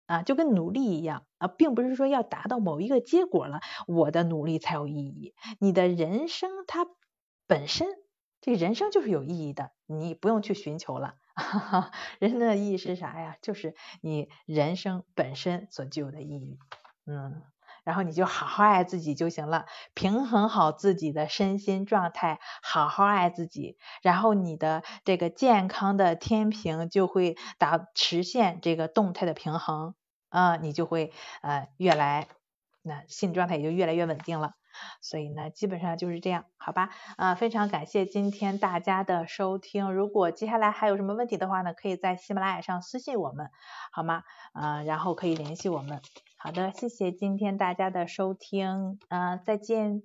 [0.07, 5.35] 啊，就跟努力一样啊，并不是说要达到某一个结果了，我的努力才有意义。
[5.61, 6.87] 你的人生它
[7.47, 7.89] 本身，
[8.41, 11.15] 这人生就是有意义的，你不用去寻求了。
[12.21, 13.37] 人生的意义是啥呀？
[13.43, 16.59] 就是你人生本身所具有的意义。
[17.07, 17.54] 嗯。
[17.85, 29.95] 然后你就好好爱自己就行了，平衡好自己的身心状态，好好爱自己，然后你的这个健康的天平就会达实现这个动态的平衡
[30.31, 31.13] 啊，你就会
[31.43, 32.27] 呃越来
[32.83, 34.53] 那心理状态也就越来越稳定了。
[35.01, 36.91] 所以呢，基本上就是这样，好吧？
[37.17, 39.93] 啊，非常感谢今天大家的收听。
[39.93, 43.51] 如果接下来还有什么问题的话呢，可以在喜马拉雅上私信我们，
[43.93, 44.25] 好吗？
[44.53, 46.03] 啊，然后可以联系我们。
[46.47, 50.03] 好的，谢谢今天大家的收听，啊，再见。